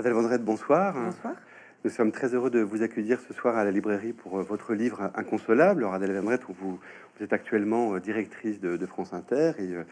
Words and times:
Adèle 0.00 0.12
Vendrette, 0.12 0.44
bonsoir. 0.44 0.94
Bonsoir. 0.94 1.34
Nous 1.82 1.90
sommes 1.90 2.12
très 2.12 2.32
heureux 2.32 2.50
de 2.50 2.60
vous 2.60 2.84
accueillir 2.84 3.18
ce 3.18 3.34
soir 3.34 3.56
à 3.56 3.64
la 3.64 3.72
librairie 3.72 4.12
pour 4.12 4.38
euh, 4.38 4.42
votre 4.44 4.72
livre 4.72 5.10
Inconsolable. 5.16 5.82
Alors, 5.82 5.94
Adèle 5.94 6.12
Vendrette, 6.12 6.42
vous, 6.48 6.78
vous 6.78 7.24
êtes 7.24 7.32
actuellement 7.32 7.94
euh, 7.94 7.98
directrice 7.98 8.60
de, 8.60 8.86
France 8.86 9.12
Inter 9.12 9.54
et 9.58 9.74
euh, 9.74 9.82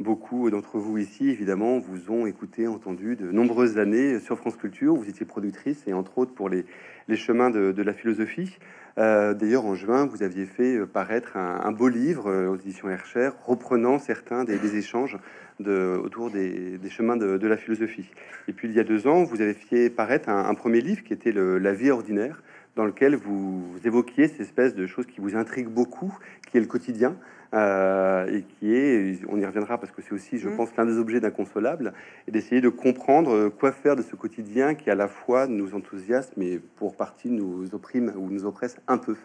beaucoup 0.00 0.50
d'entre 0.50 0.78
vous 0.78 0.98
ici, 0.98 1.30
évidemment, 1.30 1.78
vous 1.78 2.10
ont 2.10 2.26
écouté, 2.26 2.66
entendu 2.66 3.16
de 3.16 3.30
nombreuses 3.30 3.78
années 3.78 4.20
sur 4.20 4.36
France 4.36 4.56
Culture. 4.56 4.94
Vous 4.94 5.08
étiez 5.08 5.24
productrice 5.26 5.82
et 5.86 5.92
entre 5.92 6.18
autres 6.18 6.34
pour 6.34 6.48
les, 6.48 6.66
les 7.08 7.16
chemins 7.16 7.50
de, 7.50 7.82
la 7.82 7.92
philosophie. 7.92 8.58
Euh, 8.98 9.34
D'ailleurs, 9.34 9.64
en 9.64 9.74
juin, 9.74 10.06
vous 10.06 10.22
aviez 10.22 10.46
fait 10.46 10.86
paraître 10.86 11.36
un, 11.36 11.72
beau 11.72 11.88
livre 11.88 12.48
aux 12.48 12.56
éditions 12.56 12.88
Hercher, 12.88 13.30
reprenant 13.44 13.98
certains 13.98 14.44
des, 14.44 14.76
échanges 14.76 15.16
autour 15.60 16.30
des, 16.30 16.78
des 16.78 16.90
chemins 16.90 17.16
de, 17.16 17.46
la 17.46 17.56
philosophie. 17.56 18.10
Et 18.48 18.52
puis, 18.52 18.68
il 18.68 18.74
y 18.74 18.80
a 18.80 18.84
deux 18.84 19.06
ans, 19.06 19.24
vous 19.24 19.40
avez 19.40 19.54
fait 19.54 19.90
paraître 19.90 20.28
un, 20.28 20.54
premier 20.54 20.80
livre 20.80 21.02
qui 21.04 21.12
était 21.12 21.32
La 21.32 21.72
vie 21.72 21.90
ordinaire, 21.90 22.42
dans 22.76 22.84
lequel 22.84 23.16
vous 23.16 23.64
évoquiez 23.84 24.28
cette 24.28 24.40
espèce 24.40 24.74
de 24.74 24.86
choses 24.86 25.06
qui 25.06 25.20
vous 25.20 25.34
intrigue 25.34 25.68
beaucoup, 25.68 26.16
qui 26.46 26.58
est 26.58 26.60
le 26.60 26.66
quotidien, 26.66 27.16
euh, 27.54 28.26
et 28.26 28.42
qui 28.42 28.74
est, 28.74 29.20
on 29.28 29.38
y 29.38 29.46
reviendra 29.46 29.78
parce 29.78 29.92
que 29.92 30.02
c'est 30.02 30.12
aussi, 30.12 30.38
je 30.38 30.48
mmh. 30.48 30.56
pense, 30.56 30.76
l'un 30.76 30.84
des 30.84 30.98
objets 30.98 31.20
d'inconsolable, 31.20 31.94
et 32.28 32.30
d'essayer 32.30 32.60
de 32.60 32.68
comprendre 32.68 33.48
quoi 33.48 33.72
faire 33.72 33.96
de 33.96 34.02
ce 34.02 34.14
quotidien 34.14 34.74
qui 34.74 34.90
à 34.90 34.94
la 34.94 35.08
fois 35.08 35.46
nous 35.46 35.74
enthousiasme, 35.74 36.34
mais 36.36 36.60
pour 36.76 36.96
partie 36.96 37.30
nous 37.30 37.74
opprime 37.74 38.12
ou 38.16 38.30
nous 38.30 38.44
oppresse 38.44 38.76
un 38.86 38.98
peu. 38.98 39.16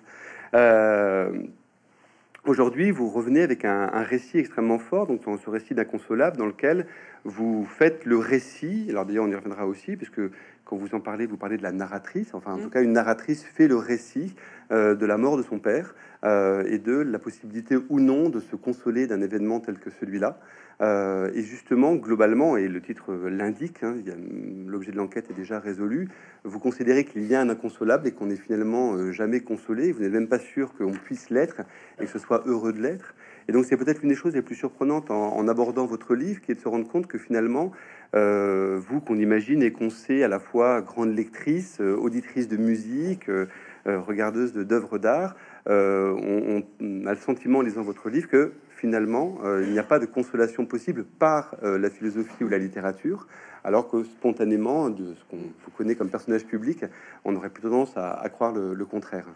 Euh, 0.53 1.31
Aujourd'hui, 2.43 2.89
vous 2.89 3.07
revenez 3.07 3.43
avec 3.43 3.65
un, 3.65 3.91
un, 3.93 4.01
récit 4.01 4.39
extrêmement 4.39 4.79
fort, 4.79 5.05
donc 5.05 5.25
dans 5.25 5.37
ce 5.37 5.47
récit 5.47 5.75
d'inconsolable, 5.75 6.37
dans 6.37 6.47
lequel 6.47 6.87
vous 7.23 7.65
faites 7.65 8.03
le 8.03 8.17
récit. 8.17 8.87
Alors 8.89 9.05
d'ailleurs, 9.05 9.25
on 9.25 9.29
y 9.29 9.35
reviendra 9.35 9.67
aussi, 9.67 9.95
puisque 9.95 10.21
quand 10.71 10.77
vous 10.77 10.95
en 10.95 11.01
parlez, 11.01 11.25
vous 11.25 11.35
parlez 11.35 11.57
de 11.57 11.63
la 11.63 11.73
narratrice. 11.73 12.33
Enfin, 12.33 12.53
en 12.53 12.57
mmh. 12.57 12.61
tout 12.61 12.69
cas, 12.69 12.81
une 12.81 12.93
narratrice 12.93 13.43
fait 13.43 13.67
le 13.67 13.75
récit 13.75 14.33
euh, 14.71 14.95
de 14.95 15.05
la 15.05 15.17
mort 15.17 15.35
de 15.35 15.43
son 15.43 15.59
père 15.59 15.93
euh, 16.23 16.63
et 16.65 16.79
de 16.79 16.93
la 16.93 17.19
possibilité 17.19 17.75
ou 17.89 17.99
non 17.99 18.29
de 18.29 18.39
se 18.39 18.55
consoler 18.55 19.05
d'un 19.05 19.21
événement 19.21 19.59
tel 19.59 19.79
que 19.79 19.89
celui-là. 19.89 20.39
Euh, 20.79 21.29
et 21.35 21.41
justement, 21.41 21.95
globalement, 21.95 22.55
et 22.55 22.69
le 22.69 22.79
titre 22.79 23.13
l'indique, 23.13 23.83
hein, 23.83 23.95
l'objet 24.65 24.93
de 24.93 24.97
l'enquête 24.97 25.29
est 25.29 25.33
déjà 25.33 25.59
résolu, 25.59 26.07
vous 26.45 26.59
considérez 26.59 27.03
qu'il 27.03 27.25
y 27.25 27.35
a 27.35 27.41
un 27.41 27.49
inconsolable 27.49 28.07
et 28.07 28.13
qu'on 28.13 28.27
n'est 28.27 28.37
finalement 28.37 29.11
jamais 29.11 29.41
consolé, 29.41 29.91
vous 29.91 29.99
n'êtes 29.99 30.13
même 30.13 30.29
pas 30.29 30.39
sûr 30.39 30.73
qu'on 30.73 30.93
puisse 30.93 31.29
l'être 31.29 31.63
et 31.99 32.05
que 32.05 32.09
ce 32.09 32.17
soit 32.17 32.43
heureux 32.45 32.71
de 32.71 32.81
l'être. 32.81 33.13
Et 33.47 33.51
donc 33.51 33.65
c'est 33.65 33.77
peut-être 33.77 34.03
une 34.03 34.09
des 34.09 34.15
choses 34.15 34.35
les 34.35 34.41
plus 34.41 34.55
surprenantes 34.55 35.11
en, 35.11 35.47
abordant 35.47 35.85
votre 35.85 36.15
livre, 36.15 36.41
qui 36.41 36.51
est 36.51 36.55
de 36.55 36.59
se 36.59 36.67
rendre 36.67 36.87
compte 36.87 37.07
que 37.07 37.17
finalement, 37.17 37.71
euh, 38.15 38.79
vous 38.89 38.99
qu'on 38.99 39.17
imagine 39.17 39.63
et 39.63 39.71
qu'on 39.71 39.89
sait 39.89 40.23
à 40.23 40.27
la 40.27 40.39
fois 40.39 40.81
grande 40.81 41.15
lectrice, 41.15 41.79
euh, 41.79 41.95
auditrice 41.95 42.47
de 42.47 42.57
musique, 42.57 43.29
euh, 43.29 43.47
regardeuse 43.85 44.53
d'œuvres 44.53 44.97
d'art, 44.97 45.35
on, 45.65 46.63
a 47.05 47.11
le 47.11 47.19
sentiment 47.19 47.59
en 47.59 47.61
lisant 47.61 47.83
votre 47.83 48.09
livre 48.09 48.27
que 48.27 48.51
finalement, 48.69 49.39
il 49.61 49.71
n'y 49.71 49.79
a 49.79 49.83
pas 49.83 49.99
de 49.99 50.07
consolation 50.07 50.65
possible 50.65 51.03
par 51.03 51.55
la 51.61 51.89
philosophie 51.89 52.43
ou 52.43 52.47
la 52.47 52.57
littérature, 52.57 53.27
alors 53.63 53.87
que 53.87 54.03
spontanément, 54.03 54.89
de 54.89 55.13
ce 55.13 55.23
qu'on 55.29 55.71
connaît 55.77 55.95
comme 55.95 56.09
personnage 56.09 56.45
public, 56.45 56.85
on 57.25 57.35
aurait 57.35 57.49
plutôt 57.49 57.69
tendance 57.69 57.95
à, 57.95 58.27
croire 58.29 58.53
le, 58.53 58.85
contraire. 58.85 59.27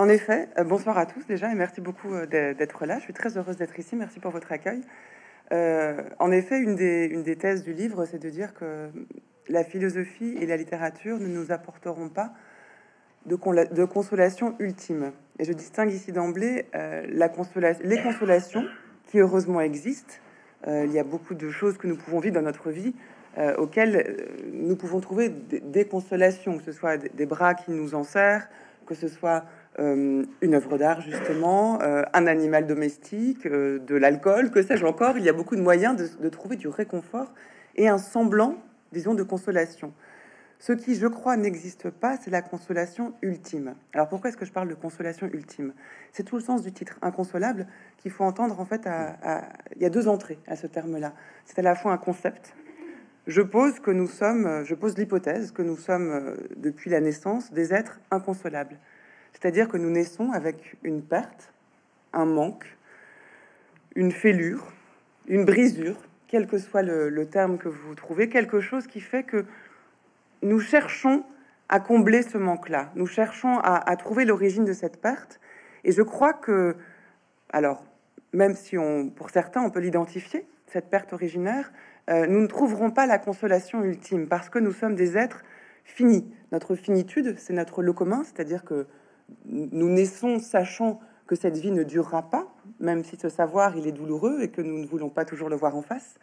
En 0.00 0.08
effet, 0.08 0.48
euh, 0.56 0.64
bonsoir 0.64 0.96
à 0.96 1.04
tous 1.04 1.26
déjà 1.26 1.52
et 1.52 1.54
merci 1.54 1.82
beaucoup 1.82 2.14
euh, 2.14 2.24
d'être 2.54 2.86
là. 2.86 2.96
Je 2.96 3.02
suis 3.02 3.12
très 3.12 3.36
heureuse 3.36 3.58
d'être 3.58 3.78
ici. 3.78 3.96
Merci 3.96 4.18
pour 4.18 4.30
votre 4.30 4.50
accueil. 4.50 4.80
Euh, 5.52 6.00
en 6.18 6.32
effet, 6.32 6.58
une 6.58 6.74
des, 6.74 7.36
thèses 7.36 7.62
du 7.62 7.74
livre, 7.74 8.06
c'est 8.06 8.18
de 8.18 8.30
dire 8.30 8.54
que 8.54 8.88
la 9.50 9.62
philosophie 9.62 10.38
et 10.40 10.46
la 10.46 10.56
littérature 10.56 11.18
ne 11.18 11.26
nous 11.26 11.52
apporteront 11.52 12.08
pas 12.08 12.32
de, 13.26 13.36
consolation 13.84 14.54
ultime. 14.58 15.12
Et 15.38 15.44
je 15.44 15.52
distingue 15.52 15.92
ici 15.92 16.12
d'emblée 16.12 16.64
les 17.06 18.00
consolations 18.02 18.64
qui 19.04 19.18
heureusement 19.18 19.60
existent. 19.60 20.14
Il 20.66 20.92
y 20.92 20.98
a 20.98 21.04
beaucoup 21.04 21.34
de 21.34 21.50
choses 21.50 21.76
que 21.76 21.86
nous 21.86 21.96
pouvons 21.96 22.20
vivre 22.20 22.36
dans 22.36 22.46
notre 22.46 22.70
vie 22.70 22.94
auxquelles 23.58 24.16
nous 24.50 24.76
pouvons 24.76 25.00
trouver 25.00 25.28
des, 25.28 25.60
des, 25.60 25.84
consolations, 25.84 26.56
que 26.56 26.64
ce 26.64 26.72
soit 26.72 26.96
des, 26.96 27.10
des 27.10 27.26
bras 27.26 27.52
qui 27.52 27.70
nous 27.70 27.94
en 27.94 28.02
serrent, 28.02 28.46
que 28.86 28.94
ce 28.94 29.06
soit 29.06 29.44
euh, 29.78 30.24
une 30.40 30.54
œuvre 30.54 30.78
d'art 30.78 31.00
justement, 31.00 31.80
un 31.80 32.26
animal 32.26 32.66
domestique, 32.66 33.46
de 33.46 33.94
l'alcool, 33.94 34.50
que 34.50 34.62
sais-je 34.62 34.84
encore. 34.84 35.18
Il 35.18 35.24
y 35.24 35.28
a 35.28 35.32
beaucoup 35.32 35.56
de 35.56 35.62
moyens 35.62 36.18
de, 36.20 36.28
trouver 36.28 36.56
du 36.56 36.68
réconfort 36.68 37.32
et 37.76 37.88
un 37.88 37.98
semblant, 37.98 38.56
disons, 38.92 39.14
de 39.14 39.22
consolation. 39.22 39.92
Ce 40.58 40.74
qui, 40.74 40.94
je 40.94 41.06
crois, 41.06 41.38
n'existe 41.38 41.88
pas, 41.88 42.18
c'est 42.18 42.30
la 42.30 42.42
consolation 42.42 43.14
ultime. 43.22 43.74
Alors 43.94 44.08
pourquoi 44.08 44.28
est-ce 44.28 44.36
que 44.36 44.44
je 44.44 44.52
parle 44.52 44.68
de 44.68 44.74
consolation 44.74 45.26
ultime? 45.32 45.72
C'est 46.12 46.24
tout 46.24 46.36
le 46.36 46.42
sens 46.42 46.62
du 46.62 46.72
titre, 46.72 46.98
inconsolable, 47.00 47.66
qu'il 47.96 48.10
faut 48.10 48.24
entendre 48.24 48.60
en 48.60 48.66
fait. 48.66 48.86
Il 49.76 49.82
y 49.82 49.86
a 49.86 49.90
deux 49.90 50.06
entrées 50.06 50.38
à 50.46 50.56
ce 50.56 50.66
terme-là. 50.66 51.14
C'est 51.46 51.58
à 51.60 51.62
la 51.62 51.74
fois 51.74 51.92
un 51.92 51.98
concept. 51.98 52.54
Je 53.26 53.42
pose 53.42 53.78
que 53.80 53.90
nous 53.90 54.08
sommes, 54.08 54.64
je 54.64 54.74
pose 54.74 54.96
l'hypothèse 54.98 55.52
que 55.52 55.62
nous 55.62 55.76
sommes 55.76 56.10
euh, 56.10 56.36
depuis 56.56 56.90
la 56.90 57.00
naissance 57.00 57.52
des 57.52 57.72
êtres 57.72 58.00
inconsolables. 58.10 58.78
C'est-à-dire 59.40 59.68
que 59.68 59.76
nous 59.76 59.90
naissons 59.90 60.32
avec 60.32 60.76
une 60.82 61.02
perte, 61.02 61.52
un 62.12 62.26
manque, 62.26 62.76
une 63.94 64.12
fêlure, 64.12 64.72
une 65.26 65.44
brisure, 65.44 65.96
quel 66.28 66.46
que 66.46 66.58
soit 66.58 66.82
le, 66.82 67.26
terme 67.26 67.58
que 67.58 67.68
vous 67.68 67.94
trouvez, 67.94 68.28
quelque 68.28 68.60
chose 68.60 68.86
qui 68.86 69.00
fait 69.00 69.24
que 69.24 69.46
nous 70.42 70.60
cherchons 70.60 71.24
à 71.68 71.80
combler 71.80 72.22
ce 72.22 72.38
manque-là. 72.38 72.90
Nous 72.94 73.06
cherchons 73.06 73.58
à, 73.58 73.76
à 73.90 73.96
trouver 73.96 74.24
l'origine 74.24 74.64
de 74.64 74.72
cette 74.72 75.00
perte. 75.00 75.40
Et 75.84 75.92
je 75.92 76.02
crois 76.02 76.32
que, 76.32 76.76
alors, 77.50 77.84
même 78.32 78.54
si 78.54 78.76
on, 78.76 79.08
pour 79.08 79.30
certains, 79.30 79.62
on 79.62 79.70
peut 79.70 79.80
l'identifier, 79.80 80.46
cette 80.66 80.90
perte 80.90 81.12
originaire, 81.12 81.72
euh, 82.10 82.26
nous 82.26 82.40
ne 82.40 82.46
trouverons 82.46 82.90
pas 82.90 83.06
la 83.06 83.18
consolation 83.18 83.82
ultime 83.84 84.28
parce 84.28 84.48
que 84.48 84.58
nous 84.58 84.72
sommes 84.72 84.94
des 84.94 85.16
êtres 85.16 85.42
finis. 85.84 86.32
Notre 86.52 86.74
finitude, 86.74 87.36
c'est 87.38 87.52
notre 87.52 87.82
lot 87.82 87.94
commun, 87.94 88.22
c'est-à-dire 88.24 88.64
que 88.64 88.86
nous 89.46 89.88
naissons 89.88 90.38
sachant 90.38 91.00
que 91.26 91.36
cette 91.36 91.56
vie 91.56 91.70
ne 91.70 91.82
durera 91.82 92.28
pas, 92.28 92.48
même 92.80 93.04
si 93.04 93.16
ce 93.16 93.28
savoir 93.28 93.76
il 93.76 93.86
est 93.86 93.92
douloureux 93.92 94.40
et 94.42 94.48
que 94.48 94.62
nous 94.62 94.78
ne 94.78 94.86
voulons 94.86 95.10
pas 95.10 95.24
toujours 95.24 95.48
le 95.48 95.56
voir 95.56 95.76
en 95.76 95.82
face 95.82 96.16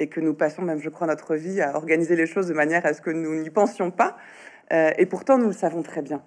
et 0.00 0.08
que 0.08 0.20
nous 0.20 0.34
passons 0.34 0.62
même, 0.62 0.80
je 0.80 0.88
crois, 0.88 1.06
notre 1.06 1.36
vie 1.36 1.60
à 1.60 1.76
organiser 1.76 2.16
les 2.16 2.26
choses 2.26 2.48
de 2.48 2.54
manière 2.54 2.84
à 2.86 2.94
ce 2.94 3.00
que 3.00 3.10
nous 3.10 3.42
n'y 3.42 3.50
pensions 3.50 3.90
pas. 3.90 4.16
Euh, 4.72 4.90
et 4.98 5.06
pourtant, 5.06 5.38
nous 5.38 5.46
le 5.46 5.52
savons 5.52 5.82
très 5.82 6.02
bien. 6.02 6.22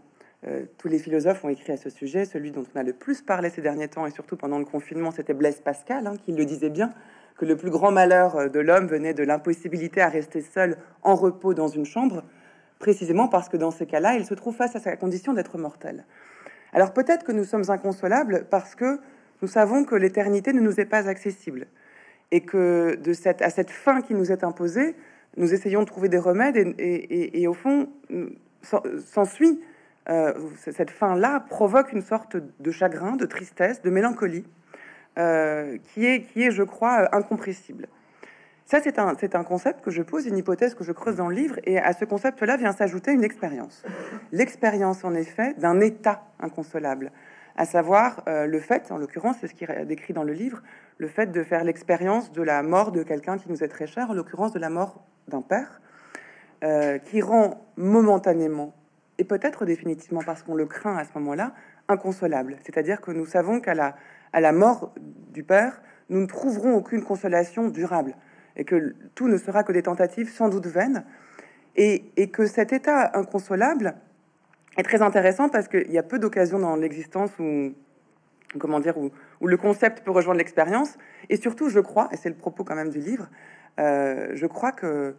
Euh, 0.46 0.66
tous 0.78 0.88
les 0.88 1.00
philosophes 1.00 1.44
ont 1.44 1.50
écrit 1.50 1.74
à 1.74 1.78
ce 1.78 1.90
sujet. 1.90 2.26
Celui 2.26 2.52
dont 2.52 2.64
on 2.74 2.80
a 2.80 2.84
le 2.84 2.94
plus 2.94 3.22
parlé 3.22 3.50
ces 3.50 3.62
derniers 3.62 3.88
temps, 3.88 4.06
et 4.06 4.12
surtout 4.12 4.38
pendant 4.38 4.60
le 4.60 4.66
confinement, 4.66 5.12
c'était 5.12 5.34
Blaise 5.34 5.62
Pascal, 5.62 6.08
hein, 6.08 6.16
qui 6.24 6.32
le 6.34 6.46
disait 6.46 6.70
bien, 6.70 6.94
que 7.36 7.46
le 7.46 7.56
plus 7.58 7.72
grand 7.72 7.92
malheur 7.92 8.36
euh, 8.36 8.48
de 8.48 8.60
l'homme 8.60 8.88
venait 8.88 9.14
de 9.14 9.24
l'impossibilité 9.24 10.02
à 10.02 10.10
rester 10.10 10.42
seul 10.42 10.78
en 11.02 11.16
repos 11.16 11.54
dans 11.54 11.68
une 11.68 11.86
chambre, 11.86 12.24
précisément 12.84 13.30
parce 13.30 13.48
que 13.48 13.56
dans 13.56 13.72
ces 13.72 13.86
cas-là, 13.86 14.16
il 14.16 14.26
se 14.26 14.34
trouve 14.34 14.54
face 14.54 14.76
à 14.76 14.80
sa 14.80 14.98
condition 14.98 15.34
d'être 15.34 15.58
mortel. 15.58 16.06
Alors 16.74 16.92
peut-être 16.92 17.24
que 17.24 17.32
nous 17.32 17.46
sommes 17.46 17.64
inconsolables 17.70 18.46
parce 18.52 18.76
que 18.76 19.00
nous 19.42 19.48
savons 19.48 19.86
que 19.86 19.96
l'éternité 19.96 20.52
ne 20.52 20.60
nous 20.60 20.82
est 20.82 20.86
pas 20.86 21.08
accessible 21.08 21.68
et 22.32 22.42
que 22.42 22.96
de 22.96 23.14
cette, 23.14 23.42
à 23.42 23.50
cette 23.50 23.70
fin 23.72 24.02
qui 24.02 24.14
nous 24.14 24.34
est 24.34 24.44
imposée, 24.44 24.96
nous 25.38 25.54
essayons 25.54 25.80
de 25.80 25.86
trouver 25.86 26.10
des 26.10 26.18
remèdes 26.18 26.58
et, 26.78 27.48
au 27.48 27.54
fond, 27.54 27.88
s'ensuit, 29.06 29.62
euh, 30.10 30.34
cette 30.58 30.92
fin-là 30.92 31.40
provoque 31.40 31.94
une 31.94 32.02
sorte 32.02 32.36
de 32.36 32.72
chagrin, 32.72 33.16
de 33.16 33.26
tristesse, 33.26 33.82
de 33.82 33.90
mélancolie, 33.90 34.46
euh, 35.18 35.78
qui, 35.86 36.06
est, 36.06 36.24
qui 36.24 36.44
est, 36.44 36.52
je 36.52 36.64
crois, 36.64 37.16
incompressible. 37.16 37.88
Ça, 38.66 38.80
c'est 38.82 38.98
un, 38.98 39.44
concept 39.44 39.82
que 39.82 39.92
je 39.92 40.02
pose, 40.02 40.26
une 40.26 40.38
hypothèse 40.38 40.74
que 40.74 40.84
je 40.84 40.94
creuse 40.94 41.18
dans 41.18 41.28
le 41.28 41.36
livre, 41.36 41.60
et 41.66 41.80
à 41.80 41.92
ce 41.94 42.06
concept-là 42.06 42.56
vient 42.56 42.72
s'ajouter 42.72 43.12
une 43.12 43.24
expérience. 43.24 43.84
L'expérience, 44.32 45.04
en 45.04 45.14
effet, 45.14 45.54
d'un 45.58 45.82
état 45.82 46.24
inconsolable, 46.40 47.12
à 47.58 47.66
savoir 47.66 48.24
euh, 48.28 48.48
le 48.48 48.60
fait, 48.60 48.92
en 48.92 48.98
l'occurrence, 48.98 49.36
c'est 49.42 49.48
ce 49.48 49.54
qui 49.54 49.66
est 49.66 49.86
décrit 49.86 50.14
dans 50.14 50.24
le 50.24 50.34
livre, 50.34 50.62
le 50.98 51.08
fait 51.08 51.28
de 51.28 51.44
faire 51.44 51.64
l'expérience 51.64 52.32
de 52.32 52.42
la 52.42 52.64
mort 52.64 52.92
de 52.92 53.04
quelqu'un 53.04 53.38
qui 53.38 53.50
nous 53.50 53.64
est 53.64 53.68
très 53.68 53.86
cher, 53.86 54.10
en 54.10 54.14
l'occurrence 54.14 54.54
de 54.54 54.60
la 54.60 54.70
mort 54.70 55.04
d'un 55.28 55.42
père, 55.42 55.82
euh, 56.64 56.98
qui 57.00 57.22
rend 57.22 57.68
momentanément, 57.76 58.74
et 59.18 59.26
peut-être 59.26 59.66
définitivement 59.66 60.22
parce 60.26 60.42
qu'on 60.42 60.56
le 60.56 60.66
craint 60.66 60.96
à 60.96 61.04
ce 61.04 61.10
moment-là, 61.16 61.54
inconsolable. 61.90 62.56
C'est-à-dire 62.64 63.02
que 63.02 63.12
nous 63.12 63.26
savons 63.26 63.60
qu'à 63.60 63.74
la 63.74 64.52
mort 64.54 64.94
du 65.34 65.44
père, 65.44 65.82
nous 66.10 66.22
ne 66.22 66.28
trouverons 66.28 66.76
aucune 66.76 67.04
consolation 67.04 67.68
durable, 67.68 68.16
et 68.56 68.66
que 68.66 68.96
tout 69.16 69.28
ne 69.28 69.38
sera 69.38 69.64
que 69.64 69.72
des 69.72 69.84
tentatives 69.84 70.30
sans 70.30 70.50
doute 70.50 70.68
vaines, 70.68 71.04
et, 71.76 72.30
que 72.32 72.46
cet 72.46 72.72
état 72.72 73.18
inconsolable 73.18 73.96
est 74.78 74.84
très 74.84 75.02
intéressant 75.02 75.50
parce 75.50 75.68
qu'il 75.68 75.92
y 75.92 75.98
a 75.98 76.04
peu 76.04 76.20
d'occasions 76.20 76.60
dans 76.60 76.76
l'existence 76.76 77.32
où 77.40 77.74
comment 78.60 78.80
dire, 78.80 78.96
où, 79.00 79.10
où, 79.42 79.48
le 79.48 79.58
concept 79.58 80.04
peut 80.04 80.12
rejoindre 80.12 80.38
l'expérience. 80.38 81.00
Et 81.30 81.38
surtout, 81.38 81.70
je 81.70 81.80
crois, 81.80 82.08
et 82.12 82.18
c'est 82.18 82.30
le 82.30 82.36
propos 82.36 82.64
quand 82.64 82.76
même 82.76 82.92
du 82.92 83.00
livre, 83.00 83.28
euh, 83.80 84.30
je 84.34 84.46
crois 84.46 84.72
que 84.72 85.16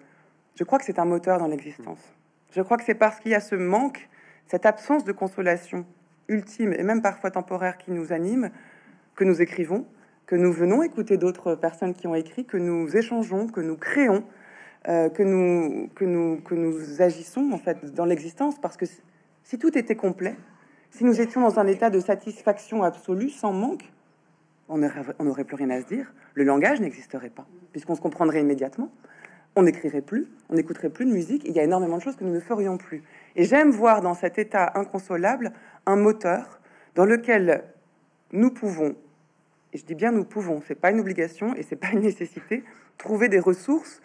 je 0.54 0.62
crois 0.62 0.78
que 0.78 0.84
c'est 0.84 1.00
un 1.00 1.04
moteur 1.04 1.38
dans 1.38 1.48
l'existence. 1.48 1.98
Je 2.52 2.62
crois 2.62 2.76
que 2.76 2.84
c'est 2.84 2.94
parce 2.94 3.18
qu'il 3.18 3.32
y 3.32 3.34
a 3.34 3.40
ce 3.40 3.56
manque, 3.56 4.08
cette 4.46 4.66
absence 4.66 5.04
de 5.04 5.10
consolation 5.10 5.84
ultime 6.28 6.72
et 6.72 6.84
même 6.84 7.02
parfois 7.02 7.32
temporaire 7.32 7.76
qui 7.76 7.90
nous 7.90 8.12
anime, 8.12 8.50
que 9.16 9.24
nous 9.24 9.42
écrivons, 9.42 9.86
que 10.26 10.36
nous 10.36 10.52
venons 10.52 10.82
écouter 10.82 11.16
d'autres 11.16 11.54
personnes 11.54 11.94
qui 11.94 12.06
ont 12.06 12.14
écrit, 12.14 12.44
que 12.44 12.56
nous 12.56 12.96
échangeons, 12.96 13.46
que 13.46 13.60
nous 13.60 13.76
créons, 13.76 14.24
euh, 14.88 15.08
que, 15.08 15.22
nous, 15.22 15.88
que, 15.94 16.04
nous, 16.04 16.40
que 16.42 16.54
nous 16.54 17.02
agissons 17.02 17.50
en 17.52 17.58
fait 17.58 17.94
dans 17.94 18.04
l'existence. 18.04 18.60
Parce 18.60 18.76
que 18.76 18.86
si 19.42 19.58
tout 19.58 19.76
était 19.76 19.96
complet, 19.96 20.36
si 20.90 21.04
nous 21.04 21.20
étions 21.20 21.40
dans 21.40 21.58
un 21.58 21.66
état 21.66 21.90
de 21.90 22.00
satisfaction 22.00 22.82
absolue, 22.82 23.30
sans 23.30 23.52
manque, 23.52 23.90
on 24.68 24.78
n'aurait 24.78 25.44
plus 25.44 25.56
rien 25.56 25.70
à 25.70 25.80
se 25.80 25.86
dire. 25.86 26.12
Le 26.34 26.44
langage 26.44 26.80
n'existerait 26.80 27.30
pas, 27.30 27.46
puisqu'on 27.72 27.94
se 27.94 28.00
comprendrait 28.00 28.40
immédiatement. 28.40 28.90
On 29.56 29.62
n'écrirait 29.62 30.00
plus, 30.00 30.26
on 30.48 30.54
n'écouterait 30.54 30.90
plus 30.90 31.04
de 31.04 31.12
musique. 31.12 31.42
Il 31.44 31.52
y 31.52 31.60
a 31.60 31.62
énormément 31.62 31.98
de 31.98 32.02
choses 32.02 32.16
que 32.16 32.24
nous 32.24 32.32
ne 32.32 32.40
ferions 32.40 32.76
plus. 32.76 33.02
Et 33.36 33.44
j'aime 33.44 33.70
voir 33.70 34.00
dans 34.00 34.14
cet 34.14 34.38
état 34.38 34.72
inconsolable 34.74 35.52
un 35.86 35.96
moteur 35.96 36.60
dans 36.94 37.04
lequel 37.04 37.64
nous 38.32 38.50
pouvons, 38.50 38.96
et 39.74 39.78
je 39.78 39.84
dis 39.84 39.94
bien 39.94 40.12
nous 40.12 40.24
pouvons, 40.24 40.62
c'est 40.66 40.76
pas 40.76 40.90
une 40.90 41.00
obligation 41.00 41.54
et 41.56 41.62
c'est 41.62 41.76
pas 41.76 41.90
une 41.92 42.00
nécessité, 42.00 42.62
trouver 42.96 43.28
des 43.28 43.40
ressources 43.40 44.00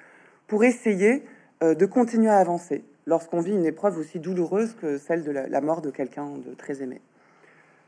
pour 0.48 0.64
essayer 0.64 1.24
euh, 1.64 1.76
de 1.76 1.86
continuer 1.86 2.30
à 2.30 2.38
avancer. 2.38 2.84
Lorsqu'on 3.06 3.40
vit 3.40 3.54
une 3.54 3.66
épreuve 3.66 3.98
aussi 3.98 4.20
douloureuse 4.20 4.74
que 4.74 4.98
celle 4.98 5.24
de 5.24 5.32
la 5.32 5.62
mort 5.62 5.82
de 5.82 5.90
quelqu'un 5.90 6.38
de 6.38 6.54
très 6.54 6.84
aimé. 6.84 7.02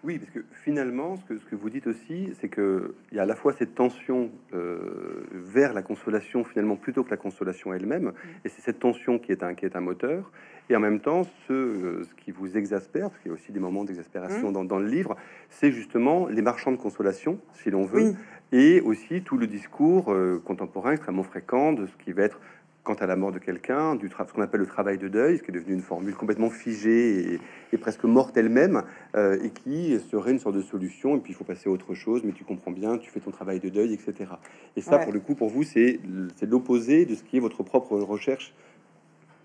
Oui, 0.03 0.17
parce 0.17 0.31
que 0.31 0.39
finalement, 0.63 1.15
ce 1.17 1.25
que, 1.25 1.37
ce 1.37 1.45
que 1.45 1.55
vous 1.55 1.69
dites 1.69 1.85
aussi, 1.85 2.33
c'est 2.39 2.49
qu'il 2.49 2.91
y 3.11 3.19
a 3.19 3.23
à 3.23 3.25
la 3.25 3.35
fois 3.35 3.53
cette 3.53 3.75
tension 3.75 4.31
euh, 4.53 5.23
vers 5.31 5.73
la 5.73 5.83
consolation, 5.83 6.43
finalement, 6.43 6.75
plutôt 6.75 7.03
que 7.03 7.11
la 7.11 7.17
consolation 7.17 7.71
elle-même, 7.71 8.05
mm. 8.05 8.13
et 8.45 8.49
c'est 8.49 8.61
cette 8.61 8.79
tension 8.79 9.19
qui 9.19 9.31
est, 9.31 9.43
un, 9.43 9.53
qui 9.53 9.65
est 9.65 9.75
un 9.75 9.81
moteur, 9.81 10.31
et 10.69 10.75
en 10.75 10.79
même 10.79 11.01
temps, 11.01 11.23
ce, 11.47 11.53
euh, 11.53 12.03
ce 12.03 12.15
qui 12.15 12.31
vous 12.31 12.57
exaspère, 12.57 13.09
parce 13.09 13.21
qu'il 13.21 13.29
y 13.29 13.31
a 13.31 13.35
aussi 13.35 13.51
des 13.51 13.59
moments 13.59 13.83
d'exaspération 13.83 14.49
mm. 14.49 14.53
dans, 14.53 14.63
dans, 14.63 14.79
le 14.79 14.87
livre, 14.87 15.15
c'est 15.49 15.71
justement 15.71 16.27
les 16.27 16.41
marchands 16.41 16.71
de 16.71 16.77
consolation, 16.77 17.39
si 17.53 17.69
l'on 17.69 17.85
veut, 17.85 18.15
et 18.51 18.81
aussi 18.81 19.21
tout 19.21 19.37
le 19.37 19.45
discours 19.45 20.11
euh, 20.11 20.41
contemporain 20.43 20.93
extrêmement 20.93 21.23
fréquent 21.23 21.73
de 21.73 21.85
ce 21.85 21.95
qui 22.03 22.11
va 22.11 22.23
être 22.23 22.39
quant 22.83 22.95
à 22.95 23.05
la 23.05 23.15
mort 23.15 23.31
de 23.31 23.39
quelqu'un, 23.39 23.95
du 23.95 24.09
ce 24.09 24.33
qu'on 24.33 24.41
appelle 24.41 24.61
le 24.61 24.65
travail 24.65 24.97
de 24.97 25.07
deuil, 25.07 25.37
ce 25.37 25.43
qui 25.43 25.51
est 25.51 25.53
devenu 25.53 25.73
une 25.73 25.81
formule 25.81 26.15
complètement 26.15 26.49
figée 26.49 27.39
et, 27.71 27.77
presque 27.77 28.03
morte 28.05 28.35
elle-même, 28.37 28.83
euh, 29.15 29.39
et 29.43 29.49
qui 29.51 29.99
serait 30.11 30.31
une 30.31 30.39
sorte 30.39 30.55
de 30.55 30.61
solution. 30.61 31.15
Et 31.15 31.19
puis 31.19 31.33
il 31.33 31.35
faut 31.35 31.43
passer 31.43 31.69
à 31.69 31.71
autre 31.71 31.93
chose, 31.93 32.23
mais 32.23 32.31
tu 32.31 32.43
comprends 32.43 32.71
bien, 32.71 32.97
tu 32.97 33.11
fais 33.11 33.19
ton 33.19 33.31
travail 33.31 33.59
de 33.59 33.69
deuil, 33.69 33.93
etc. 33.93 34.31
Et 34.75 34.81
ça, 34.81 34.97
pour 34.99 35.13
le 35.13 35.19
coup, 35.19 35.35
pour 35.35 35.49
vous, 35.49 35.63
c'est 35.63 35.99
l'opposé 36.41 37.05
de 37.05 37.15
ce 37.15 37.23
qui 37.23 37.37
est 37.37 37.39
votre 37.39 37.63
propre 37.63 37.97
recherche 37.99 38.53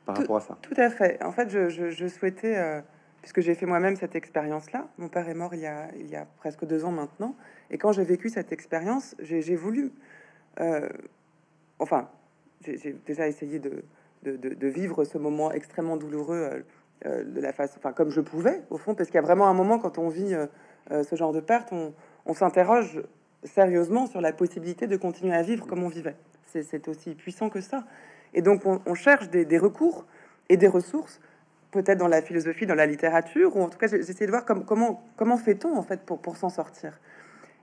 par 0.07 0.17
rapport 0.17 0.37
à 0.37 0.41
ça. 0.41 0.57
Tout 0.63 0.75
à 0.77 0.89
fait. 0.89 1.23
En 1.23 1.33
fait, 1.33 1.51
je, 1.51 2.09
souhaitais, 2.09 2.57
euh, 2.57 2.81
puisque 3.21 3.41
j'ai 3.41 3.55
fait 3.55 3.67
moi-même 3.67 3.97
cette 3.97 4.15
expérience-là, 4.15 4.89
mon 4.99 5.09
père 5.09 5.29
est 5.29 5.35
mort 5.35 5.55
il 5.55 5.61
y, 5.61 5.67
a, 5.67 5.89
il 5.99 6.09
y 6.09 6.17
a 6.17 6.27
presque 6.39 6.65
deux 6.65 6.85
ans 6.85 6.93
maintenant, 6.93 7.35
et 7.71 7.77
quand 7.77 7.93
j'ai 7.93 8.05
vécu 8.05 8.29
cette 8.29 8.53
expérience, 8.53 9.15
j'ai 9.19 9.57
voulu, 9.57 9.91
euh, 10.61 10.89
enfin, 11.81 12.09
j'ai 12.65 12.97
déjà 13.07 13.29
essayé 13.29 13.59
de, 13.59 13.83
de, 14.25 14.69
vivre 14.69 15.05
ce 15.05 15.19
moment 15.19 15.53
extrêmement 15.53 15.97
douloureux 15.97 16.37
euh, 16.37 16.61
euh, 17.07 17.25
de 17.25 17.41
la 17.41 17.53
face, 17.53 17.75
enfin 17.77 17.93
comme 17.93 18.11
je 18.11 18.21
pouvais 18.21 18.63
au 18.71 18.79
fond, 18.79 18.95
parce 18.95 19.09
qu'il 19.09 19.17
y 19.17 19.19
a 19.19 19.23
vraiment 19.23 19.49
un 19.49 19.55
moment 19.55 19.79
quand 19.79 19.99
on 19.99 20.09
vit 20.09 20.35
euh, 20.35 21.05
ce 21.05 21.17
genre 21.17 21.33
de 21.33 21.41
perte, 21.41 21.73
on, 21.73 21.93
on 22.25 22.35
s'interroge 22.35 23.03
sérieusement 23.45 24.07
sur 24.07 24.21
la 24.21 24.33
possibilité 24.33 24.87
de 24.87 24.97
continuer 24.97 25.35
à 25.35 25.43
vivre 25.43 25.67
comme 25.67 25.83
on 25.83 25.89
vivait. 25.89 26.17
C'est 26.47 26.89
aussi 26.89 27.15
puissant 27.15 27.51
que 27.51 27.61
ça. 27.61 27.85
Et 28.33 28.41
donc 28.41 28.63
on, 28.65 28.95
cherche 28.95 29.29
des, 29.29 29.59
recours 29.59 30.07
et 30.49 30.57
des 30.57 30.69
ressources, 30.69 31.21
peut-être 31.71 31.99
dans 31.99 32.09
la 32.09 32.23
philosophie, 32.23 32.65
dans 32.65 32.75
la 32.75 32.87
littérature, 32.87 33.57
ou 33.57 33.63
en 33.63 33.69
tout 33.69 33.79
cas 33.79 33.89
j'essaie 33.89 34.25
de 34.25 34.31
voir 34.31 34.45
comme, 34.47 34.65
comment, 34.65 35.05
comment 35.17 35.37
fait-on 35.37 35.77
en 35.77 35.83
fait 35.83 36.01
pour, 36.01 36.19
pour 36.19 36.37
s'en 36.37 36.49
sortir. 36.49 36.99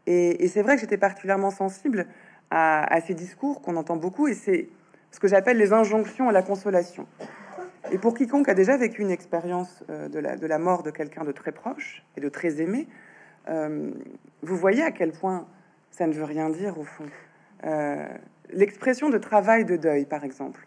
Et, 0.06 0.44
et 0.44 0.48
c'est 0.48 0.62
vrai 0.62 0.76
que 0.76 0.82
j'étais 0.82 0.98
particulièrement 0.98 1.50
sensible 1.50 2.06
à, 2.52 2.94
à 2.94 3.02
ces 3.02 3.16
discours 3.16 3.62
qu'on 3.62 3.78
entend 3.78 3.96
beaucoup, 3.96 4.28
et 4.28 4.36
c'est 4.36 4.70
ce 5.14 5.20
que 5.20 5.28
j'appelle 5.28 5.58
les 5.58 5.72
injonctions 5.72 6.28
à 6.28 6.32
la 6.32 6.42
consolation. 6.42 7.08
Et 7.92 8.00
pour 8.00 8.16
quiconque 8.16 8.50
a 8.50 8.56
déjà 8.56 8.76
vécu 8.76 9.02
une 9.04 9.12
expérience 9.12 9.84
euh, 9.90 10.10
de, 10.10 10.48
la, 10.48 10.58
mort 10.58 10.82
de 10.82 10.90
quelqu'un 10.90 11.24
de 11.24 11.32
très 11.32 11.52
proche 11.52 12.04
et 12.18 12.22
de 12.22 12.28
très 12.30 12.62
aimé, 12.62 12.88
euh, 13.50 13.92
vous 14.42 14.58
voyez 14.58 14.82
à 14.82 14.92
quel 14.92 15.12
point 15.12 15.46
ça 15.92 16.08
ne 16.08 16.14
veut 16.14 16.24
rien 16.24 16.50
dire 16.50 16.80
au 16.80 16.84
fond. 16.84 17.06
Euh, 17.66 18.08
l'expression 18.50 19.10
de 19.10 19.20
travail 19.20 19.66
de 19.66 19.76
deuil, 19.76 20.06
par 20.06 20.24
exemple, 20.24 20.66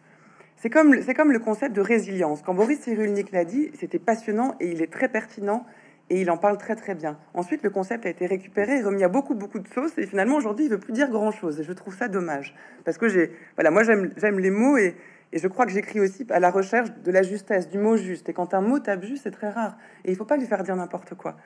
c'est 0.57 0.71
comme, 0.71 0.95
comme 1.17 1.33
le 1.33 1.41
concept 1.41 1.75
de 1.75 1.81
résilience. 1.81 2.43
Quand 2.43 2.55
Boris 2.55 2.81
Cyrulnik 2.81 3.33
l'a 3.33 3.45
dit, 3.45 3.71
c'était 3.75 3.99
passionnant 3.99 4.55
et 4.61 4.69
il 4.69 4.81
est 4.81 4.93
très 4.93 5.09
pertinent 5.09 5.67
et 6.08 6.20
il 6.20 6.31
en 6.31 6.37
parle 6.37 6.58
très 6.58 6.76
très 6.76 6.94
bien. 6.94 7.19
Ensuite, 7.35 7.62
le 7.62 7.70
concept 7.70 8.06
a 8.06 8.08
été 8.08 8.26
récupéré 8.26 8.82
remis 8.82 9.03
à 9.05 9.08
beaucoup 9.08 9.35
beaucoup 9.35 9.58
de 9.58 9.69
sauces 9.69 9.99
et 9.99 10.06
finalement 10.06 10.37
aujourd'hui, 10.37 10.67
il 10.67 10.70
veut 10.70 10.79
plus 10.79 10.93
dire 10.93 11.11
grand 11.11 11.31
chose 11.31 11.61
et 11.61 11.64
je 11.64 11.73
trouve 11.73 11.97
ça 11.97 12.08
dommage 12.08 12.55
parce 12.85 12.99
que 12.99 13.08
j'ai 13.08 13.32
voilà, 13.56 13.70
moi 13.70 13.82
j'aime 13.82 14.38
les 14.38 14.50
mots 14.50 14.76
et, 14.76 14.97
et 15.32 15.38
je 15.38 15.49
crois 15.49 15.67
que 15.67 15.73
j'écris 15.73 16.00
aussi 16.00 16.26
à 16.31 16.41
la 16.41 16.50
recherche 16.50 16.91
de 17.05 17.11
la 17.11 17.23
justesse, 17.23 17.69
du 17.69 17.79
mot 17.79 17.97
juste. 17.97 18.29
Et 18.29 18.32
quand 18.32 18.55
un 18.55 18.61
mot 18.61 18.79
tape 18.79 19.05
juste, 19.05 19.25
c'est 19.25 19.31
très 19.31 19.50
rare 19.50 19.76
et 20.05 20.11
il 20.11 20.17
faut 20.17 20.25
pas 20.25 20.37
lui 20.37 20.47
faire 20.47 20.62
dire 20.62 20.76
n'importe 20.76 21.14
quoi. 21.14 21.37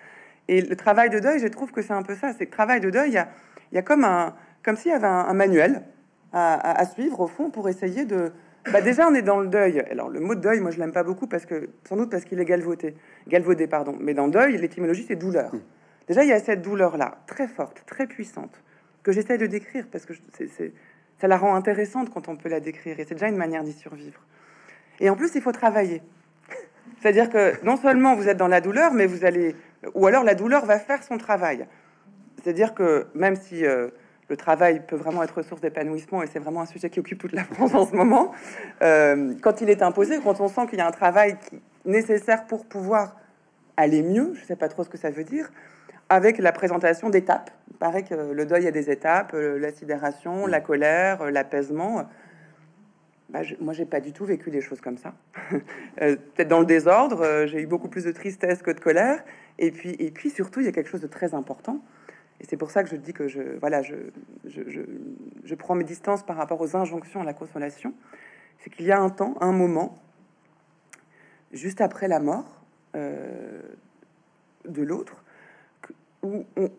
Et 0.49 0.61
le 0.61 0.77
travail 0.77 1.11
de 1.11 1.19
deuil, 1.19 1.39
je 1.39 1.47
trouve 1.47 1.71
que 1.71 1.81
c'est 1.81 1.93
un 1.93 2.03
peu 2.03 2.15
ça. 2.15 2.33
C'est 2.37 2.51
travail 2.51 2.81
de 2.81 2.91
deuil, 2.91 3.11
il 3.11 3.15
y 3.15 3.19
a, 3.19 3.29
y 3.73 3.79
a 3.79 3.83
comme 3.83 4.05
un 4.05 4.35
comme 4.63 4.77
s'il 4.77 4.91
y 4.91 4.95
avait 4.95 5.07
un, 5.07 5.33
manuel 5.33 5.83
à, 6.33 6.85
suivre 6.85 7.21
au 7.21 7.27
fond 7.27 7.51
pour 7.51 7.69
essayer 7.69 8.05
de 8.05 8.33
bah 8.73 8.81
déjà, 8.83 9.09
on 9.09 9.15
est 9.15 9.23
dans 9.23 9.41
le 9.41 9.49
deuil. 9.49 9.81
Alors, 9.91 10.09
le 10.09 10.21
mot 10.21 10.35
deuil, 10.35 10.61
moi, 10.61 10.71
je 10.71 10.79
l'aime 10.79 10.93
pas 10.93 11.03
beaucoup 11.03 11.27
parce 11.27 11.47
que, 11.47 11.71
sans 11.89 11.97
doute 11.97 12.11
parce 12.11 12.25
qu'il 12.25 12.39
est 12.41 12.45
galvaudé, 12.45 12.95
galvaudé, 13.27 13.67
pardon. 13.67 13.97
Mais 14.01 14.15
dans 14.15 14.29
deuil, 14.29 14.57
l'étymologie, 14.59 15.05
c'est 15.09 15.17
douleur. 15.17 15.55
Hmm. 15.55 15.61
Déjà, 16.09 16.25
il 16.25 16.29
y 16.29 16.33
a 16.33 16.41
cette 16.41 16.63
douleur-là, 16.63 17.23
très 17.27 17.49
forte, 17.49 17.85
très 17.87 18.07
puissante, 18.07 18.63
que 19.03 19.13
j'essaie 19.13 19.39
de 19.39 19.47
décrire 19.47 19.87
parce 19.91 20.05
que 20.05 20.13
c'est, 20.35 20.73
ça 21.19 21.29
la 21.29 21.39
rend 21.39 21.55
intéressante 21.55 22.11
quand 22.11 22.29
on 22.29 22.37
peut 22.37 22.49
la 22.49 22.61
décrire. 22.61 23.01
Et 23.01 23.05
c'est 23.05 23.15
déjà 23.15 23.29
une 23.29 23.37
manière 23.37 23.63
d'y 23.63 23.73
survivre. 23.73 24.21
Et 24.99 25.09
en 25.09 25.17
plus, 25.17 25.35
il 25.35 25.41
faut 25.41 25.53
travailler. 25.53 26.03
C'est-à-dire 27.01 27.31
que 27.31 27.65
non 27.65 27.77
seulement 27.77 28.15
vous 28.15 28.29
êtes 28.29 28.37
dans 28.37 28.49
la 28.49 28.61
douleur, 28.61 28.93
mais 28.93 29.07
vous 29.07 29.25
allez, 29.25 29.55
ou 29.95 30.07
alors 30.07 30.25
la 30.25 30.35
douleur 30.35 30.67
va 30.67 30.79
faire 30.79 31.03
son 31.03 31.17
travail. 31.17 31.67
C'est-à-dire 32.43 32.75
que 32.75 33.07
même 33.15 33.37
si 33.37 33.65
euh, 33.65 33.89
le 34.31 34.37
travail 34.37 34.81
peut 34.87 34.97
vraiment 34.97 35.23
être 35.25 35.43
source 35.43 35.61
d'épanouissement 35.61 36.23
et 36.23 36.29
c'est 36.29 36.39
vraiment 36.39 36.63
un 36.63 36.67
sujet 36.67 36.89
qui 36.89 37.01
occupe 37.01 37.19
toute 37.19 37.33
la 37.33 37.45
France 37.45 37.75
en 37.75 37.85
ce 37.85 37.95
moment. 37.95 38.33
Euh, 38.81 39.35
quand 39.43 39.61
il 39.61 39.69
est 39.69 39.83
imposé, 39.83 40.19
quand 40.23 40.41
on 40.41 40.49
sent 40.49 40.69
qu'il 40.69 40.79
y 40.79 40.83
a 40.83 40.87
un 40.87 40.93
travail 40.93 41.37
qui, 41.49 41.61
nécessaire 41.85 42.47
pour 42.47 42.67
pouvoir 42.67 43.17
aller 43.77 44.03
mieux, 44.03 44.33
je 44.35 44.45
sais 44.45 44.57
pas 44.57 44.69
trop 44.69 44.85
ce 44.85 44.89
que 44.89 44.99
ça 44.99 45.11
veut 45.11 45.25
dire, 45.25 45.51
avec 46.09 46.39
la 46.39 46.53
présentation 46.53 47.11
d'étapes. 47.11 47.51
Il 47.71 47.77
paraît 47.77 48.05
que 48.05 48.15
le 48.15 48.47
deuil 48.47 48.67
a 48.67 48.71
des 48.71 48.91
étapes, 48.91 49.33
euh, 49.35 49.59
la 49.59 49.73
sidération, 49.73 50.47
la 50.47 50.61
colère, 50.61 51.23
euh, 51.23 51.31
l'apaisement. 51.31 52.09
Bah, 53.31 53.43
je, 53.43 53.55
moi, 53.61 53.73
j'ai 53.73 53.87
pas 53.87 54.01
du 54.01 54.13
tout 54.13 54.27
vécu 54.27 54.51
des 54.51 54.61
choses 54.61 54.81
comme 54.81 54.99
ça. 54.99 55.15
Peut-être 55.97 56.49
dans 56.49 56.61
le 56.61 56.67
désordre, 56.67 57.47
j'ai 57.47 57.63
eu 57.63 57.67
beaucoup 57.67 57.89
plus 57.89 58.05
de 58.05 58.13
tristesse 58.13 58.63
que 58.63 58.71
de 58.71 58.81
colère. 58.81 59.25
Et 59.59 59.71
puis, 59.71 59.97
et 59.99 60.11
puis 60.11 60.31
surtout, 60.31 60.61
il 60.61 60.67
y 60.67 60.69
a 60.69 60.73
quelque 60.73 60.91
chose 60.91 61.01
de 61.01 61.07
très 61.07 61.35
important 61.35 61.81
et 62.41 62.45
c'est 62.49 62.57
pour 62.57 62.71
ça 62.71 62.83
que 62.83 62.89
je 62.89 62.97
dis 62.97 63.13
que 63.13 63.29
je, 63.29 63.59
voilà, 63.61 63.83
je, 63.83 63.95
je, 64.47 64.63
je, 65.45 65.55
prends 65.55 65.75
mes 65.75 65.85
distances 65.85 66.23
par 66.23 66.37
rapport 66.37 66.61
aux 66.61 66.75
injonctions 66.75 67.21
à 67.21 67.25
la 67.25 67.35
consolation. 67.35 67.93
C'est 68.59 68.71
qu'il 68.71 68.87
y 68.87 68.93
a 68.93 68.99
un 68.99 69.11
temps, 69.11 69.37
un 69.41 69.53
moment, 69.53 69.99
juste 71.53 71.83
après 71.83 72.09
la 72.09 72.19
mort 72.19 72.63
euh, 72.97 73.61
de 74.67 74.83
l'autre, 74.83 75.23
où 76.23 76.47
on, 76.57 76.71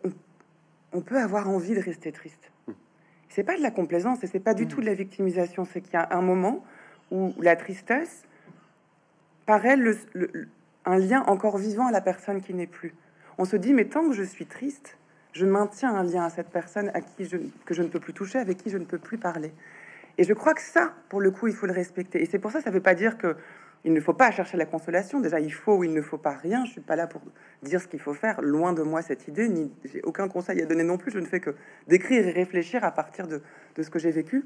on, 0.92 1.00
peut 1.00 1.18
avoir 1.18 1.48
envie 1.48 1.74
de 1.74 1.80
rester 1.80 2.10
triste. 2.10 2.50
C'est 3.28 3.44
pas 3.44 3.56
de 3.56 3.62
la 3.62 3.70
complaisance 3.70 4.22
et 4.24 4.26
c'est 4.26 4.40
pas 4.40 4.54
du 4.54 4.66
tout 4.66 4.80
de 4.80 4.86
la 4.86 4.94
victimisation. 4.94 5.64
C'est 5.64 5.80
qu'il 5.80 5.94
y 5.94 5.96
a 5.96 6.08
un 6.10 6.22
moment 6.22 6.64
où 7.12 7.32
la 7.40 7.54
tristesse 7.54 8.24
paraît 9.46 9.76
le, 9.76 9.96
un 10.84 10.98
lien 10.98 11.22
encore 11.26 11.56
vivant 11.56 11.86
à 11.86 11.92
la 11.92 12.00
personne 12.00 12.42
qui 12.42 12.52
n'est 12.52 12.66
plus. 12.66 12.94
On 13.38 13.44
se 13.44 13.56
dit, 13.56 13.72
mais 13.72 13.86
tant 13.86 14.08
que 14.08 14.12
je 14.12 14.22
suis 14.22 14.46
triste, 14.46 14.98
je 15.32 15.46
maintiens 15.46 15.94
un 15.94 16.04
lien 16.04 16.24
à 16.24 16.30
cette 16.30 16.50
personne 16.50 16.90
à 16.94 17.00
qui 17.00 17.24
je, 17.24 17.38
que 17.64 17.74
je 17.74 17.82
ne 17.82 17.88
peux 17.88 18.00
plus 18.00 18.12
toucher, 18.12 18.38
avec 18.38 18.58
qui 18.58 18.70
je 18.70 18.78
ne 18.78 18.84
peux 18.84 18.98
plus 18.98 19.18
parler. 19.18 19.52
Et 20.18 20.24
je 20.24 20.34
crois 20.34 20.54
que 20.54 20.60
ça, 20.60 20.92
pour 21.08 21.20
le 21.20 21.30
coup, 21.30 21.46
il 21.48 21.54
faut 21.54 21.66
le 21.66 21.72
respecter. 21.72 22.22
Et 22.22 22.26
c'est 22.26 22.38
pour 22.38 22.50
ça, 22.50 22.60
ça 22.60 22.70
ne 22.70 22.74
veut 22.74 22.82
pas 22.82 22.94
dire 22.94 23.16
que 23.16 23.36
il 23.84 23.92
ne 23.92 24.00
faut 24.00 24.12
pas 24.12 24.30
chercher 24.30 24.56
la 24.56 24.66
consolation. 24.66 25.18
Déjà, 25.18 25.40
il 25.40 25.52
faut 25.52 25.78
ou 25.78 25.84
il 25.84 25.92
ne 25.92 26.02
faut 26.02 26.18
pas 26.18 26.34
rien. 26.34 26.64
Je 26.64 26.72
suis 26.72 26.80
pas 26.80 26.94
là 26.94 27.08
pour 27.08 27.20
dire 27.62 27.80
ce 27.80 27.88
qu'il 27.88 27.98
faut 27.98 28.14
faire. 28.14 28.40
Loin 28.40 28.72
de 28.72 28.82
moi 28.82 29.02
cette 29.02 29.26
idée, 29.26 29.48
ni 29.48 29.72
j'ai 29.84 30.02
aucun 30.02 30.28
conseil 30.28 30.62
à 30.62 30.66
donner 30.66 30.84
non 30.84 30.98
plus. 30.98 31.10
Je 31.10 31.18
ne 31.18 31.26
fais 31.26 31.40
que 31.40 31.54
d'écrire 31.88 32.24
et 32.28 32.30
réfléchir 32.30 32.84
à 32.84 32.92
partir 32.92 33.26
de, 33.26 33.42
ce 33.76 33.90
que 33.90 33.98
j'ai 33.98 34.12
vécu. 34.12 34.44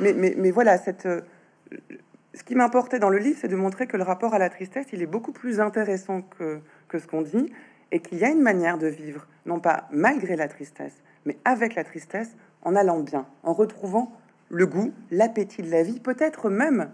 Mais, 0.00 0.50
voilà, 0.50 0.76
cette, 0.78 1.06
ce 1.06 2.42
qui 2.42 2.56
m'importait 2.56 2.98
dans 2.98 3.10
le 3.10 3.18
livre, 3.18 3.38
c'est 3.40 3.48
de 3.48 3.54
montrer 3.54 3.86
que 3.86 3.96
le 3.96 4.02
rapport 4.02 4.34
à 4.34 4.38
la 4.38 4.48
tristesse, 4.48 4.86
il 4.92 5.02
est 5.02 5.06
beaucoup 5.06 5.32
plus 5.32 5.60
intéressant 5.60 6.22
que 6.22 6.98
ce 6.98 7.06
qu'on 7.06 7.22
dit, 7.22 7.52
et 7.94 8.00
qu'il 8.00 8.18
y 8.18 8.24
a 8.24 8.28
une 8.28 8.42
manière 8.42 8.76
de 8.76 8.88
vivre, 8.88 9.24
non 9.46 9.60
pas 9.60 9.86
malgré 9.92 10.34
la 10.34 10.48
tristesse, 10.48 11.00
mais 11.24 11.38
avec 11.44 11.76
la 11.76 11.84
tristesse, 11.84 12.36
en 12.62 12.74
allant 12.74 12.98
bien, 12.98 13.24
en 13.44 13.52
retrouvant 13.52 14.12
le 14.50 14.66
goût, 14.66 14.92
l'appétit 15.12 15.62
de 15.62 15.70
la 15.70 15.84
vie, 15.84 16.00
peut-être 16.00 16.50
même 16.50 16.90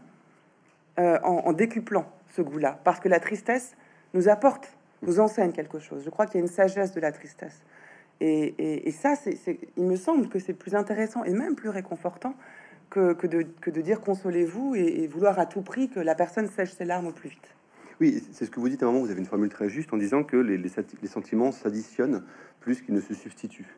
euh, 0.99 1.19
en, 1.23 1.55
décuplant 1.55 2.05
ce 2.29 2.43
goût-là, 2.43 2.79
parce 2.85 3.01
que 3.01 3.09
la 3.09 3.19
tristesse 3.19 3.75
nous 4.13 4.29
apporte, 4.29 4.77
nous 5.01 5.21
enseigne 5.21 5.53
quelque 5.53 5.79
chose. 5.79 6.03
Je 6.05 6.11
crois 6.11 6.27
qu'il 6.27 6.35
y 6.35 6.43
a 6.43 6.43
une 6.43 6.53
sagesse 6.53 6.93
de 6.93 7.01
la 7.01 7.13
tristesse. 7.13 7.63
Et, 8.21 8.91
ça, 8.91 9.15
c'est, 9.17 9.39
il 9.79 9.85
me 9.85 9.97
semble 9.97 10.29
que 10.29 10.39
c'est 10.39 10.53
plus 10.53 10.75
intéressant 10.75 11.25
et 11.25 11.33
même 11.33 11.55
plus 11.55 11.71
réconfortant 11.71 12.35
que, 12.91 13.27
de, 13.27 13.47
que 13.63 13.71
de, 13.71 13.81
dire 13.81 14.03
consolez-vous 14.03 14.75
et, 14.75 15.07
vouloir 15.07 15.39
à 15.39 15.47
tout 15.47 15.63
prix 15.63 15.89
que 15.89 16.01
la 16.01 16.15
personne 16.15 16.47
sèche 16.49 16.73
ses 16.73 16.85
larmes 16.85 17.07
au 17.07 17.13
plus 17.13 17.31
vite. 17.31 17.57
Oui, 18.01 18.23
c'est 18.33 18.47
ce 18.47 18.51
que 18.51 18.61
vous 18.61 18.69
dites 18.69 18.83
à 18.83 18.87
un 18.87 18.89
moment, 18.89 19.05
vous 19.05 19.11
avez 19.11 19.21
une 19.21 19.27
formule 19.27 19.51
très 19.51 19.69
juste 19.69 19.93
en 19.93 19.97
disant 19.97 20.25
que 20.25 20.37
les, 20.37 20.57
les 20.57 21.09
sentiments 21.09 21.53
s'additionnent 21.53 22.25
plus 22.61 22.81
qu'ils 22.81 22.95
ne 22.95 23.01
se 23.01 23.15
substituent 23.15 23.77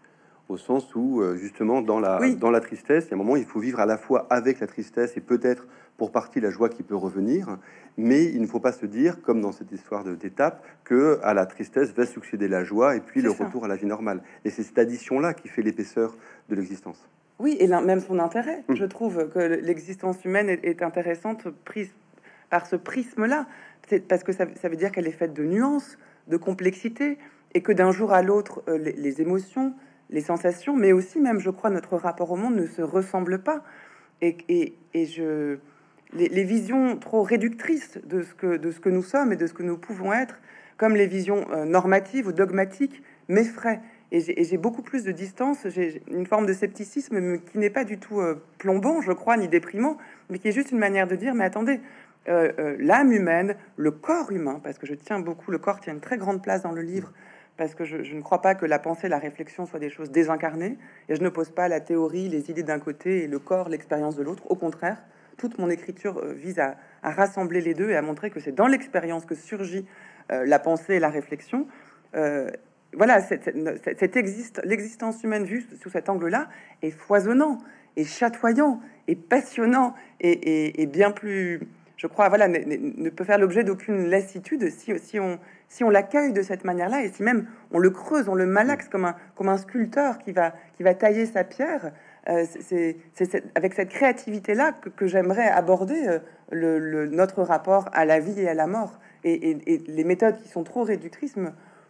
au 0.52 0.56
sens 0.56 0.94
où 0.94 1.20
euh, 1.20 1.36
justement 1.36 1.82
dans 1.82 1.98
la, 1.98 2.20
dans 2.34 2.50
la 2.50 2.60
tristesse, 2.60 3.06
il 3.06 3.10
y 3.10 3.12
a 3.12 3.14
un 3.14 3.18
moment 3.18 3.36
il 3.36 3.44
faut 3.44 3.60
vivre 3.60 3.80
à 3.80 3.86
la 3.86 3.96
fois 3.96 4.26
avec 4.30 4.60
la 4.60 4.66
tristesse 4.66 5.16
et 5.16 5.20
peut-être 5.20 5.66
pour 5.96 6.10
partie 6.10 6.40
la 6.40 6.50
joie 6.50 6.68
qui 6.68 6.82
peut 6.82 6.96
revenir, 6.96 7.58
mais 7.96 8.24
il 8.24 8.40
ne 8.40 8.46
faut 8.46 8.60
pas 8.60 8.72
se 8.72 8.86
dire, 8.86 9.22
comme 9.22 9.40
dans 9.40 9.52
cette 9.52 9.70
histoire 9.72 10.04
d'étape, 10.04 10.64
que 10.84 11.20
à 11.22 11.32
la 11.34 11.46
tristesse 11.46 11.92
va 11.92 12.06
succéder 12.06 12.48
la 12.48 12.64
joie 12.64 12.96
et 12.96 13.00
puis 13.00 13.22
le 13.22 13.30
retour 13.30 13.64
à 13.64 13.68
la 13.68 13.76
vie 13.76 13.86
normale. 13.86 14.22
Et 14.44 14.50
c'est 14.50 14.62
cette 14.62 14.78
addition-là 14.78 15.34
qui 15.34 15.48
fait 15.48 15.62
l'épaisseur 15.62 16.16
de 16.48 16.54
l'existence. 16.56 17.08
Oui, 17.38 17.56
et 17.60 17.68
même 17.68 18.00
son 18.00 18.18
intérêt. 18.18 18.64
Hum. 18.68 18.76
Je 18.76 18.84
trouve 18.84 19.28
que 19.28 19.38
l'existence 19.38 20.24
humaine 20.24 20.48
est, 20.48 20.82
intéressante 20.82 21.48
prise 21.64 21.90
par 22.52 22.66
ce 22.66 22.76
prisme-là, 22.76 23.46
parce 24.08 24.22
que 24.24 24.32
ça, 24.32 24.44
veut 24.44 24.76
dire 24.76 24.92
qu'elle 24.92 25.08
est 25.08 25.10
faite 25.10 25.32
de 25.32 25.42
nuances, 25.42 25.96
de 26.28 26.36
complexité, 26.36 27.16
et 27.54 27.62
que 27.62 27.72
d'un 27.72 27.92
jour 27.92 28.12
à 28.12 28.20
l'autre, 28.20 28.62
euh, 28.68 28.76
les 28.76 29.22
émotions, 29.22 29.72
les 30.10 30.20
sensations, 30.20 30.76
mais 30.76 30.92
aussi 30.92 31.18
même, 31.18 31.40
je 31.40 31.48
crois, 31.48 31.70
notre 31.70 31.96
rapport 31.96 32.30
au 32.30 32.36
monde 32.36 32.56
ne 32.56 32.66
se 32.66 32.82
ressemble 32.82 33.38
pas. 33.38 33.64
Et, 34.20 34.74
je, 34.94 35.56
les, 36.12 36.44
visions 36.44 36.98
trop 36.98 37.22
réductrices 37.22 37.98
de 38.04 38.20
ce, 38.20 38.34
que, 38.34 38.58
de 38.58 38.70
ce 38.70 38.80
que 38.80 38.90
nous 38.90 39.02
sommes 39.02 39.32
et 39.32 39.36
de 39.36 39.46
ce 39.46 39.54
que 39.54 39.62
nous 39.62 39.78
pouvons 39.78 40.12
être, 40.12 40.38
comme 40.76 40.94
les 40.94 41.06
visions 41.06 41.46
euh, 41.52 41.64
normatives 41.64 42.26
ou 42.26 42.32
dogmatiques, 42.32 43.02
m'effraient. 43.28 43.80
Et 44.14 44.44
j'ai 44.44 44.58
beaucoup 44.58 44.82
plus 44.82 45.04
de 45.04 45.10
distance, 45.10 45.66
j'ai 45.68 46.02
une 46.10 46.26
forme 46.26 46.44
de 46.44 46.52
scepticisme 46.52 47.38
qui 47.38 47.56
n'est 47.56 47.70
pas 47.70 47.84
du 47.84 47.96
tout 47.96 48.20
euh, 48.20 48.44
plombant, 48.58 49.00
je 49.00 49.12
crois, 49.12 49.38
ni 49.38 49.48
déprimant, 49.48 49.96
mais 50.28 50.38
qui 50.38 50.48
est 50.48 50.52
juste 50.52 50.70
une 50.70 50.78
manière 50.78 51.08
de 51.08 51.16
dire, 51.16 51.34
mais 51.34 51.44
attendez, 51.44 51.80
euh, 52.28 52.76
l'âme 52.78 53.12
humaine, 53.12 53.56
le 53.76 53.90
corps 53.90 54.30
humain, 54.30 54.60
parce 54.62 54.78
que 54.78 54.86
je 54.86 54.94
tiens 54.94 55.20
beaucoup, 55.20 55.50
le 55.50 55.58
corps 55.58 55.80
tient 55.80 55.92
une 55.92 56.00
très 56.00 56.18
grande 56.18 56.42
place 56.42 56.62
dans 56.62 56.72
le 56.72 56.82
livre, 56.82 57.12
parce 57.56 57.74
que 57.74 57.84
je, 57.84 58.14
ne 58.14 58.22
crois 58.22 58.40
pas 58.40 58.54
que 58.54 58.66
la 58.66 58.78
pensée, 58.78 59.08
la 59.08 59.18
réflexion 59.18 59.66
soient 59.66 59.78
des 59.78 59.90
choses 59.90 60.10
désincarnées, 60.10 60.78
et 61.08 61.14
je 61.14 61.22
ne 61.22 61.28
pose 61.28 61.50
pas 61.50 61.68
la 61.68 61.80
théorie, 61.80 62.28
les 62.28 62.50
idées 62.50 62.62
d'un 62.62 62.78
côté 62.78 63.24
et 63.24 63.26
le 63.26 63.38
corps, 63.38 63.68
l'expérience 63.68 64.16
de 64.16 64.22
l'autre. 64.22 64.50
Au 64.50 64.56
contraire, 64.56 65.02
toute 65.36 65.58
mon 65.58 65.70
écriture 65.70 66.18
euh, 66.18 66.32
vise 66.32 66.58
à, 66.58 66.76
rassembler 67.02 67.60
les 67.60 67.74
deux 67.74 67.90
et 67.90 67.96
à 67.96 68.02
montrer 68.02 68.30
que 68.30 68.40
c'est 68.40 68.52
dans 68.52 68.68
l'expérience 68.68 69.24
que 69.26 69.34
surgit 69.34 69.86
euh, 70.30 70.44
la 70.46 70.58
pensée 70.58 70.94
et 70.94 71.00
la 71.00 71.10
réflexion. 71.10 71.66
Euh, 72.14 72.50
voilà, 72.94 73.20
l'existence 74.64 75.22
humaine 75.24 75.44
vue 75.44 75.66
sous 75.80 75.90
cet 75.90 76.08
angle-là 76.08 76.48
est 76.82 76.90
foisonnant, 76.90 77.58
et 77.96 78.04
chatoyant, 78.04 78.80
et 79.08 79.16
passionnant, 79.16 79.94
et, 80.20 80.86
bien 80.86 81.10
plus, 81.10 81.60
je 81.96 82.06
crois, 82.06 82.28
voilà, 82.28 82.48
ne, 82.48 83.10
peut 83.10 83.24
faire 83.24 83.38
l'objet 83.38 83.64
d'aucune 83.64 84.08
lassitude 84.08 84.70
si, 84.70 85.20
on 85.20 85.38
si 85.68 85.84
on 85.84 85.90
l'accueille 85.90 86.32
de 86.32 86.42
cette 86.42 86.64
manière-là, 86.64 87.02
et 87.02 87.08
si 87.08 87.22
même 87.22 87.46
on 87.70 87.78
le 87.78 87.90
creuse, 87.90 88.28
on 88.28 88.34
le 88.34 88.44
malaxe 88.44 88.88
comme 88.88 89.06
un, 89.06 89.16
comme 89.34 89.48
un 89.48 89.56
sculpteur 89.56 90.18
qui 90.18 90.32
va, 90.32 90.52
qui 90.76 90.82
va 90.82 90.94
tailler 90.94 91.24
sa 91.24 91.44
pierre, 91.44 91.92
euh, 92.28 92.44
c'est 92.60 92.96
avec 93.54 93.74
cette 93.74 93.88
créativité-là 93.88 94.72
que, 94.96 95.06
j'aimerais 95.06 95.48
aborder 95.48 96.06
euh, 96.06 96.18
le, 96.50 97.06
notre 97.06 97.42
rapport 97.42 97.88
à 97.92 98.04
la 98.04 98.20
vie 98.20 98.40
et 98.40 98.48
à 98.48 98.54
la 98.54 98.66
mort. 98.66 99.00
Et, 99.24 99.56
les 99.86 100.04
méthodes 100.04 100.36
qui 100.36 100.48
sont 100.48 100.62
trop 100.62 100.82
réductrices 100.82 101.36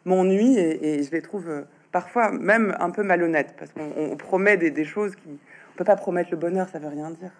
m'ennuient 0.05 0.59
et, 0.59 1.03
je 1.03 1.11
les 1.11 1.23
trouve 1.23 1.49
euh, 1.49 1.63
parfois 1.91 2.31
même 2.31 2.77
un 2.79 2.91
peu 2.91 3.03
malhonnêtes, 3.03 3.55
parce 3.59 3.73
qu'on 3.73 4.17
promet 4.17 4.57
des, 4.57 4.85
choses 4.85 5.17
qui... 5.17 5.29
On 5.75 5.77
peut 5.77 5.85
pas 5.85 5.97
promettre 5.97 6.31
le 6.31 6.37
bonheur, 6.37 6.69
ça 6.69 6.79
veut 6.79 6.89
rien 6.89 7.11
dire. 7.11 7.33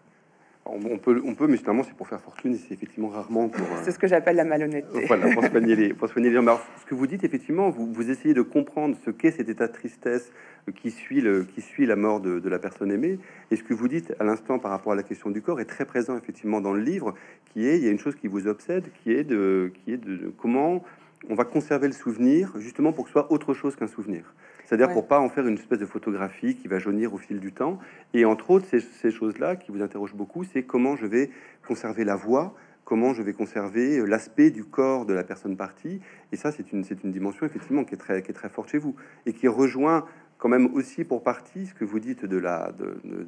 On 0.65 0.99
peut, 0.99 1.21
on 1.25 1.35
peut, 1.35 1.49
mais 1.49 1.57
finalement, 1.57 1.83
c'est 1.83 1.95
pour 1.95 2.07
faire 2.07 2.21
fortune 2.21 2.55
et 2.55 2.57
c'est 2.57 2.73
effectivement 2.73 3.09
rarement 3.09 3.49
pour. 3.49 3.67
C'est 3.83 3.91
ce 3.91 3.99
que 3.99 4.07
j'appelle 4.07 4.37
la 4.37 4.45
malhonnêteté. 4.45 5.07
Voilà, 5.07 5.29
pour 5.35 5.45
soigner 5.51 5.75
les, 5.75 5.93
pour 5.93 6.09
soigner 6.09 6.31
les 6.31 6.37
ce 6.37 6.87
que 6.87 6.95
vous 6.95 7.09
dites, 7.09 7.25
effectivement, 7.25 7.69
vous, 7.71 7.93
vous 7.93 8.11
essayez 8.11 8.33
de 8.33 8.43
comprendre 8.43 8.97
ce 9.05 9.11
qu'est 9.11 9.33
cet 9.33 9.49
état 9.49 9.67
de 9.67 9.73
tristesse 9.73 10.31
qui 10.77 10.93
suit, 10.93 11.21
le, 11.21 11.43
qui 11.43 11.63
suit 11.63 11.85
la 11.85 11.97
mort 11.97 12.21
de, 12.21 12.39
de 12.39 12.49
la 12.49 12.61
personne 12.61 12.93
aimée. 12.93 13.19
Et 13.51 13.57
ce 13.57 13.65
que 13.65 13.75
vous 13.75 13.89
dites 13.89 14.15
à 14.21 14.25
l'instant 14.25 14.61
par 14.61 14.71
rapport 14.71 14.93
à 14.93 14.97
la 14.97 15.03
question 15.03 15.31
du 15.31 15.43
corps 15.43 15.61
est 15.61 15.65
très 15.65 15.85
présent, 15.85 16.17
effectivement, 16.17 16.61
dans 16.61 16.73
le 16.73 16.81
livre, 16.81 17.15
qui 17.53 17.67
est, 17.67 17.77
il 17.77 17.85
y 17.85 17.89
a 17.89 17.91
une 17.91 17.99
chose 17.99 18.15
qui 18.15 18.29
vous 18.29 18.47
obsède, 18.47 18.85
qui 19.03 19.13
est 19.13 19.25
de, 19.25 19.73
qui 19.75 19.93
est 19.93 19.97
de 19.97 20.33
comment 20.39 20.85
on 21.29 21.35
va 21.35 21.45
conserver 21.45 21.89
le 21.89 21.93
souvenir, 21.93 22.53
justement 22.59 22.93
pour 22.93 23.05
que 23.05 23.11
ce 23.11 23.15
soit 23.15 23.33
autre 23.33 23.55
chose 23.55 23.75
qu'un 23.75 23.87
souvenir. 23.87 24.33
C'est-à-dire 24.73 24.95
pour 24.95 25.07
pas 25.07 25.21
en 25.21 25.29
faire 25.29 25.47
une 25.47 25.59
espèce 25.59 25.81
de 25.81 25.85
photographie 25.85 26.57
qui 26.57 26.67
va 26.67 26.79
jaunir 26.79 27.13
au 27.13 27.19
fil 27.19 27.41
du 27.41 27.53
temps. 27.53 27.79
Et 28.15 28.25
entre 28.25 28.53
autres, 28.53 28.65
ces, 28.71 29.11
choses-là 29.11 29.55
qui 29.55 29.71
vous 29.71 29.83
interrogent 29.83 30.15
beaucoup, 30.15 30.45
c'est 30.45 30.63
comment 30.63 30.97
je 30.97 31.05
vais 31.05 31.29
conserver 31.69 32.05
la 32.05 32.17
voix, 32.17 32.55
comment 32.87 33.13
je 33.13 33.21
vais 33.21 33.35
conserver 33.35 33.99
euh, 33.99 34.07
l'aspect 34.07 34.51
du 34.51 34.65
corps 34.65 35.05
de 35.05 35.13
la 35.13 35.25
personne 35.25 35.59
partie. 35.59 36.01
Et 36.33 36.37
ça, 36.37 36.53
c'est 36.53 36.73
une, 36.73 36.87
une 37.05 37.13
dimension 37.13 37.45
effectivement 37.45 37.85
qui 37.85 37.97
est, 37.97 37.99
très, 37.99 38.23
qui 38.23 38.31
est 38.31 38.35
très 38.35 38.49
forte 38.49 38.71
chez 38.71 38.79
vous 38.79 38.97
et 39.27 39.35
qui 39.35 39.47
rejoint 39.47 40.07
quand 40.39 40.49
même 40.49 40.75
aussi 40.75 41.05
pour 41.05 41.23
partie 41.23 41.67
ce 41.67 41.75
que 41.75 41.85
vous 41.85 42.01
dites 42.01 42.25
de 42.25 42.39
la, 42.39 42.73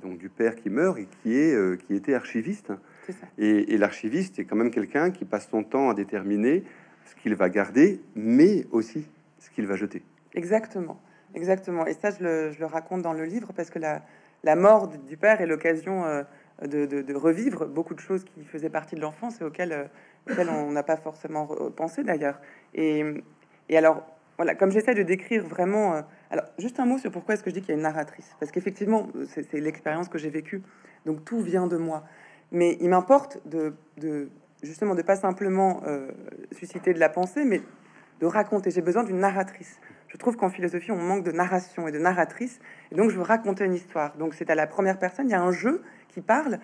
donc 0.01 0.17
du 0.17 0.31
père 0.31 0.57
qui 0.57 0.71
meurt 0.71 0.99
et 0.99 1.07
qui, 1.21 1.37
est, 1.37 1.55
euh, 1.55 1.77
qui 1.77 1.95
était 1.95 2.15
archiviste. 2.15 2.73
Et, 3.37 3.75
et 3.75 3.77
l'archiviste 3.77 4.39
est 4.39 4.47
quand 4.47 4.57
même 4.57 4.71
quelqu'un 4.71 5.11
qui 5.11 5.27
passe 5.27 5.51
son 5.51 5.63
temps 5.63 5.91
à 5.91 5.95
déterminer 5.95 6.65
ce 7.05 7.15
qu'il 7.17 7.35
va 7.35 7.51
garder, 7.51 8.01
mais 8.17 8.67
aussi 8.73 9.07
ce 9.41 9.51
qu'il 9.51 9.67
va 9.67 9.77
jeter. 9.77 10.03
Exactement. 10.33 10.99
Exactement. 11.35 11.85
Et 11.87 11.95
ça, 11.95 12.11
je 12.11 12.23
le, 12.59 12.67
raconte 12.67 13.03
dans 13.03 13.13
le 13.13 13.25
livre 13.25 13.53
parce 13.53 13.71
que 13.71 13.79
la, 13.79 14.57
mort 14.57 14.89
du 14.89 15.17
père 15.17 15.41
est 15.41 15.47
l'occasion 15.47 16.05
euh, 16.05 16.23
de, 16.63 17.15
revivre 17.15 17.67
beaucoup 17.67 17.95
de 17.95 18.01
choses 18.01 18.25
qui 18.25 18.45
faisaient 18.45 18.71
partie 18.71 18.95
de 18.95 19.01
l'enfance 19.01 19.41
et 19.41 19.45
auxquelles, 19.45 19.73
euh, 19.73 20.45
on 20.49 20.71
n'a 20.71 20.83
pas 20.83 20.97
forcément 20.97 21.47
pensé 21.77 22.05
d'ailleurs. 22.05 22.41
Et, 22.73 23.05
et, 23.69 23.77
alors, 23.77 24.07
voilà, 24.37 24.55
comme 24.55 24.71
j'essaie 24.71 24.95
de 24.95 25.03
décrire 25.03 25.45
vraiment. 25.47 25.95
Euh, 25.95 26.03
alors, 26.31 26.47
juste 26.59 26.81
un 26.81 26.87
mot 26.87 26.99
sur 26.99 27.11
pourquoi 27.11 27.35
est-ce 27.35 27.43
que 27.43 27.51
je 27.51 27.55
dis 27.55 27.61
qu'il 27.61 27.71
y 27.71 27.73
a 27.73 27.77
une 27.77 27.83
narratrice. 27.83 28.35
Parce 28.41 28.51
qu'effectivement, 28.53 29.09
c'est 29.29 29.53
l'expérience 29.55 30.09
que 30.09 30.19
j'ai 30.19 30.31
vécue. 30.31 30.63
Donc, 31.05 31.25
tout 31.25 31.41
vient 31.41 31.67
de 31.67 31.77
moi. 31.77 32.05
Mais 32.51 32.77
il 32.81 32.89
m'importe 32.89 33.39
de, 33.47 33.75
de, 33.99 34.31
justement 34.63 34.95
de 34.95 35.03
pas 35.03 35.17
simplement 35.17 35.83
susciter 36.53 36.93
de 36.93 37.01
la 37.01 37.09
pensée, 37.09 37.45
mais 37.45 37.63
de 38.21 38.27
raconter. 38.27 38.71
J'ai 38.71 38.83
besoin 38.83 39.05
d'une 39.05 39.19
narratrice 39.19 39.79
je 40.15 40.19
trouve 40.19 40.37
qu'en 40.37 40.49
philosophie, 40.49 40.93
on 40.93 40.97
manque 40.97 41.25
de 41.25 41.33
narration 41.33 41.89
et 41.89 41.93
de 41.93 41.99
narratrice. 41.99 42.61
Et 42.93 42.95
donc, 42.95 43.11
je 43.11 43.17
veux 43.17 43.23
raconter 43.23 43.65
une 43.65 43.75
histoire. 43.75 44.17
Donc, 44.17 44.35
c'est 44.35 44.49
à 44.49 44.55
la 44.55 44.69
première 44.69 45.01
personne. 45.01 45.27
Il 45.27 45.33
y 45.33 45.35
a 45.35 45.43
un 45.43 45.51
jeu 45.51 45.83
qui 46.09 46.21
parle. 46.21 46.61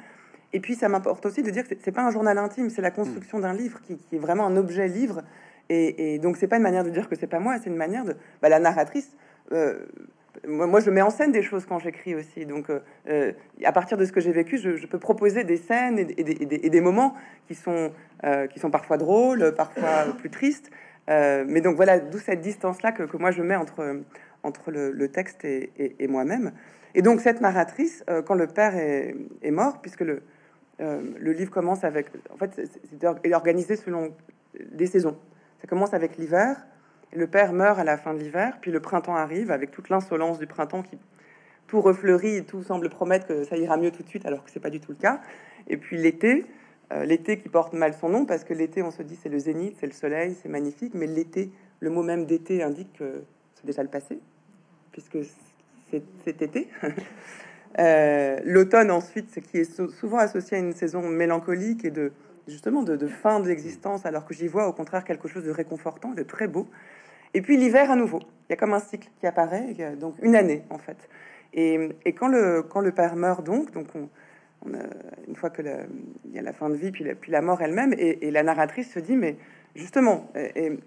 Et 0.53 0.61
puis, 0.61 0.77
ça 0.77 0.89
m'importe 0.89 1.27
aussi 1.27 1.43
de 1.43 1.51
dire 1.51 1.67
que 1.67 1.75
c'est 1.83 1.91
pas 1.91 2.05
un 2.07 2.13
journal 2.13 2.39
intime, 2.39 2.71
c'est 2.71 2.81
la 2.81 2.93
construction 2.93 3.41
d'un 3.41 3.53
livre 3.53 3.81
qui, 3.83 3.99
est 4.13 4.19
vraiment 4.19 4.47
un 4.47 4.57
objet 4.57 4.87
livre. 4.87 5.23
Et, 5.69 6.21
donc, 6.21 6.37
c'est 6.37 6.47
pas 6.47 6.59
une 6.59 6.63
manière 6.63 6.85
de 6.85 6.91
dire 6.91 7.09
que 7.09 7.17
c'est 7.17 7.27
pas 7.27 7.41
moi, 7.41 7.57
c'est 7.59 7.71
une 7.71 7.77
manière 7.77 8.05
de. 8.05 8.15
Bah, 8.41 8.49
la 8.49 8.61
narratrice. 8.61 9.17
Euh, 9.51 9.81
moi, 10.47 10.79
je 10.79 10.91
mets 10.91 11.03
en 11.03 11.11
scène 11.11 11.33
des 11.33 11.43
choses 11.43 11.67
quand 11.67 11.81
j'écris 11.81 12.15
aussi. 12.15 12.47
Donc, 12.47 12.71
euh, 12.71 12.79
euh, 13.09 13.33
à 13.65 13.73
partir 13.73 13.99
de 13.99 14.05
ce 14.05 14.13
que 14.13 14.21
j'ai 14.21 14.33
vécu, 14.33 14.59
je, 14.59 14.87
peux 14.87 15.01
proposer 15.01 15.43
des 15.43 15.57
scènes 15.57 15.99
et, 15.99 16.15
et, 16.17 16.71
des, 16.71 16.81
moments 16.81 17.15
qui 17.49 17.57
sont, 17.57 17.91
qui 18.53 18.61
sont 18.61 18.71
parfois 18.71 18.97
drôles, 18.97 19.55
parfois 19.57 20.07
plus 20.19 20.31
tristes. 20.31 20.71
Euh, 21.09 21.45
mais 21.47 21.61
donc 21.61 21.77
voilà, 21.77 21.99
d'où 21.99 22.19
cette 22.19 22.41
distance-là 22.41 22.93
que, 22.93 23.17
moi 23.17 23.31
je 23.31 23.43
mets 23.43 23.57
entre, 23.57 24.03
entre 24.43 24.71
le, 24.71 25.09
texte 25.09 25.45
et, 25.45 26.07
moi-même. 26.09 26.53
Et 26.95 27.03
donc 27.03 27.21
cette 27.21 27.41
narratrice, 27.41 28.05
euh, 28.09 28.23
quand 28.23 28.35
le 28.35 28.47
père 28.47 28.77
est, 28.77 29.51
mort, 29.51 29.81
puisque 29.81 30.03
le, 30.03 30.23
euh, 30.81 31.01
le 31.19 31.33
livre 31.33 31.51
commence 31.51 31.85
avec... 31.85 32.09
En 32.33 32.37
fait, 32.37 32.61
c'est 32.91 33.35
organisé 33.35 33.77
selon 33.77 34.15
des 34.73 34.87
saisons. 34.87 35.19
Ça 35.61 35.69
commence 35.69 35.95
avec 35.95 36.17
l'hiver, 36.17 36.67
le 37.13 37.27
père 37.27 37.53
meurt 37.53 37.79
à 37.79 37.85
la 37.85 37.97
fin 37.97 38.15
de 38.15 38.19
l'hiver, 38.19 38.59
puis 38.61 38.71
le 38.71 38.81
printemps 38.81 39.17
arrive 39.17 39.51
avec 39.51 39.71
toute 39.71 39.89
l'insolence 39.89 40.39
du 40.39 40.47
printemps 40.47 40.83
qui 40.83 40.99
tout 41.67 41.81
refleurit 41.81 42.45
tout 42.45 42.65
semble 42.65 42.89
promettre 42.89 43.29
que 43.29 43.45
ça 43.45 43.57
ira 43.57 43.77
mieux 43.77 43.93
tout 43.93 44.03
de 44.03 44.09
suite, 44.09 44.27
alors 44.27 44.45
que 44.45 44.51
c'est 44.51 44.61
pas 44.61 44.71
du 44.71 44.81
tout 44.81 44.91
le 44.91 44.99
cas. 44.99 45.21
Et 45.69 45.77
puis 45.77 45.97
l'été, 45.97 46.45
euh, 46.93 47.05
l'été 47.05 47.39
qui 47.39 47.49
porte 47.49 47.73
mal 47.73 47.95
son 47.95 48.09
nom 48.09 48.25
parce 48.25 48.45
que 48.45 48.53
l'été, 48.53 48.83
on 48.83 48.91
se 48.91 49.03
dit 49.03 49.17
c'est 49.21 49.29
le 49.29 49.39
zénith, 49.39 49.77
c'est 49.79 49.87
le 49.87 49.93
soleil, 49.93 50.37
c'est 50.43 50.49
magnifique, 50.49 50.95
mais 50.95 51.07
l'été, 51.07 51.51
le 51.81 51.91
mot 51.91 52.03
même 52.03 52.27
d'été 52.27 52.63
indique 52.63 52.93
que 52.95 53.23
c'est 53.55 53.67
déjà 53.67 53.83
le 53.83 53.89
passé, 53.89 54.19
puisque 54.93 55.19
c'est 55.91 56.03
cet 56.25 56.43
été. 56.43 56.69
Euh, 57.79 58.41
l'automne 58.45 58.91
ensuite, 58.91 59.31
ce 59.33 59.39
qui 59.39 59.59
est 59.59 59.81
souvent 59.93 60.19
associé 60.19 60.57
à 60.57 60.61
une 60.61 60.73
saison 60.73 61.09
mélancolique 61.09 61.85
et 61.85 61.93
de 61.93 62.11
justement 62.49 62.83
de, 62.83 63.07
fin 63.07 63.39
de 63.39 63.47
l'existence, 63.47 64.05
alors 64.05 64.25
que 64.25 64.35
j'y 64.35 64.49
vois 64.49 64.67
au 64.67 64.73
contraire 64.73 65.05
quelque 65.05 65.29
chose 65.29 65.45
de 65.45 65.53
réconfortant, 65.53 66.11
de 66.11 66.25
très 66.25 66.49
beau. 66.49 66.67
Et 67.33 67.43
puis 67.43 67.57
l'hiver 67.57 67.89
à 67.89 67.95
nouveau, 67.95 68.19
il 68.19 68.51
y 68.51 68.53
a 68.55 68.57
comme 68.57 68.75
un 68.75 68.81
cycle 68.81 69.09
qui 69.21 69.27
apparaît, 69.29 69.77
donc 70.01 70.17
une 70.21 70.35
année 70.35 70.65
en 70.69 70.79
fait. 70.79 70.97
Et, 71.53 71.95
quand, 72.19 72.27
le, 72.27 72.63
quand 72.63 72.81
le 72.81 72.91
père 72.91 73.15
meurt 73.15 73.45
donc, 73.45 73.71
donc 73.71 73.87
on, 73.95 74.09
une 74.67 75.37
fois 75.37 75.51
que 75.51 75.63
il 76.27 76.35
y 76.35 76.39
a 76.39 76.43
la 76.43 76.53
fin 76.53 76.69
de 76.69 76.77
vie, 76.77 76.91
puis 76.91 77.05
la, 77.29 77.43
mort 77.43 77.63
elle-même, 77.63 77.95
et, 77.97 78.31
la 78.31 78.43
narratrice 78.43 78.93
se 78.93 79.01
dit, 79.01 79.17
mais 79.17 79.37
justement, 79.75 80.31
et, 80.35 80.79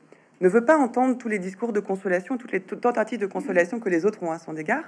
ne 0.41 0.49
veut 0.49 0.65
pas 0.65 0.77
entendre 0.77 1.17
tous 1.17 1.29
les 1.29 1.39
discours 1.39 1.73
de 1.73 1.79
consolation, 1.79 2.37
toutes 2.37 2.51
les 2.51 2.61
tentatives 2.61 3.19
de 3.19 3.25
consolation 3.25 3.79
que 3.79 3.89
les 3.89 4.05
autres 4.05 4.21
ont 4.23 4.31
à 4.31 4.39
son 4.39 4.55
égard. 4.57 4.83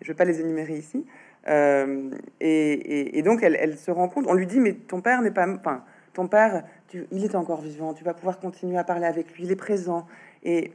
Je 0.00 0.06
ne 0.06 0.12
vais 0.12 0.16
pas 0.16 0.24
les 0.24 0.40
énumérer 0.40 0.74
ici. 0.74 1.04
Euh, 1.48 2.10
et, 2.40 3.22
donc, 3.24 3.42
elle, 3.42 3.76
se 3.76 3.90
rend 3.90 4.08
compte, 4.08 4.26
on 4.28 4.34
lui 4.34 4.46
dit, 4.46 4.60
mais 4.60 4.74
ton 4.74 5.00
père 5.00 5.20
n'est 5.22 5.30
pas... 5.30 5.48
Enfin, 5.48 5.84
ton 6.12 6.26
père, 6.26 6.64
il 7.12 7.24
est 7.24 7.34
encore 7.34 7.60
vivant, 7.60 7.94
tu 7.94 8.02
vas 8.02 8.14
pouvoir 8.14 8.40
continuer 8.40 8.76
à 8.76 8.84
parler 8.84 9.06
avec 9.06 9.32
lui, 9.34 9.44
il 9.44 9.52
est 9.52 9.56
présent. 9.56 10.06
Et, 10.42 10.72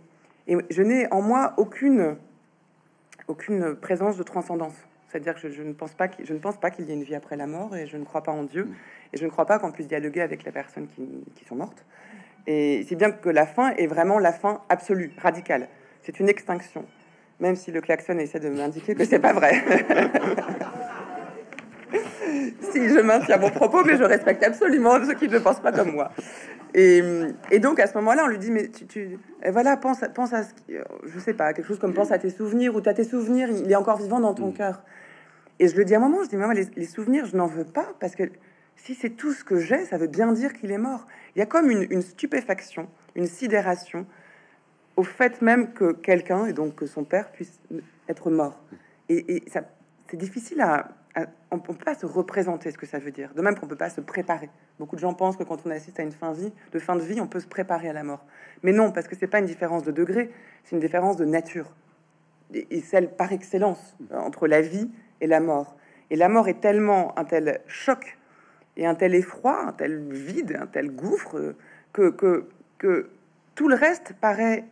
je 0.47 0.81
n'ai 0.83 1.11
en 1.11 1.21
moi 1.21 1.53
aucune, 1.57 2.17
aucune 3.27 3.75
présence 3.75 4.17
de 4.17 4.23
transcendance. 4.23 4.75
C'est-à-dire 5.15 5.41
que 5.41 5.49
je, 5.49 5.61
ne 5.61 5.71
pense 5.71 5.93
pas 5.93 6.09
qu'il, 6.09 6.25
je 6.25 6.33
ne 6.33 6.39
pense 6.39 6.57
pas 6.57 6.71
qu'il 6.71 6.83
y 6.87 6.91
ait 6.91 6.93
une 6.93 7.03
vie 7.03 7.15
après 7.15 7.37
la 7.37 7.47
mort 7.47 7.73
et 7.73 7.87
je 7.87 7.95
ne 7.95 8.03
crois 8.03 8.21
pas 8.21 8.33
en 8.33 8.43
Dieu. 8.43 8.67
Et 9.13 9.17
je 9.17 9.23
ne 9.23 9.29
crois 9.29 9.45
pas 9.45 9.59
qu'on 9.59 9.71
puisse 9.71 9.87
dialoguer 9.87 10.19
avec 10.19 10.43
les 10.43 10.51
personnes 10.51 10.89
qui, 10.89 11.07
qui 11.35 11.45
sont 11.45 11.55
mortes. 11.55 11.85
Et 12.47 12.85
c'est 12.89 12.95
bien 12.95 13.11
que 13.11 13.29
la 13.29 13.45
fin 13.45 13.69
est 13.75 13.87
vraiment 13.87 14.19
la 14.19 14.33
fin 14.33 14.59
absolue, 14.67 15.13
radicale. 15.17 15.69
C'est 16.01 16.19
une 16.19 16.27
extinction. 16.27 16.83
Même 17.39 17.55
si 17.55 17.71
le 17.71 17.79
klaxon 17.79 18.19
essaie 18.19 18.41
de 18.41 18.49
m'indiquer 18.49 18.93
que 18.93 19.05
c'est 19.05 19.19
pas 19.19 19.31
vrai. 19.31 19.53
si 22.73 22.89
je 22.89 22.99
maintiens 22.99 23.37
mon 23.37 23.51
propos, 23.51 23.85
mais 23.85 23.95
je 23.95 24.03
respecte 24.03 24.43
absolument 24.43 25.01
ceux 25.05 25.13
qui 25.13 25.29
ne 25.29 25.39
pensent 25.39 25.61
pas 25.61 25.71
comme 25.71 25.91
moi. 25.91 26.11
Et, 26.73 27.01
donc 27.59 27.79
à 27.79 27.87
ce 27.87 27.93
moment-là, 27.95 28.23
on 28.25 28.27
lui 28.27 28.37
dit 28.37 28.51
mais 28.51 28.67
tu, 28.67 29.17
voilà 29.49 29.77
pense 29.77 29.99
pense 30.13 30.33
à 30.33 30.43
ce 30.43 30.49
je 31.05 31.19
sais 31.19 31.33
pas 31.33 31.53
quelque 31.53 31.67
chose 31.67 31.79
comme 31.79 31.93
pense 31.93 32.11
à 32.11 32.17
tes 32.17 32.29
souvenirs 32.29 32.75
ou 32.75 32.81
as 32.85 32.93
tes 32.93 33.05
souvenirs, 33.05 33.47
il 33.49 33.71
est 33.71 33.75
encore 33.75 33.97
vivant 33.97 34.19
dans 34.19 34.33
ton 34.33 34.49
mm. 34.49 34.53
cœur. 34.53 34.83
Et 35.59 35.67
je 35.67 35.75
le 35.77 35.85
dis 35.85 35.95
à 35.95 35.97
un 35.97 36.01
moment, 36.01 36.23
je 36.23 36.29
dis 36.29 36.35
mais 36.35 36.53
les, 36.53 36.67
les 36.75 36.85
souvenirs, 36.85 37.25
je 37.25 37.37
n'en 37.37 37.47
veux 37.47 37.65
pas 37.65 37.93
parce 37.99 38.15
que 38.15 38.23
si 38.75 38.95
c'est 38.95 39.11
tout 39.11 39.33
ce 39.33 39.43
que 39.43 39.59
j'ai, 39.59 39.85
ça 39.85 39.97
veut 39.97 40.07
bien 40.07 40.31
dire 40.31 40.53
qu'il 40.53 40.71
est 40.71 40.77
mort. 40.77 41.07
Il 41.35 41.39
y 41.39 41.41
a 41.41 41.45
comme 41.45 41.69
une, 41.69 42.01
stupéfaction, 42.01 42.87
une 43.15 43.27
sidération 43.27 44.05
au 44.95 45.03
fait 45.03 45.41
même 45.41 45.73
que 45.73 45.91
quelqu'un, 45.91 46.45
et 46.45 46.53
donc 46.53 46.75
que 46.75 46.85
son 46.85 47.03
père, 47.03 47.31
puisse 47.31 47.59
être 48.07 48.29
mort. 48.29 48.63
Et, 49.09 49.43
ça, 49.51 49.63
c'est 50.07 50.17
difficile 50.17 50.61
à, 50.61 50.89
on 51.51 51.57
ne 51.57 51.61
peut 51.61 51.73
pas 51.73 51.95
se 51.95 52.05
représenter 52.05 52.71
ce 52.71 52.77
que 52.77 52.85
ça 52.85 52.99
veut 52.99 53.11
dire. 53.11 53.33
De 53.33 53.41
même 53.41 53.55
qu'on 53.55 53.65
ne 53.65 53.71
peut 53.71 53.77
pas 53.77 53.89
se 53.89 54.01
préparer. 54.01 54.49
Beaucoup 54.79 54.95
de 54.95 55.01
gens 55.01 55.13
pensent 55.13 55.35
que 55.37 55.43
quand 55.43 55.65
on 55.65 55.69
assiste 55.69 55.99
à 55.99 56.03
une 56.03 56.11
fin, 56.11 56.31
de 56.31 57.01
vie, 57.03 57.21
on 57.21 57.27
peut 57.27 57.39
se 57.39 57.47
préparer 57.47 57.89
à 57.89 57.93
la 57.93 58.03
mort. 58.03 58.25
Mais 58.63 58.71
non, 58.71 58.91
parce 58.91 59.07
que 59.07 59.15
c'est 59.15 59.27
pas 59.27 59.39
une 59.39 59.45
différence 59.45 59.83
de 59.83 59.91
degré, 59.91 60.31
c'est 60.63 60.75
une 60.75 60.81
différence 60.81 61.17
de 61.17 61.25
nature. 61.25 61.73
Et, 62.53 62.81
celle 62.81 63.09
par 63.09 63.33
excellence 63.33 63.97
entre 64.13 64.47
la 64.47 64.61
vie 64.61 64.89
et 65.21 65.27
la 65.27 65.39
mort. 65.39 65.75
Et 66.09 66.15
la 66.15 66.29
mort 66.29 66.47
est 66.47 66.59
tellement 66.61 67.17
un 67.17 67.25
tel 67.25 67.61
choc 67.67 68.17
et 68.77 68.85
un 68.85 68.95
tel 68.95 69.15
effroi, 69.15 69.67
un 69.67 69.71
tel 69.71 70.11
vide, 70.11 70.57
un 70.61 70.67
tel 70.67 70.91
gouffre, 70.91 71.55
que, 71.93 72.09
que, 72.09 72.47
que 72.77 73.09
tout 73.55 73.67
le 73.67 73.75
reste 73.75 74.13
paraît 74.19 74.65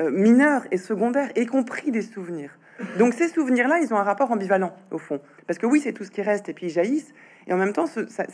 euh, 0.00 0.10
mineur 0.10 0.66
et 0.70 0.76
secondaire, 0.76 1.30
y 1.36 1.46
compris 1.46 1.90
des 1.90 2.02
souvenirs. 2.02 2.56
Donc 2.98 3.14
ces 3.14 3.28
souvenirs-là, 3.28 3.78
ils 3.80 3.92
ont 3.92 3.96
un 3.96 4.02
rapport 4.02 4.30
ambivalent, 4.30 4.76
au 4.90 4.98
fond. 4.98 5.20
Parce 5.46 5.58
que 5.58 5.66
oui, 5.66 5.80
c'est 5.80 5.92
tout 5.92 6.04
ce 6.04 6.10
qui 6.10 6.22
reste, 6.22 6.48
et 6.48 6.52
puis 6.52 6.66
ils 6.66 6.70
jaillissent, 6.70 7.14
et 7.46 7.52
en 7.52 7.56
même 7.56 7.72
temps, 7.72 7.86
ça, 7.86 8.06
ça 8.08 8.24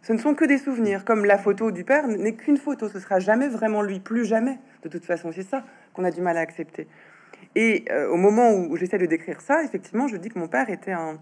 ce 0.00 0.12
ne 0.12 0.18
sont 0.18 0.34
que 0.34 0.44
des 0.44 0.58
souvenirs, 0.58 1.04
comme 1.04 1.24
la 1.24 1.38
photo 1.38 1.70
du 1.70 1.84
père 1.84 2.06
n'est 2.06 2.34
qu'une 2.34 2.56
photo, 2.56 2.88
ce 2.88 3.00
sera 3.00 3.18
jamais 3.18 3.48
vraiment 3.48 3.82
lui, 3.82 4.00
plus 4.00 4.24
jamais, 4.24 4.58
de 4.82 4.88
toute 4.88 5.04
façon, 5.04 5.32
c'est 5.32 5.42
ça 5.42 5.64
qu'on 5.92 6.04
a 6.04 6.10
du 6.10 6.20
mal 6.20 6.36
à 6.36 6.40
accepter. 6.40 6.86
Et 7.54 7.84
euh, 7.90 8.08
au 8.08 8.16
moment 8.16 8.52
où 8.52 8.76
j'essaie 8.76 8.98
de 8.98 9.06
décrire 9.06 9.40
ça, 9.40 9.62
effectivement, 9.62 10.08
je 10.08 10.16
dis 10.16 10.28
que 10.28 10.38
mon 10.38 10.48
père 10.48 10.70
était, 10.70 10.92
un, 10.92 11.18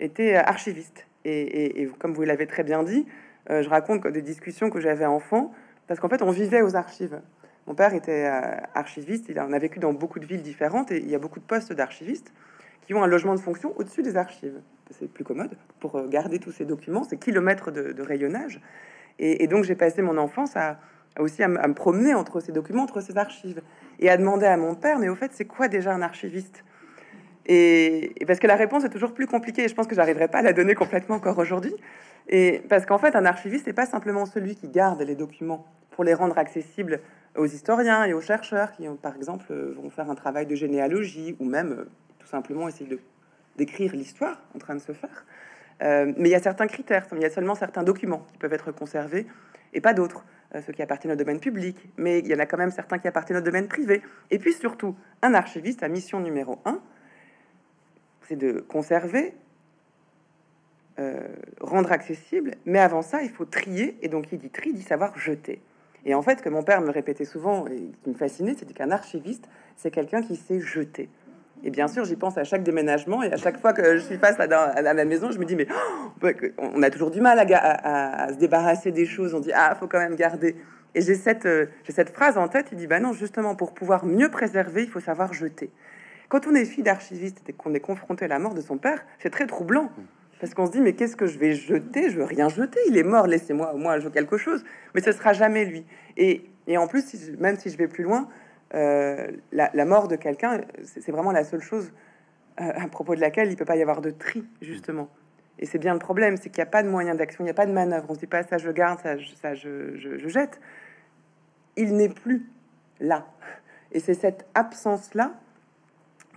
était 0.00 0.34
archiviste. 0.36 1.06
Et, 1.24 1.88
comme 1.98 2.12
vous 2.12 2.22
l'avez 2.22 2.46
très 2.46 2.64
bien 2.64 2.82
dit, 2.82 3.06
euh, 3.50 3.62
je 3.62 3.68
raconte 3.68 4.06
des 4.06 4.22
discussions 4.22 4.68
que 4.68 4.80
j'avais 4.80 5.06
enfant, 5.06 5.52
parce 5.86 6.00
qu'en 6.00 6.08
fait, 6.08 6.22
on 6.22 6.30
vivait 6.30 6.62
aux 6.62 6.76
archives. 6.76 7.20
Mon 7.66 7.74
père 7.74 7.94
était 7.94 8.26
euh, 8.26 8.56
archiviste, 8.74 9.26
il 9.30 9.40
en 9.40 9.52
a 9.52 9.58
vécu 9.58 9.78
dans 9.78 9.94
beaucoup 9.94 10.18
de 10.18 10.26
villes 10.26 10.42
différentes, 10.42 10.92
et 10.92 10.98
il 10.98 11.08
y 11.08 11.14
a 11.14 11.18
beaucoup 11.18 11.40
de 11.40 11.44
postes 11.44 11.72
d'archivistes 11.72 12.32
qui 12.86 12.92
ont 12.92 13.02
un 13.02 13.06
logement 13.06 13.34
de 13.34 13.40
fonction 13.40 13.72
au-dessus 13.78 14.02
des 14.02 14.18
archives. 14.18 14.60
C'est 14.90 15.10
plus 15.10 15.24
commode 15.24 15.56
pour 15.80 16.06
garder 16.08 16.38
tous 16.38 16.52
ces 16.52 16.66
documents, 16.66 17.04
ces 17.04 17.16
kilomètres 17.16 17.70
de, 17.70 18.02
rayonnage. 18.02 18.60
Et, 19.18 19.46
donc, 19.46 19.64
j'ai 19.64 19.76
passé 19.76 20.02
mon 20.02 20.18
enfance 20.18 20.56
à, 20.56 20.78
aussi 21.18 21.42
à, 21.42 21.48
me 21.48 21.74
promener 21.74 22.14
entre 22.14 22.40
ces 22.40 22.52
documents, 22.52 22.82
entre 22.82 23.00
ces 23.00 23.16
archives, 23.16 23.62
et 24.00 24.10
à 24.10 24.16
demander 24.16 24.46
à 24.46 24.56
mon 24.56 24.74
père, 24.74 24.98
mais 24.98 25.08
au 25.08 25.14
fait, 25.14 25.30
c'est 25.34 25.44
quoi 25.44 25.68
déjà 25.68 25.92
un 25.92 26.02
archiviste? 26.02 26.64
Et, 27.46 28.14
parce 28.26 28.38
que 28.38 28.46
la 28.46 28.56
réponse 28.56 28.84
est 28.84 28.88
toujours 28.88 29.14
plus 29.14 29.26
compliquée, 29.26 29.64
et 29.64 29.68
je 29.68 29.74
pense 29.74 29.86
que 29.86 29.94
j'arriverai 29.94 30.28
pas 30.28 30.38
à 30.38 30.42
la 30.42 30.52
donner 30.52 30.74
complètement 30.74 31.16
encore 31.16 31.38
aujourd'hui. 31.38 31.74
Et 32.28 32.62
parce 32.68 32.86
qu'en 32.86 32.98
fait, 32.98 33.16
un 33.16 33.26
archiviste 33.26 33.66
n'est 33.66 33.74
pas 33.74 33.86
simplement 33.86 34.26
celui 34.26 34.56
qui 34.56 34.68
garde 34.68 35.02
les 35.02 35.14
documents 35.14 35.66
pour 35.90 36.04
les 36.04 36.14
rendre 36.14 36.38
accessibles 36.38 37.00
aux 37.36 37.46
historiens 37.46 38.04
et 38.04 38.14
aux 38.14 38.20
chercheurs 38.20 38.72
qui, 38.72 38.86
par 39.02 39.14
exemple, 39.16 39.52
vont 39.52 39.90
faire 39.90 40.10
un 40.10 40.14
travail 40.14 40.46
de 40.46 40.54
généalogie 40.54 41.36
ou 41.38 41.44
même 41.44 41.72
euh, 41.72 41.84
tout 42.18 42.26
simplement 42.26 42.68
essayer 42.68 42.88
de 42.88 42.98
d'écrire 43.56 43.92
l'histoire 43.92 44.40
en 44.54 44.58
train 44.58 44.74
de 44.74 44.80
se 44.80 44.92
faire. 44.92 45.24
Euh, 45.82 46.12
mais 46.16 46.28
il 46.28 46.32
y 46.32 46.36
a 46.36 46.40
certains 46.40 46.66
critères, 46.66 47.06
il 47.12 47.20
y 47.20 47.24
a 47.24 47.30
seulement 47.30 47.54
certains 47.54 47.82
documents 47.82 48.26
qui 48.32 48.38
peuvent 48.38 48.52
être 48.52 48.72
conservés 48.72 49.26
et 49.72 49.80
pas 49.80 49.92
d'autres, 49.92 50.24
euh, 50.54 50.62
ceux 50.64 50.72
qui 50.72 50.82
appartiennent 50.82 51.12
au 51.12 51.16
domaine 51.16 51.40
public, 51.40 51.76
mais 51.96 52.20
il 52.20 52.28
y 52.28 52.34
en 52.34 52.38
a 52.38 52.46
quand 52.46 52.58
même 52.58 52.70
certains 52.70 52.98
qui 52.98 53.08
appartiennent 53.08 53.38
au 53.38 53.42
domaine 53.42 53.66
privé. 53.66 54.02
Et 54.30 54.38
puis 54.38 54.52
surtout, 54.52 54.96
un 55.22 55.34
archiviste 55.34 55.82
a 55.82 55.88
mission 55.88 56.20
numéro 56.20 56.60
un, 56.64 56.80
c'est 58.28 58.36
de 58.36 58.60
conserver, 58.60 59.34
euh, 61.00 61.20
rendre 61.60 61.90
accessible, 61.90 62.52
mais 62.66 62.78
avant 62.78 63.02
ça, 63.02 63.22
il 63.22 63.30
faut 63.30 63.44
trier, 63.44 63.98
et 64.00 64.08
donc 64.08 64.32
il 64.32 64.38
dit 64.38 64.50
tri, 64.50 64.72
dit 64.72 64.82
savoir 64.82 65.18
jeter. 65.18 65.60
Et 66.04 66.14
en 66.14 66.22
fait, 66.22 66.40
que 66.40 66.48
mon 66.48 66.62
père 66.62 66.82
me 66.82 66.90
répétait 66.90 67.24
souvent, 67.24 67.66
et 67.66 67.90
qui 68.02 68.10
me 68.10 68.14
fascinait, 68.14 68.54
c'était 68.54 68.74
qu'un 68.74 68.90
archiviste, 68.90 69.48
c'est 69.76 69.90
quelqu'un 69.90 70.22
qui 70.22 70.36
sait 70.36 70.60
jeter. 70.60 71.08
Et 71.64 71.70
bien 71.70 71.88
sûr, 71.88 72.04
j'y 72.04 72.16
pense 72.16 72.36
à 72.36 72.44
chaque 72.44 72.62
déménagement, 72.62 73.22
et 73.22 73.32
à 73.32 73.36
chaque 73.36 73.58
fois 73.58 73.72
que 73.72 73.96
je 73.96 74.00
suis 74.00 74.18
face 74.18 74.38
à, 74.38 74.44
à 74.44 74.94
ma 74.94 75.04
maison, 75.06 75.30
je 75.30 75.38
me 75.38 75.46
dis, 75.46 75.56
mais 75.56 75.66
oh, 75.70 76.28
on 76.58 76.82
a 76.82 76.90
toujours 76.90 77.10
du 77.10 77.22
mal 77.22 77.38
à, 77.38 78.28
se 78.28 78.38
débarrasser 78.38 78.92
des 78.92 79.06
choses, 79.06 79.34
on 79.34 79.40
dit, 79.40 79.52
ah, 79.54 79.74
faut 79.74 79.86
quand 79.86 79.98
même 79.98 80.14
garder. 80.14 80.56
Et 80.94 81.00
j'ai 81.00 81.14
cette, 81.14 81.46
euh, 81.46 81.66
phrase 82.12 82.36
en 82.36 82.48
tête, 82.48 82.66
il 82.70 82.78
dit, 82.78 82.86
bah 82.86 83.00
non, 83.00 83.14
justement, 83.14 83.54
pour 83.54 83.72
pouvoir 83.72 84.04
mieux 84.04 84.30
préserver, 84.30 84.82
il 84.82 84.90
faut 84.90 85.00
savoir 85.00 85.32
jeter. 85.32 85.70
Quand 86.28 86.46
on 86.46 86.54
est 86.54 86.66
fille 86.66 86.84
d'archiviste 86.84 87.42
et 87.48 87.52
qu'on 87.54 87.74
est 87.74 87.80
confronté 87.80 88.26
à 88.26 88.28
la 88.28 88.38
mort 88.38 88.54
de 88.54 88.60
son 88.60 88.76
père, 88.76 89.04
c'est 89.18 89.30
très 89.30 89.46
troublant. 89.46 89.90
Parce 90.40 90.52
qu'on 90.52 90.66
se 90.66 90.72
dit, 90.72 90.80
mais 90.80 90.92
qu'est-ce 90.92 91.16
que 91.16 91.26
je 91.26 91.38
vais 91.38 91.52
jeter? 91.52 92.10
Je 92.10 92.16
veux 92.16 92.24
rien 92.24 92.48
jeter. 92.48 92.78
Il 92.88 92.98
est 92.98 93.02
mort, 93.02 93.26
laissez-moi 93.26 93.72
au 93.72 93.78
moins 93.78 93.98
jouer 93.98 94.10
quelque 94.10 94.36
chose. 94.36 94.64
Mais 94.94 95.00
ce 95.00 95.12
sera 95.12 95.32
jamais 95.32 95.64
lui. 95.64 95.84
Et, 96.16 96.42
en 96.76 96.86
plus, 96.86 97.32
même 97.38 97.56
si 97.56 97.70
je 97.70 97.78
vais 97.78 97.88
plus 97.88 98.04
loin, 98.04 98.28
euh, 98.74 99.30
la, 99.52 99.84
mort 99.84 100.08
de 100.08 100.16
quelqu'un, 100.16 100.60
c'est 100.82 101.12
vraiment 101.12 101.32
la 101.32 101.44
seule 101.44 101.62
chose 101.62 101.92
euh, 102.60 102.72
à 102.74 102.88
propos 102.88 103.14
de 103.14 103.20
laquelle 103.20 103.50
il 103.50 103.56
peut 103.56 103.64
pas 103.64 103.76
y 103.76 103.82
avoir 103.82 104.00
de 104.00 104.10
tri, 104.10 104.44
justement. 104.60 105.08
Et 105.58 105.66
c'est 105.66 105.78
bien 105.78 105.92
le 105.92 106.00
problème, 106.00 106.36
c'est 106.36 106.50
qu'il 106.50 106.62
n'y 106.62 106.68
a 106.68 106.70
pas 106.70 106.82
de 106.82 106.88
moyen 106.88 107.14
d'action, 107.14 107.44
il 107.44 107.46
n'y 107.46 107.50
a 107.50 107.54
pas 107.54 107.66
de 107.66 107.72
manœuvre. 107.72 108.06
On 108.08 108.14
se 108.14 108.18
dit 108.18 108.26
pas 108.26 108.42
ça, 108.42 108.58
je 108.58 108.70
garde, 108.70 109.00
ça, 109.00 109.54
je, 109.54 109.96
je 109.96 110.28
jette. 110.28 110.60
Il 111.76 111.96
n'est 111.96 112.08
plus 112.08 112.44
là. 113.00 113.26
Et 113.92 114.00
c'est 114.00 114.14
cette 114.14 114.46
absence-là 114.54 115.32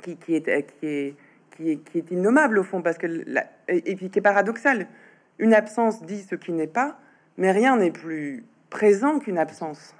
qui, 0.01 0.11
est, 0.11 0.15
qui, 0.23 0.35
est, 0.35 1.15
qui, 1.51 1.71
est, 1.71 1.83
qui 1.83 1.97
est 1.97 2.11
innommable 2.11 2.59
au 2.59 2.63
fond, 2.63 2.81
parce 2.81 2.97
que 2.97 3.07
et, 3.67 3.95
puis 3.95 4.09
qui 4.09 4.19
est 4.19 4.21
paradoxal. 4.21 4.87
Une 5.39 5.53
absence 5.53 6.03
dit 6.03 6.21
ce 6.21 6.35
qui 6.35 6.51
n'est 6.51 6.67
pas, 6.67 6.99
mais 7.37 7.51
rien 7.51 7.77
n'est 7.77 7.91
plus 7.91 8.45
présent 8.69 9.19
qu'une 9.19 9.37
absence 9.37 9.95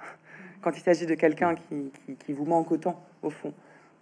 quand 0.62 0.76
il 0.76 0.82
s'agit 0.82 1.06
de 1.06 1.14
quelqu'un 1.14 1.54
qui, 1.54 1.92
qui, 2.18 2.32
vous 2.32 2.44
manque 2.44 2.70
autant 2.70 3.02
au 3.22 3.30
fond. 3.30 3.52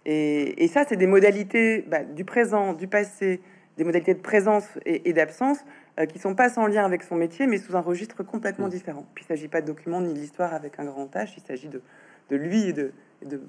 Et, 0.05 0.63
et 0.63 0.67
ça, 0.67 0.85
c'est 0.87 0.95
des 0.95 1.07
modalités 1.07 1.83
bah, 1.87 2.03
du 2.03 2.25
présent, 2.25 2.73
du 2.73 2.87
passé, 2.87 3.41
des 3.77 3.83
modalités 3.83 4.13
de 4.13 4.21
présence 4.21 4.65
et, 4.85 5.13
d'absence 5.13 5.59
euh, 5.99 6.05
qui 6.05 6.19
sont 6.19 6.35
pas 6.35 6.49
sans 6.49 6.67
lien 6.67 6.83
avec 6.83 7.03
son 7.03 7.15
métier, 7.15 7.47
mais 7.47 7.57
sous 7.57 7.75
un 7.75 7.81
registre 7.81 8.23
complètement 8.23 8.67
mmh. 8.67 8.71
différent. 8.71 9.05
Puis 9.13 9.23
il 9.23 9.27
s'agit 9.27 9.47
pas 9.47 9.61
de 9.61 9.67
documents 9.67 10.01
ni 10.01 10.13
de 10.13 10.19
l'histoire 10.19 10.53
avec 10.53 10.79
un 10.79 10.85
grand 10.85 11.13
H, 11.15 11.33
il 11.37 11.43
s'agit 11.43 11.67
de, 11.67 11.81
de 12.29 12.35
lui 12.35 12.69
et 12.69 12.73
de, 12.73 12.91
de 13.25 13.41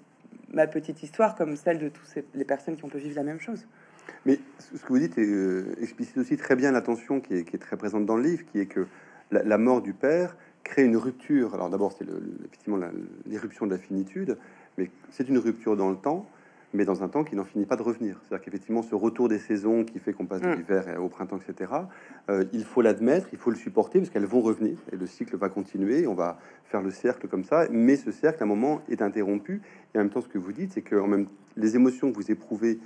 ma 0.52 0.66
petite 0.66 1.02
histoire 1.02 1.34
comme 1.34 1.56
celle 1.56 1.78
de 1.78 1.88
toutes 1.88 2.24
les 2.34 2.44
personnes 2.44 2.76
qui 2.76 2.84
ont 2.84 2.88
pu 2.88 2.98
vivre 2.98 3.16
la 3.16 3.22
même 3.22 3.40
chose. 3.40 3.66
Mais 4.26 4.38
ce 4.58 4.82
que 4.82 4.88
vous 4.88 4.98
dites 4.98 5.18
euh, 5.18 5.74
explicite 5.80 6.16
aussi 6.18 6.36
très 6.36 6.56
bien 6.56 6.72
l'attention 6.72 7.20
qui 7.20 7.34
est, 7.34 7.58
très 7.58 7.76
présente 7.76 8.06
dans 8.06 8.16
le 8.16 8.22
livre, 8.22 8.44
qui 8.46 8.60
est 8.60 8.66
que 8.66 8.86
la, 9.30 9.58
mort 9.58 9.82
du 9.82 9.92
père 9.92 10.36
crée 10.68 10.84
une 10.84 10.96
rupture. 10.96 11.54
Alors 11.54 11.70
d'abord, 11.70 11.92
c'est 11.92 12.06
effectivement 12.44 12.78
l'éruption 13.26 13.66
de 13.66 13.72
la 13.72 13.78
finitude, 13.78 14.36
mais 14.76 14.90
c'est 15.10 15.28
une 15.28 15.38
rupture 15.38 15.76
dans 15.76 15.90
le 15.90 15.96
temps, 15.96 16.26
mais 16.74 16.84
dans 16.84 17.02
un 17.02 17.08
temps 17.08 17.24
qui 17.24 17.34
n'en 17.34 17.44
finit 17.44 17.64
pas 17.64 17.76
de 17.76 17.82
revenir. 17.82 18.20
C'est-à-dire 18.22 18.44
qu'effectivement, 18.44 18.82
ce 18.82 18.94
retour 18.94 19.28
des 19.28 19.38
saisons 19.38 19.84
qui 19.84 19.98
fait 19.98 20.12
qu'on 20.12 20.26
passe 20.26 20.42
de 20.42 20.48
mm. 20.48 20.54
l'hiver 20.54 21.02
au 21.02 21.08
printemps, 21.08 21.38
etc., 21.38 21.72
euh, 22.28 22.44
il 22.52 22.64
faut 22.64 22.82
l'admettre, 22.82 23.28
il 23.32 23.38
faut 23.38 23.50
le 23.50 23.56
supporter, 23.56 23.98
parce 23.98 24.10
qu'elles 24.10 24.26
vont 24.26 24.42
revenir, 24.42 24.76
et 24.92 24.96
le 24.96 25.06
cycle 25.06 25.36
va 25.36 25.48
continuer, 25.48 26.06
on 26.06 26.14
va 26.14 26.38
faire 26.66 26.82
le 26.82 26.90
cercle 26.90 27.26
comme 27.28 27.44
ça, 27.44 27.66
mais 27.70 27.96
ce 27.96 28.12
cercle, 28.12 28.42
à 28.42 28.44
un 28.44 28.48
moment, 28.48 28.82
est 28.88 29.00
interrompu. 29.00 29.62
Et 29.94 29.98
en 29.98 30.02
même 30.02 30.10
temps, 30.10 30.20
ce 30.20 30.28
que 30.28 30.38
vous 30.38 30.52
dites, 30.52 30.72
c'est 30.74 30.82
que 30.82 30.96
en 30.96 31.08
même, 31.08 31.26
les 31.56 31.74
émotions 31.74 32.12
que 32.12 32.16
vous 32.16 32.30
éprouvez 32.30 32.78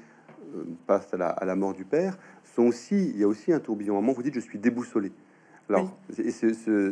passe 0.86 1.12
à 1.14 1.16
la, 1.16 1.28
à 1.28 1.44
la, 1.44 1.56
mort 1.56 1.72
du 1.72 1.84
père, 1.84 2.16
sont 2.54 2.64
aussi, 2.64 3.08
il 3.08 3.18
y 3.18 3.24
a 3.24 3.28
aussi 3.28 3.52
un 3.52 3.58
tourbillon. 3.58 3.94
À 3.94 3.98
un 3.98 4.00
moment, 4.02 4.12
vous 4.12 4.22
dites, 4.22 4.34
je 4.34 4.40
suis 4.40 4.58
déboussolé. 4.58 5.10
Alors, 5.68 5.96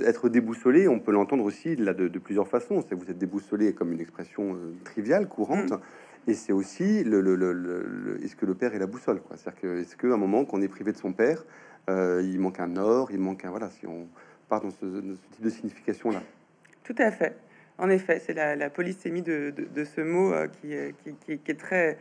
être 0.07 0.29
déboussolé, 0.29 0.89
on 0.89 0.99
peut 0.99 1.13
l'entendre 1.13 1.45
aussi 1.45 1.77
là, 1.77 1.93
de, 1.93 2.09
plusieurs 2.19 2.49
façons. 2.49 2.83
C'est 2.89 2.95
vous 2.95 3.11
êtes 3.11 3.19
déboussolé 3.19 3.75
comme 3.75 3.93
une 3.93 4.01
expression 4.01 4.57
triviale, 4.85 5.29
courante. 5.29 5.73
Mm. 5.73 5.81
Et 6.29 6.35
c'est 6.35 6.53
aussi 6.53 7.03
le, 7.03 7.21
le, 7.21 8.19
est-ce 8.23 8.37
que 8.37 8.47
le 8.47 8.55
père 8.55 8.75
est 8.75 8.79
la 8.79 8.87
boussole 8.87 9.21
quoi? 9.21 9.37
C'est-à-dire 9.37 9.61
que 9.61 9.81
est-ce 9.81 9.97
qu'à 9.97 10.09
un 10.09 10.19
moment 10.19 10.45
qu'on 10.45 10.61
est 10.61 10.69
privé 10.69 10.93
de 10.93 10.99
son 10.99 11.13
père, 11.13 11.45
il 11.89 12.39
manque 12.39 12.61
un 12.61 12.69
nord, 12.69 13.11
il 13.11 13.19
manque 13.19 13.45
un 13.45 13.51
voilà. 13.51 13.71
Si 13.71 13.87
on 13.87 14.07
part 14.49 14.61
dans 14.61 14.71
ce, 14.71 14.87
type 15.33 15.43
de 15.43 15.51
signification 15.51 16.11
là. 16.11 16.23
Tout 16.85 16.95
à 16.99 17.11
fait. 17.11 17.37
En 17.79 17.89
effet, 17.89 18.21
c'est 18.25 18.35
la, 18.35 18.57
la 18.57 18.69
polysémie 18.69 19.23
de, 19.23 19.53
de, 19.75 19.85
ce 19.85 20.03
mot 20.03 20.33
qui, 20.61 20.75
qui, 21.03 21.39
qui, 21.39 21.51
est 21.51 21.59
très 21.59 21.99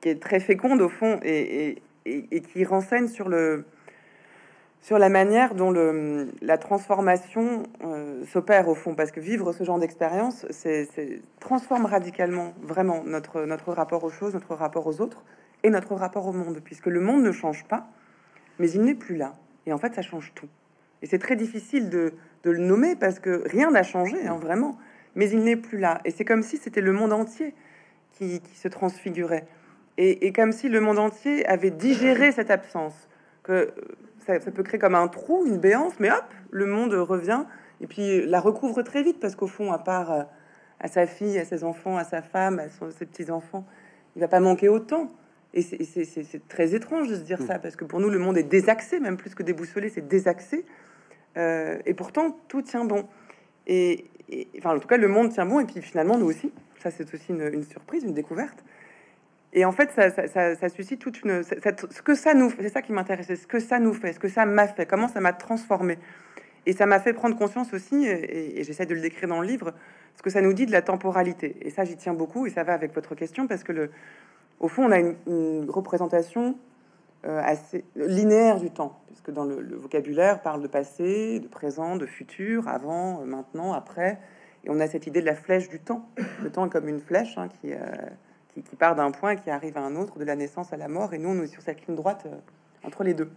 qui 0.00 0.08
est 0.08 0.20
très 0.20 0.40
féconde 0.40 0.80
au 0.80 0.88
fond 0.88 1.20
et, 1.22 1.82
et, 2.04 2.40
qui 2.40 2.64
renseigne 2.64 3.08
sur 3.08 3.28
le 3.28 3.64
sur 4.80 4.98
la 4.98 5.08
manière 5.08 5.54
dont 5.54 5.72
la 6.40 6.58
transformation 6.58 7.64
euh, 7.84 8.24
s'opère 8.26 8.68
au 8.68 8.74
fond, 8.74 8.94
parce 8.94 9.10
que 9.10 9.20
vivre 9.20 9.52
ce 9.52 9.64
genre 9.64 9.78
d'expérience, 9.78 10.46
c'est 10.50 10.88
transforme 11.40 11.86
radicalement 11.86 12.54
vraiment 12.62 13.02
notre 13.04 13.44
notre 13.44 13.72
rapport 13.72 14.04
aux 14.04 14.10
choses, 14.10 14.34
notre 14.34 14.54
rapport 14.54 14.86
aux 14.86 15.00
autres 15.00 15.24
et 15.62 15.70
notre 15.70 15.94
rapport 15.94 16.26
au 16.26 16.32
monde, 16.32 16.60
puisque 16.62 16.86
le 16.86 17.00
monde 17.00 17.22
ne 17.22 17.32
change 17.32 17.64
pas, 17.64 17.88
mais 18.58 18.70
il 18.70 18.82
n'est 18.82 18.94
plus 18.94 19.16
là. 19.16 19.34
Et 19.66 19.72
en 19.72 19.78
fait, 19.78 19.94
ça 19.94 20.02
change 20.02 20.32
tout. 20.34 20.48
Et 21.02 21.06
c'est 21.06 21.18
très 21.18 21.36
difficile 21.36 21.90
de, 21.90 22.14
le 22.44 22.56
nommer 22.56 22.96
parce 22.96 23.18
que 23.18 23.42
rien 23.46 23.70
n'a 23.70 23.82
changé, 23.82 24.26
hein, 24.26 24.38
vraiment. 24.40 24.78
Mais 25.16 25.28
il 25.28 25.42
n'est 25.42 25.56
plus 25.56 25.76
là. 25.76 26.00
Et 26.06 26.10
c'est 26.10 26.24
comme 26.24 26.42
si 26.42 26.56
c'était 26.56 26.80
le 26.80 26.92
monde 26.92 27.12
entier 27.12 27.54
qui, 28.12 28.40
qui 28.40 28.56
se 28.56 28.68
transfigurait 28.68 29.46
et, 29.98 30.32
comme 30.32 30.52
si 30.52 30.68
le 30.68 30.80
monde 30.80 31.00
entier 31.00 31.44
avait 31.46 31.72
digéré 31.72 32.30
cette 32.30 32.52
absence, 32.52 33.08
que 33.42 33.74
ça, 34.28 34.50
peut 34.50 34.62
créer 34.62 34.78
comme 34.78 34.94
un 34.94 35.08
trou, 35.08 35.46
une 35.46 35.58
béance, 35.58 35.94
mais 35.98 36.10
hop, 36.10 36.24
le 36.50 36.66
monde 36.66 36.92
revient 36.92 37.44
et 37.80 37.86
puis 37.86 38.26
la 38.26 38.40
recouvre 38.40 38.82
très 38.82 39.02
vite 39.02 39.20
parce 39.20 39.34
qu'au 39.36 39.46
fond, 39.46 39.72
à 39.72 39.78
part 39.78 40.12
euh, 40.12 40.22
à 40.80 40.88
sa 40.88 41.06
fille, 41.06 41.38
à 41.38 41.44
ses 41.44 41.64
enfants, 41.64 41.96
à 41.96 42.04
sa 42.04 42.22
femme, 42.22 42.58
à 42.58 42.68
ses 42.68 43.06
petits 43.06 43.30
enfants, 43.30 43.64
il 44.16 44.20
va 44.20 44.28
pas 44.28 44.40
manquer 44.40 44.68
autant. 44.68 45.10
Et 45.54 45.62
c'est 45.62 46.46
très 46.48 46.74
étrange 46.74 47.08
de 47.08 47.14
se 47.14 47.22
dire 47.22 47.40
ça 47.40 47.58
parce 47.58 47.74
que 47.74 47.84
pour 47.84 48.00
nous, 48.00 48.10
le 48.10 48.18
monde 48.18 48.36
est 48.36 48.42
désaxé, 48.42 49.00
même 49.00 49.16
plus 49.16 49.34
que 49.34 49.42
déboussolé, 49.42 49.88
c'est 49.88 50.06
désaxé. 50.06 50.66
Euh, 51.38 51.78
et 51.86 51.94
pourtant, 51.94 52.36
tout 52.48 52.60
tient 52.60 52.84
bon. 52.84 53.06
Et, 53.66 54.10
enfin, 54.58 54.76
en 54.76 54.78
tout 54.78 54.88
cas, 54.88 54.98
le 54.98 55.08
monde 55.08 55.30
tient 55.30 55.46
bon. 55.46 55.60
Et 55.60 55.64
puis 55.64 55.80
finalement, 55.80 56.18
nous 56.18 56.26
aussi. 56.26 56.52
Ça, 56.80 56.90
c'est 56.90 57.12
aussi 57.14 57.32
une, 57.32 57.64
surprise, 57.64 58.04
une 58.04 58.12
découverte. 58.12 58.62
Et 59.52 59.64
en 59.64 59.72
fait, 59.72 59.90
ça, 59.92 60.68
suscite 60.68 61.00
toute 61.00 61.22
une. 61.22 61.42
ce 61.42 62.02
que 62.02 62.14
ça 62.14 62.34
nous 62.34 62.50
fait, 62.50 62.62
c'est 62.62 62.72
ça 62.72 62.82
qui 62.82 62.92
m'intéressait, 62.92 63.36
ce 63.36 63.46
que 63.46 63.60
ça 63.60 63.78
nous 63.78 63.94
fait, 63.94 64.12
ce 64.12 64.20
que 64.20 64.28
ça 64.28 64.44
m'a 64.44 64.68
fait, 64.68 64.86
comment 64.86 65.08
ça 65.08 65.20
m'a 65.20 65.32
transformé. 65.32 65.98
Et 66.66 66.74
ça 66.74 66.84
m'a 66.84 67.00
fait 67.00 67.14
prendre 67.14 67.36
conscience 67.36 67.72
aussi, 67.72 68.06
et, 68.06 68.62
j'essaie 68.62 68.84
de 68.84 68.94
le 68.94 69.00
décrire 69.00 69.28
dans 69.28 69.40
le 69.40 69.46
livre, 69.46 69.72
ce 70.16 70.22
que 70.22 70.28
ça 70.28 70.42
nous 70.42 70.52
dit 70.52 70.66
de 70.66 70.72
la 70.72 70.82
temporalité. 70.82 71.56
Et 71.62 71.70
ça, 71.70 71.84
j'y 71.84 71.96
tiens 71.96 72.12
beaucoup, 72.12 72.46
et 72.46 72.50
ça 72.50 72.62
va 72.62 72.74
avec 72.74 72.94
votre 72.94 73.14
question, 73.14 73.46
parce 73.46 73.64
que, 73.64 73.72
le, 73.72 73.90
au 74.60 74.68
fond, 74.68 74.84
on 74.84 74.90
a 74.90 74.98
une, 74.98 75.70
représentation 75.70 76.58
euh, 77.24 77.40
assez 77.42 77.84
linéaire 77.96 78.60
du 78.60 78.70
temps, 78.70 79.00
puisque 79.06 79.30
dans 79.30 79.46
le, 79.46 79.76
vocabulaire 79.76 80.42
parle 80.42 80.60
de 80.60 80.68
passé, 80.68 81.40
de 81.40 81.48
présent, 81.48 81.96
de 81.96 82.04
futur, 82.04 82.68
avant, 82.68 83.24
maintenant, 83.24 83.72
après. 83.72 84.18
Et 84.64 84.70
on 84.70 84.78
a 84.78 84.86
cette 84.88 85.06
idée 85.06 85.22
de 85.22 85.26
la 85.26 85.36
flèche 85.36 85.70
du 85.70 85.80
temps. 85.80 86.06
Le 86.42 86.50
temps 86.50 86.66
est 86.66 86.70
comme 86.70 86.88
une 86.88 87.00
flèche 87.00 87.38
hein, 87.38 87.48
qui. 87.48 87.72
Euh, 87.72 87.78
qui, 88.62 88.76
part 88.76 88.94
d'un 88.94 89.10
point 89.10 89.36
qui 89.36 89.50
arrive 89.50 89.76
à 89.76 89.80
un 89.80 89.96
autre, 89.96 90.18
de 90.18 90.24
la 90.24 90.36
naissance 90.36 90.72
à 90.72 90.76
la 90.76 90.88
mort, 90.88 91.14
et 91.14 91.18
nous, 91.18 91.30
on 91.30 91.42
est 91.42 91.46
sur 91.46 91.62
cette 91.62 91.86
ligne 91.86 91.96
droite 91.96 92.24
euh, 92.26 92.36
entre 92.84 93.04
les 93.04 93.14
deux. 93.14 93.30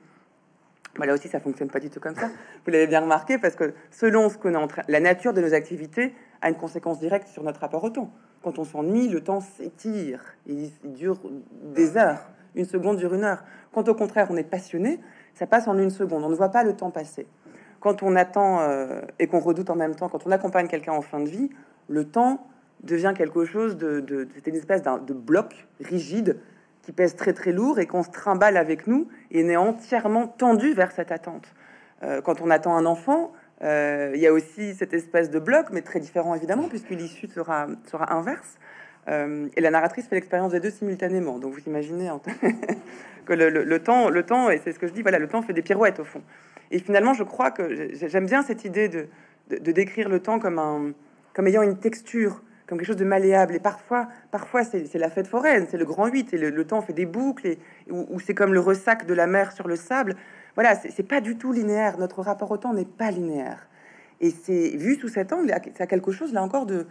Bah, 0.98 1.06
là 1.06 1.14
aussi, 1.14 1.28
ça 1.28 1.40
fonctionne 1.40 1.70
pas 1.70 1.80
du 1.80 1.90
tout 1.90 2.00
comme 2.00 2.16
ça. 2.16 2.28
Vous 2.66 2.72
l'avez 2.72 2.88
bien 2.88 3.02
remarqué, 3.02 3.38
parce 3.38 3.56
que 3.56 3.74
selon 3.92 4.30
ce 4.30 4.38
qu'on 4.38 4.54
est 4.54 4.58
en 4.58 4.68
train, 4.68 4.84
la 4.88 5.00
nature 5.00 5.34
de 5.34 5.42
nos 5.42 5.54
activités 5.54 6.14
a 6.42 6.50
une 6.50 6.56
conséquence 6.56 7.00
directe 7.00 7.28
sur 7.28 7.44
notre 7.44 7.62
rapport 7.62 7.84
au 7.84 7.90
temps. 7.90 8.12
Quand 8.44 8.60
on 8.60 8.66
s'ennuie, 8.66 9.08
le 9.08 9.22
temps 9.22 9.40
s'étire, 9.40 10.22
il, 10.48 10.72
dure 10.84 11.20
des 11.64 11.98
heures. 11.98 12.30
Une 12.56 12.66
seconde 12.66 12.98
dure 12.98 13.14
une 13.14 13.24
heure. 13.24 13.44
Quand 13.72 13.88
au 13.88 13.96
contraire, 13.96 14.28
on 14.32 14.36
est 14.36 14.44
passionné, 14.44 15.00
ça 15.36 15.48
passe 15.48 15.68
en 15.68 15.78
une 15.78 15.92
seconde. 15.92 16.24
On 16.24 16.30
ne 16.30 16.36
voit 16.36 16.50
pas 16.50 16.64
le 16.64 16.76
temps 16.76 16.92
passer. 16.92 17.28
Quand 17.80 18.04
on 18.04 18.16
attend 18.16 18.60
euh, 18.62 19.02
et 19.20 19.28
qu'on 19.28 19.40
redoute 19.40 19.70
en 19.70 19.76
même 19.76 19.96
temps, 19.96 20.10
quand 20.10 20.26
on 20.28 20.32
accompagne 20.32 20.68
quelqu'un 20.68 20.94
en 20.94 21.02
fin 21.02 21.20
de 21.20 21.30
vie, 21.30 21.50
le 21.88 22.06
temps 22.06 22.46
devient 22.84 23.14
quelque 23.16 23.46
chose 23.46 23.78
de, 23.78 24.28
une 24.46 24.56
espèce 24.56 24.82
de 24.84 25.14
bloc 25.14 25.68
rigide 25.80 26.38
qui 26.82 26.92
pèse 26.92 27.16
très 27.16 27.34
très 27.34 27.52
lourd 27.52 27.80
et 27.80 27.86
qu'on 27.86 28.04
se 28.04 28.10
trimballe 28.10 28.58
avec 28.58 28.88
nous 28.88 29.08
et 29.30 29.42
est 29.42 29.56
entièrement 29.56 30.28
tendu 30.28 30.74
vers 30.74 30.92
cette 30.92 31.12
attente. 31.12 31.54
Euh, 32.04 32.22
quand 32.22 32.42
on 32.42 32.50
attend 32.50 32.76
un 32.76 32.86
enfant, 32.86 33.34
euh, 33.64 34.12
il 34.16 34.22
y 34.22 34.28
a 34.28 34.34
aussi 34.34 34.74
cette 34.74 34.94
espèce 34.94 35.30
de 35.30 35.40
bloc, 35.40 35.68
mais 35.72 35.82
très 35.82 36.00
différent 36.00 36.34
évidemment, 36.34 36.68
puisque 36.68 36.90
l'issue 36.90 37.28
sera, 37.28 37.68
sera 37.86 38.14
inverse. 38.14 38.58
Euh, 39.08 39.48
et 39.56 39.62
la 39.62 39.70
narratrice 39.70 40.08
fait 40.08 40.16
l'expérience 40.16 40.52
des 40.52 40.60
deux 40.60 40.72
simultanément. 40.72 41.38
Donc 41.38 41.54
vous 41.54 41.64
imaginez 41.68 42.10
que 43.26 43.34
le, 43.34 43.50
le, 43.50 43.80
temps, 43.80 44.10
le 44.10 44.24
temps, 44.24 44.50
et 44.50 44.60
c'est 44.64 44.72
ce 44.72 44.80
que 44.80 44.88
je 44.88 44.94
dis, 44.94 45.02
voilà, 45.04 45.20
le 45.20 45.28
temps 45.28 45.42
fait 45.42 45.54
des 45.54 45.62
pirouettes 45.62 46.00
au 46.00 46.04
fond. 46.04 46.22
Et 46.72 46.80
finalement, 46.80 47.14
je 47.14 47.24
crois 47.24 47.52
que 47.52 47.94
j'aime 47.94 48.26
bien 48.26 48.42
cette 48.42 48.66
idée 48.66 48.90
de, 48.90 49.08
de, 49.50 49.58
de, 49.58 49.72
décrire 49.72 50.08
le 50.08 50.20
temps 50.20 50.40
comme, 50.40 50.58
un, 50.58 50.94
comme 51.34 51.48
ayant 51.48 51.62
une 51.62 51.78
texture, 51.78 52.42
comme 52.72 52.78
quelque 52.78 52.88
chose 52.88 52.96
de 52.96 53.04
malléable. 53.04 53.54
Et 53.54 53.60
parfois, 53.60 54.08
parfois 54.32 54.64
c'est 54.64 54.94
la 54.96 55.10
fête 55.10 55.28
foraine, 55.28 55.68
c'est 55.70 55.78
le 55.78 55.84
grand 55.84 56.08
8, 56.08 56.34
et 56.34 56.38
le, 56.38 56.66
temps 56.66 56.82
fait 56.82 56.94
des 56.94 57.06
boucles, 57.06 57.48
et, 57.48 57.60
ou, 57.90 58.18
c'est 58.22 58.34
comme 58.34 58.54
le 58.54 58.62
ressac 58.62 59.06
de 59.06 59.14
la 59.14 59.28
mer 59.28 59.52
sur 59.52 59.68
le 59.68 59.76
sable. 59.76 60.16
Voilà, 60.56 60.76
c'est 60.76 61.04
pas 61.04 61.20
du 61.20 61.36
tout 61.36 61.52
linéaire. 61.52 61.98
Notre 61.98 62.22
rapport 62.22 62.50
au 62.50 62.56
temps 62.56 62.74
n'est 62.74 62.86
pas 62.86 63.12
linéaire. 63.12 63.68
Et 64.22 64.30
c'est 64.30 64.70
vu 64.78 64.96
sous 64.96 65.10
cet 65.10 65.34
angle, 65.34 65.54
c'est 65.76 65.86
quelque 65.86 66.14
chose 66.14 66.32
là 66.32 66.42
encore 66.42 66.66
de, 66.66 66.88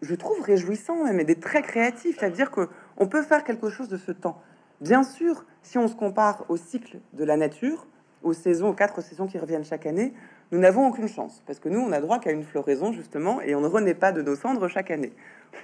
je 0.00 0.14
trouve 0.16 0.42
réjouissant, 0.42 1.04
mais 1.12 1.24
des 1.24 1.36
très 1.36 1.62
créatifs, 1.62 2.18
c'est-à-dire 2.18 2.50
que 2.50 2.68
on 2.96 3.06
peut 3.06 3.22
faire 3.22 3.44
quelque 3.44 3.70
chose 3.70 3.88
de 3.88 3.98
ce 3.98 4.10
temps. 4.10 4.42
Bien 4.80 5.04
sûr, 5.04 5.44
si 5.62 5.78
on 5.78 5.86
se 5.86 5.94
compare 5.94 6.46
au 6.48 6.56
cycle 6.56 6.98
de 7.12 7.22
la 7.22 7.36
nature, 7.36 7.86
aux 8.24 8.32
saisons, 8.32 8.70
aux 8.70 8.74
quatre 8.74 9.00
saisons 9.00 9.28
qui 9.28 9.38
reviennent 9.38 9.64
chaque 9.64 9.86
année, 9.86 10.14
nous 10.52 10.58
n'avons 10.58 10.86
aucune 10.86 11.08
chance, 11.08 11.42
parce 11.46 11.58
que 11.58 11.70
nous, 11.70 11.80
on 11.80 11.92
a 11.92 12.00
droit 12.00 12.18
qu'à 12.18 12.30
une 12.30 12.44
floraison, 12.44 12.92
justement, 12.92 13.40
et 13.40 13.54
on 13.54 13.62
ne 13.62 13.66
renaît 13.66 13.94
pas 13.94 14.12
de 14.12 14.20
nos 14.20 14.36
cendres 14.36 14.68
chaque 14.68 14.90
année. 14.90 15.12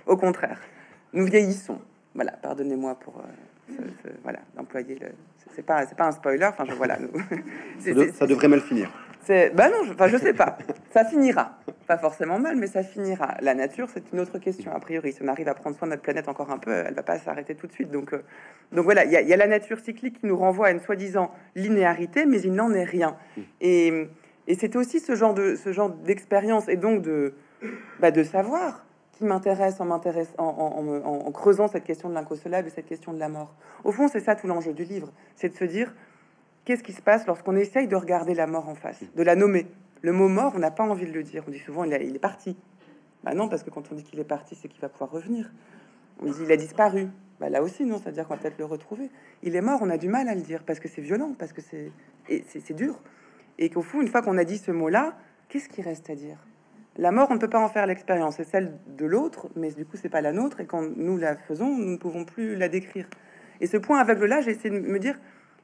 Au 0.06 0.16
contraire, 0.16 0.58
nous 1.12 1.26
vieillissons. 1.26 1.78
Voilà, 2.14 2.32
pardonnez-moi 2.32 2.94
pour 2.96 3.18
euh, 3.18 3.72
voilà 4.22 4.40
d'employer 4.56 4.98
le. 4.98 5.08
C'est 5.54 5.62
pas, 5.62 5.86
c'est 5.86 5.96
pas 5.96 6.06
un 6.06 6.12
spoiler. 6.12 6.44
Enfin, 6.44 6.64
je, 6.66 6.72
voilà, 6.72 6.98
nous... 6.98 7.10
ça, 8.12 8.26
devrait 8.26 8.48
mal 8.48 8.60
finir. 8.60 8.90
C'est, 9.22 9.50
bah 9.50 9.68
non, 9.68 9.84
je, 9.84 9.92
enfin, 9.92 10.08
je 10.08 10.16
sais 10.16 10.32
pas. 10.32 10.56
Ça 10.90 11.04
finira, 11.04 11.58
pas 11.86 11.98
forcément 11.98 12.38
mal, 12.38 12.56
mais 12.56 12.66
ça 12.66 12.82
finira. 12.82 13.34
La 13.40 13.54
nature, 13.54 13.88
c'est 13.92 14.04
une 14.12 14.20
autre 14.20 14.38
question. 14.38 14.72
A 14.74 14.80
priori, 14.80 15.12
si 15.12 15.22
on 15.22 15.28
arrive 15.28 15.48
à 15.48 15.54
prendre 15.54 15.76
soin 15.76 15.86
de 15.86 15.92
notre 15.92 16.02
planète 16.02 16.28
encore 16.28 16.50
un 16.50 16.58
peu, 16.58 16.70
elle 16.70 16.94
va 16.94 17.02
pas 17.02 17.18
s'arrêter 17.18 17.54
tout 17.54 17.66
de 17.66 17.72
suite. 17.72 17.90
Donc, 17.90 18.14
euh, 18.14 18.22
donc 18.72 18.84
voilà, 18.84 19.04
il 19.04 19.10
y, 19.10 19.28
y, 19.28 19.32
a 19.32 19.36
la 19.36 19.46
nature 19.48 19.80
cyclique 19.80 20.20
qui 20.20 20.26
nous 20.26 20.36
renvoie 20.36 20.68
à 20.68 20.70
une 20.70 20.80
soi-disant 20.80 21.32
linéarité, 21.56 22.24
mais 22.24 22.40
il 22.40 22.54
n'en 22.54 22.72
est 22.72 22.84
rien. 22.84 23.16
Mm. 23.36 23.40
Et 23.60 24.08
et 24.48 24.54
c'est 24.54 24.74
aussi 24.76 24.98
ce 24.98 25.14
genre 25.14 25.34
de 25.34 25.54
ce 25.54 25.72
genre 25.72 25.90
d'expérience 25.90 26.68
et 26.68 26.76
donc 26.76 27.02
de 27.02 27.34
bah, 28.00 28.10
de 28.10 28.24
savoir 28.24 28.84
qui 29.12 29.24
m'intéresse 29.24 29.78
en 29.80 29.84
m'intéresse 29.84 30.32
en, 30.38 31.30
creusant 31.32 31.68
cette 31.68 31.84
question 31.84 32.08
de 32.08 32.14
l'inconsolable 32.14 32.68
et 32.68 32.70
cette 32.70 32.86
question 32.86 33.12
de 33.12 33.18
la 33.18 33.28
mort. 33.28 33.54
Au 33.84 33.92
fond, 33.92 34.08
c'est 34.08 34.20
ça 34.20 34.36
tout 34.36 34.46
l'enjeu 34.46 34.72
du 34.72 34.84
livre, 34.84 35.12
c'est 35.34 35.48
de 35.48 35.54
se 35.54 35.64
dire 35.64 35.92
qu'est-ce 36.64 36.84
qui 36.84 36.92
se 36.92 37.02
passe 37.02 37.26
lorsqu'on 37.26 37.56
essaye 37.56 37.88
de 37.88 37.96
regarder 37.96 38.34
la 38.34 38.46
mort 38.46 38.68
en 38.68 38.74
face, 38.74 39.02
de 39.14 39.22
la 39.22 39.36
nommer? 39.36 39.66
Le 40.02 40.12
mot 40.12 40.28
mort, 40.28 40.52
on 40.54 40.60
n'a 40.60 40.70
pas 40.70 40.84
envie 40.84 41.06
de 41.06 41.12
le 41.12 41.24
dire. 41.24 41.42
On 41.46 41.50
dit 41.50 41.58
souvent 41.58 41.84
il, 41.84 41.92
il 42.00 42.14
est 42.14 42.20
parti. 42.20 42.56
Bah 43.24 43.34
non, 43.34 43.48
parce 43.48 43.64
que 43.64 43.70
quand 43.70 43.90
on 43.90 43.96
dit 43.96 44.04
qu'il 44.04 44.20
est 44.20 44.24
parti, 44.24 44.54
c'est 44.54 44.68
qu'il 44.68 44.80
va 44.80 44.88
pouvoir 44.88 45.10
revenir. 45.10 45.50
On 46.22 46.26
dit 46.26 46.38
il 46.42 46.52
a 46.52 46.56
disparu. 46.56 47.08
Bah 47.40 47.50
là 47.50 47.62
aussi, 47.62 47.84
non, 47.84 47.98
c'est-à-dire 47.98 48.26
qu'on 48.26 48.34
va 48.34 48.40
peut-être 48.40 48.58
le 48.58 48.64
retrouver. 48.64 49.10
Il 49.42 49.56
est 49.56 49.60
mort, 49.60 49.80
on 49.82 49.90
a 49.90 49.98
du 49.98 50.08
mal 50.08 50.28
à 50.28 50.34
le 50.36 50.40
dire 50.40 50.62
parce 50.64 50.78
que 50.78 50.88
c'est 50.88 51.02
violent, 51.02 51.34
parce 51.36 51.52
que 51.52 51.60
c'est 51.60 52.72
dur 52.74 53.00
et 53.58 53.70
qu'au 53.70 53.82
fond, 53.82 54.00
une 54.00 54.08
fois 54.08 54.22
qu'on 54.22 54.38
a 54.38 54.44
dit 54.44 54.58
ce 54.58 54.70
mot-là, 54.70 55.16
qu'est-ce 55.48 55.68
qui 55.68 55.82
reste 55.82 56.10
à 56.10 56.14
dire? 56.14 56.38
La 56.96 57.12
mort, 57.12 57.28
on 57.30 57.34
ne 57.34 57.38
peut 57.38 57.48
pas 57.48 57.60
en 57.60 57.68
faire 57.68 57.86
l'expérience, 57.86 58.36
c'est 58.36 58.44
celle 58.44 58.72
de 58.88 59.06
l'autre, 59.06 59.48
mais 59.54 59.70
du 59.70 59.84
coup, 59.84 59.96
c'est 59.96 60.08
pas 60.08 60.20
la 60.20 60.32
nôtre, 60.32 60.60
et 60.60 60.66
quand 60.66 60.82
nous 60.96 61.16
la 61.16 61.36
faisons, 61.36 61.68
nous 61.76 61.92
ne 61.92 61.96
pouvons 61.96 62.24
plus 62.24 62.56
la 62.56 62.68
décrire. 62.68 63.06
Et 63.60 63.66
ce 63.66 63.76
point 63.76 64.00
aveugle-là, 64.00 64.40
j'ai 64.40 64.50
essayé 64.50 64.70
de 64.70 64.80
me 64.80 64.98
dire, 64.98 65.18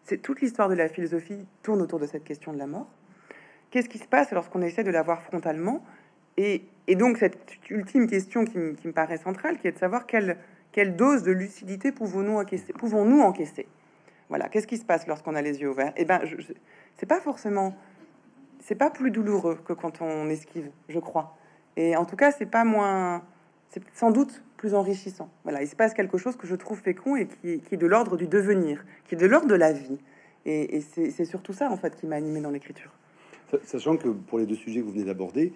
c'est 0.04 0.18
toute 0.18 0.40
l'histoire 0.40 0.68
de 0.68 0.74
la 0.74 0.88
philosophie 0.88 1.46
tourne 1.62 1.82
autour 1.82 1.98
de 1.98 2.06
cette 2.06 2.24
question 2.24 2.52
de 2.52 2.58
la 2.58 2.66
mort. 2.66 2.86
Qu'est-ce 3.70 3.88
qui 3.88 3.98
se 3.98 4.06
passe 4.06 4.30
lorsqu'on 4.30 4.62
essaie 4.62 4.84
de 4.84 4.90
la 4.90 5.02
voir 5.02 5.22
frontalement? 5.22 5.84
Et, 6.36 6.62
donc 6.94 7.18
cette 7.18 7.38
ultime 7.70 8.06
question 8.06 8.44
qui, 8.44 8.58
me 8.58 8.92
paraît 8.92 9.16
centrale, 9.16 9.58
qui 9.58 9.66
est 9.66 9.72
de 9.72 9.78
savoir 9.78 10.06
quelle, 10.06 10.36
dose 10.96 11.22
de 11.22 11.32
lucidité 11.32 11.90
pouvons-nous 11.90 12.36
encaisser, 12.36 12.72
pouvons-nous 12.72 13.20
encaisser? 13.20 13.66
Voilà, 14.28 14.48
qu'est-ce 14.48 14.66
qui 14.66 14.78
se 14.78 14.84
passe 14.84 15.06
lorsqu'on 15.06 15.34
a 15.34 15.42
les 15.42 15.60
yeux 15.60 15.70
ouverts? 15.70 15.92
Eh 15.96 16.04
ben, 16.04 16.20
c'est 16.96 17.06
pas 17.06 17.20
forcément, 17.20 17.76
c'est 18.60 18.74
pas 18.74 18.90
plus 18.90 19.10
douloureux 19.10 19.58
que 19.64 19.72
quand 19.72 20.00
on 20.00 20.28
esquive, 20.28 20.70
je 20.88 20.98
crois. 20.98 21.36
Et 21.76 21.96
en 21.96 22.04
tout 22.04 22.16
cas, 22.16 22.30
c'est 22.30 22.46
pas 22.46 22.64
moins, 22.64 23.22
c'est 23.70 23.82
sans 23.94 24.10
doute 24.10 24.42
plus 24.56 24.74
enrichissant. 24.74 25.30
Voilà, 25.42 25.62
il 25.62 25.68
se 25.68 25.76
passe 25.76 25.94
quelque 25.94 26.18
chose 26.18 26.36
que 26.36 26.46
je 26.46 26.54
trouve 26.54 26.80
fécond 26.80 27.16
et 27.16 27.26
qui, 27.26 27.60
est 27.70 27.76
de 27.76 27.86
l'ordre 27.86 28.16
du 28.16 28.26
devenir, 28.26 28.84
qui 29.04 29.14
est 29.14 29.18
de 29.18 29.26
l'ordre 29.26 29.48
de 29.48 29.54
la 29.54 29.72
vie. 29.72 29.98
Et, 30.46 30.80
c'est 30.80 31.24
surtout 31.24 31.52
ça, 31.52 31.70
en 31.70 31.76
fait, 31.76 31.96
qui 31.96 32.06
m'a 32.06 32.16
animé 32.16 32.40
dans 32.40 32.50
l'écriture. 32.50 32.90
Sachant 33.64 33.96
que 33.96 34.08
pour 34.08 34.38
les 34.38 34.46
deux 34.46 34.56
sujets 34.56 34.80
que 34.80 34.86
vous 34.86 34.92
venez 34.92 35.04
d'aborder, 35.04 35.52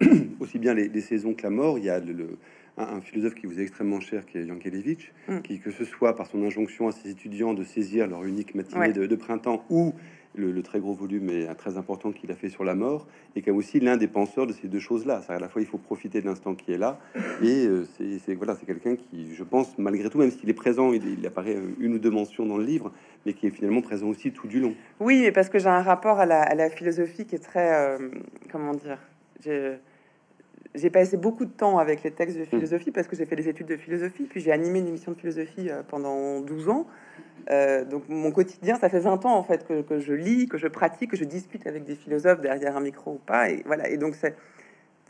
aussi 0.40 0.58
bien 0.58 0.74
les, 0.74 1.00
saisons 1.00 1.34
que 1.34 1.42
la 1.42 1.50
mort, 1.50 1.78
il 1.78 1.84
y 1.84 1.90
a 1.90 2.00
le, 2.00 2.38
un, 2.76 3.00
philosophe 3.00 3.34
qui 3.34 3.46
vous 3.46 3.58
est 3.58 3.62
extrêmement 3.62 4.00
cher, 4.00 4.26
qui 4.26 4.38
est 4.38 4.44
Yankelevitch, 4.44 5.12
mm. 5.28 5.40
qui, 5.40 5.60
que 5.60 5.70
ce 5.70 5.84
soit 5.84 6.16
par 6.16 6.26
son 6.26 6.44
injonction 6.44 6.88
à 6.88 6.92
ses 6.92 7.10
étudiants 7.10 7.54
de 7.54 7.64
saisir 7.64 8.06
leur 8.06 8.24
unique 8.24 8.54
matinée 8.54 8.92
de, 8.92 9.06
de, 9.06 9.16
printemps 9.16 9.64
ou 9.70 9.94
le, 10.34 10.62
très 10.62 10.80
gros 10.80 10.94
volume 10.94 11.30
et 11.30 11.46
très 11.56 11.76
important 11.76 12.12
qu'il 12.12 12.30
a 12.30 12.34
fait 12.34 12.48
sur 12.48 12.64
la 12.64 12.74
mort, 12.74 13.06
et 13.36 13.42
qui 13.42 13.48
est 13.48 13.52
aussi 13.52 13.80
l'un 13.80 13.96
des 13.96 14.08
penseurs 14.08 14.46
de 14.46 14.52
ces 14.52 14.68
deux 14.68 14.80
choses-là. 14.80 15.22
À 15.28 15.38
la 15.38 15.48
fois, 15.48 15.62
il 15.62 15.66
faut 15.66 15.78
profiter 15.78 16.20
de 16.20 16.26
l'instant 16.26 16.54
qui 16.54 16.72
est 16.72 16.78
là, 16.78 16.98
et 17.42 17.66
euh, 17.66 17.86
c'est 17.96 18.34
voilà, 18.34 18.54
c'est 18.54 18.66
quelqu'un 18.66 18.96
qui, 18.96 19.34
je 19.34 19.44
pense, 19.44 19.76
malgré 19.78 20.08
tout, 20.08 20.18
même 20.18 20.30
s'il 20.30 20.48
est 20.48 20.54
présent, 20.54 20.92
il, 20.92 21.26
apparaît 21.26 21.56
une 21.78 21.94
ou 21.94 21.98
deux 21.98 22.10
mentions 22.10 22.46
dans 22.46 22.56
le 22.56 22.64
livre, 22.64 22.92
mais 23.26 23.32
qui 23.32 23.46
est 23.46 23.50
finalement 23.50 23.82
présent 23.82 24.08
aussi 24.08 24.32
tout 24.32 24.46
du 24.46 24.60
long. 24.60 24.74
Oui, 25.00 25.30
parce 25.32 25.48
que 25.48 25.58
j'ai 25.58 25.68
un 25.68 25.82
rapport 25.82 26.18
à 26.18 26.26
la, 26.26 26.70
philosophie 26.70 27.26
qui 27.26 27.34
est 27.34 27.44
très, 27.44 27.74
euh, 27.74 28.08
comment 28.50 28.74
dire, 28.74 28.98
j'ai 30.74 30.90
passé 30.90 31.16
beaucoup 31.16 31.44
de 31.44 31.50
temps 31.50 31.78
avec 31.78 32.02
les 32.02 32.10
textes 32.10 32.38
de 32.38 32.44
philosophie 32.44 32.90
parce 32.90 33.06
que 33.06 33.14
j'ai 33.16 33.26
fait 33.26 33.36
des 33.36 33.48
études 33.48 33.66
de 33.66 33.76
philosophie, 33.76 34.24
puis 34.24 34.40
j'ai 34.40 34.52
animé 34.52 34.78
une 34.78 34.88
émission 34.88 35.12
de 35.12 35.18
philosophie 35.18 35.68
euh, 35.68 35.82
pendant 35.86 36.40
12 36.40 36.68
ans. 36.70 36.86
Euh, 37.50 37.84
donc 37.84 38.08
mon 38.08 38.30
quotidien, 38.30 38.76
ça 38.76 38.88
fait 38.88 39.00
20 39.00 39.26
ans 39.26 39.34
en 39.34 39.42
fait 39.42 39.66
que, 39.66 39.98
je 39.98 40.12
lis, 40.14 40.48
que 40.48 40.56
je 40.56 40.68
pratique, 40.68 41.10
que 41.10 41.16
je 41.16 41.24
discute 41.24 41.66
avec 41.66 41.84
des 41.84 41.94
philosophes 41.94 42.40
derrière 42.40 42.76
un 42.76 42.80
micro 42.80 43.12
ou 43.12 43.18
pas. 43.18 43.50
Et 43.50 43.62
voilà. 43.66 43.88
Et 43.88 43.98
donc 43.98 44.16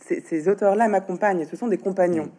ces 0.00 0.48
auteurs-là 0.48 0.88
m'accompagnent. 0.88 1.44
Ce 1.44 1.56
sont 1.56 1.68
des 1.68 1.78
compagnons. 1.78 2.30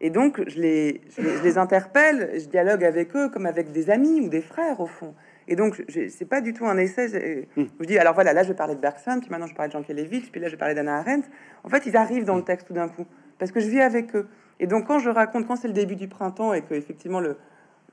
Et 0.00 0.10
donc 0.10 0.42
je 0.46 0.60
les, 0.60 1.00
je 1.16 1.22
les, 1.22 1.56
interpelle, 1.56 2.32
je 2.34 2.46
dialogue 2.46 2.84
avec 2.84 3.16
eux 3.16 3.30
comme 3.30 3.46
avec 3.46 3.72
des 3.72 3.88
amis 3.88 4.20
ou 4.20 4.28
des 4.28 4.42
frères 4.42 4.80
au 4.80 4.86
fond. 4.86 5.14
Et 5.48 5.56
donc, 5.56 5.82
c'est 5.88 6.28
pas 6.28 6.40
du 6.40 6.52
tout 6.52 6.66
un 6.66 6.76
essai. 6.76 7.46
Hmm. 7.56 7.64
Je 7.80 7.86
dis, 7.86 7.98
alors 7.98 8.14
voilà, 8.14 8.32
là, 8.32 8.42
je 8.42 8.48
vais 8.48 8.54
parler 8.54 8.74
de 8.74 8.80
Bergson, 8.80 9.18
puis 9.20 9.30
maintenant, 9.30 9.46
je 9.46 9.54
parle 9.54 9.68
de 9.68 9.72
Jean 9.72 9.82
Kelevitch, 9.82 10.30
puis 10.30 10.40
là, 10.40 10.48
je 10.48 10.56
parler 10.56 10.74
d'Anna 10.74 10.98
Arendt. 10.98 11.28
En 11.62 11.68
fait, 11.68 11.86
ils 11.86 11.96
arrivent 11.96 12.24
dans 12.24 12.36
le 12.36 12.42
texte 12.42 12.66
tout 12.66 12.74
d'un 12.74 12.88
coup, 12.88 13.06
parce 13.38 13.52
que 13.52 13.60
je 13.60 13.68
vis 13.68 13.80
avec 13.80 14.14
eux. 14.16 14.26
Et 14.58 14.66
donc, 14.66 14.86
quand 14.86 14.98
je 14.98 15.10
raconte, 15.10 15.46
quand 15.46 15.56
c'est 15.56 15.68
le 15.68 15.74
début 15.74 15.96
du 15.96 16.08
printemps 16.08 16.52
et 16.52 16.62
que 16.62 16.74
effectivement 16.74 17.20
le, 17.20 17.36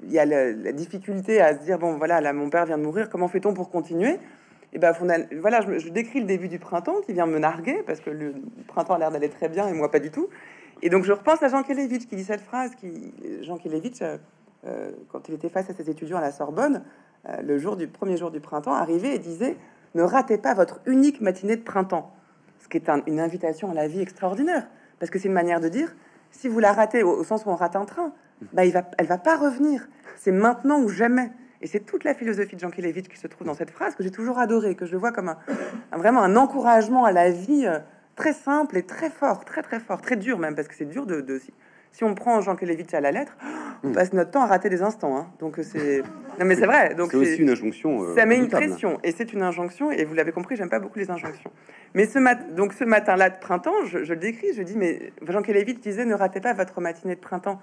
il 0.01 0.11
y 0.11 0.19
a 0.19 0.25
la, 0.25 0.71
difficulté 0.71 1.41
à 1.41 1.57
se 1.57 1.63
dire 1.63 1.79
bon 1.79 1.97
voilà 1.97 2.21
là 2.21 2.33
mon 2.33 2.49
père 2.49 2.65
vient 2.65 2.77
de 2.77 2.83
mourir 2.83 3.09
comment 3.09 3.27
fait-on 3.27 3.53
pour 3.53 3.69
continuer? 3.69 4.17
Et 4.71 4.79
ben 4.79 4.93
voilà 5.39 5.61
je, 5.61 5.89
décris 5.89 6.19
le 6.19 6.25
début 6.25 6.47
du 6.47 6.59
printemps 6.59 7.01
qui 7.05 7.13
vient 7.13 7.25
me 7.25 7.37
narguer 7.37 7.83
parce 7.85 7.99
que 7.99 8.09
le 8.09 8.33
printemps 8.67 8.95
a 8.95 8.99
l'air 8.99 9.11
d'aller 9.11 9.29
très 9.29 9.49
bien 9.49 9.67
et 9.67 9.73
moi 9.73 9.91
pas 9.91 9.99
du 9.99 10.09
tout 10.09 10.29
et 10.81 10.89
donc 10.89 11.03
je 11.03 11.11
repense 11.11 11.43
à 11.43 11.47
Jean 11.47 11.63
Kelevitch 11.63 12.07
qui 12.07 12.15
dit 12.15 12.23
cette 12.23 12.41
phrase 12.41 12.73
qui 12.75 13.13
Jean 13.41 13.57
Kelevitch 13.57 14.01
euh, 14.01 14.17
euh, 14.65 14.91
quand 15.09 15.29
il 15.29 15.35
était 15.35 15.49
face 15.49 15.69
à 15.69 15.73
ses 15.73 15.89
étudiants 15.89 16.17
à 16.17 16.21
la 16.21 16.31
Sorbonne 16.31 16.83
le 17.41 17.57
jour 17.57 17.77
du 17.77 17.87
premier 17.87 18.17
jour 18.17 18.31
du 18.31 18.39
printemps 18.39 18.73
arrivait 18.73 19.15
et 19.15 19.19
disait 19.19 19.55
ne 19.95 20.01
ratez 20.01 20.37
pas 20.37 20.53
votre 20.53 20.79
unique 20.85 21.21
matinée 21.21 21.55
de 21.55 21.61
printemps 21.61 22.13
ce 22.59 22.67
qui 22.67 22.77
est 22.77 22.89
une 23.07 23.19
invitation 23.19 23.71
à 23.71 23.73
la 23.73 23.87
vie 23.87 24.01
extraordinaire 24.01 24.67
parce 24.99 25.09
que 25.09 25.19
c'est 25.19 25.27
une 25.27 25.33
manière 25.33 25.61
de 25.61 25.69
dire 25.69 25.95
si 26.31 26.47
vous 26.47 26.59
la 26.59 26.73
ratez 26.73 27.03
au, 27.03 27.11
au 27.11 27.23
sens 27.23 27.45
où 27.45 27.49
on 27.49 27.55
rate 27.55 27.75
un 27.75 27.85
train 27.85 28.13
bah, 28.51 28.65
il 28.65 28.71
va, 28.71 28.89
elle 28.97 29.07
va 29.07 29.17
pas 29.17 29.37
revenir. 29.37 29.87
C'est 30.17 30.31
maintenant 30.31 30.79
ou 30.81 30.89
jamais. 30.89 31.31
Et 31.61 31.67
c'est 31.67 31.79
toute 31.79 32.03
la 32.03 32.13
philosophie 32.13 32.55
de 32.55 32.59
Jean 32.59 32.71
Kelevitch 32.71 33.07
qui 33.07 33.17
se 33.17 33.27
trouve 33.27 33.47
dans 33.47 33.53
cette 33.53 33.71
phrase 33.71 33.95
que 33.95 34.03
j'ai 34.03 34.11
toujours 34.11 34.37
adorée, 34.37 34.75
que 34.75 34.85
je 34.85 34.97
vois 34.97 35.11
comme 35.11 35.29
un, 35.29 35.97
vraiment 35.97 36.21
un 36.21 36.35
encouragement 36.35 37.05
à 37.05 37.11
la 37.11 37.31
vie 37.31 37.65
euh, 37.65 37.79
très 38.17 38.33
simple 38.33 38.77
et 38.77 38.83
très 38.83 39.09
fort, 39.09 39.45
très 39.45 39.61
très 39.61 39.79
fort, 39.79 40.01
très 40.01 40.17
dur 40.17 40.39
même, 40.39 40.55
parce 40.55 40.67
que 40.67 40.75
c'est 40.75 40.85
dur 40.85 41.05
de, 41.05 41.21
de 41.21 41.39
si 41.93 42.03
on 42.03 42.15
prend 42.15 42.41
Jean 42.41 42.55
Kelevitch 42.55 42.93
à 42.93 42.99
la 42.99 43.11
lettre, 43.11 43.37
on 43.83 43.89
hmm. 43.89 43.93
passe 43.93 44.13
notre 44.13 44.31
temps 44.31 44.41
à 44.41 44.47
rater 44.47 44.67
des 44.67 44.81
instants. 44.81 45.15
Hein. 45.15 45.27
Donc 45.39 45.59
c'est 45.61 46.01
non 46.39 46.45
mais 46.45 46.55
c'est 46.55 46.65
vrai. 46.65 46.95
Donc 46.95 47.11
c'est 47.11 47.17
aussi 47.17 47.35
une 47.37 47.51
injonction. 47.51 48.03
Euh, 48.03 48.15
ça 48.15 48.25
met 48.25 48.35
une 48.35 48.49
pression 48.49 48.99
et 49.03 49.11
c'est 49.11 49.31
une 49.31 49.43
injonction. 49.43 49.91
Et 49.91 50.03
vous 50.03 50.15
l'avez 50.15 50.31
compris, 50.31 50.55
j'aime 50.55 50.69
pas 50.69 50.79
beaucoup 50.79 50.99
les 50.99 51.11
injonctions. 51.11 51.51
Mais 51.93 52.05
ce 52.07 52.17
matin, 52.17 52.43
donc 52.51 52.73
ce 52.73 52.83
matin-là 52.83 53.29
de 53.29 53.37
printemps, 53.37 53.85
je, 53.85 54.03
je, 54.03 54.13
le 54.13 54.19
décris. 54.19 54.53
Je 54.57 54.63
dis 54.63 54.75
mais 54.75 55.13
Jean 55.27 55.43
Kelevitch 55.43 55.79
disait 55.79 56.05
ne 56.05 56.15
ratez 56.15 56.41
pas 56.41 56.53
votre 56.53 56.81
matinée 56.81 57.15
de 57.15 57.21
printemps. 57.21 57.59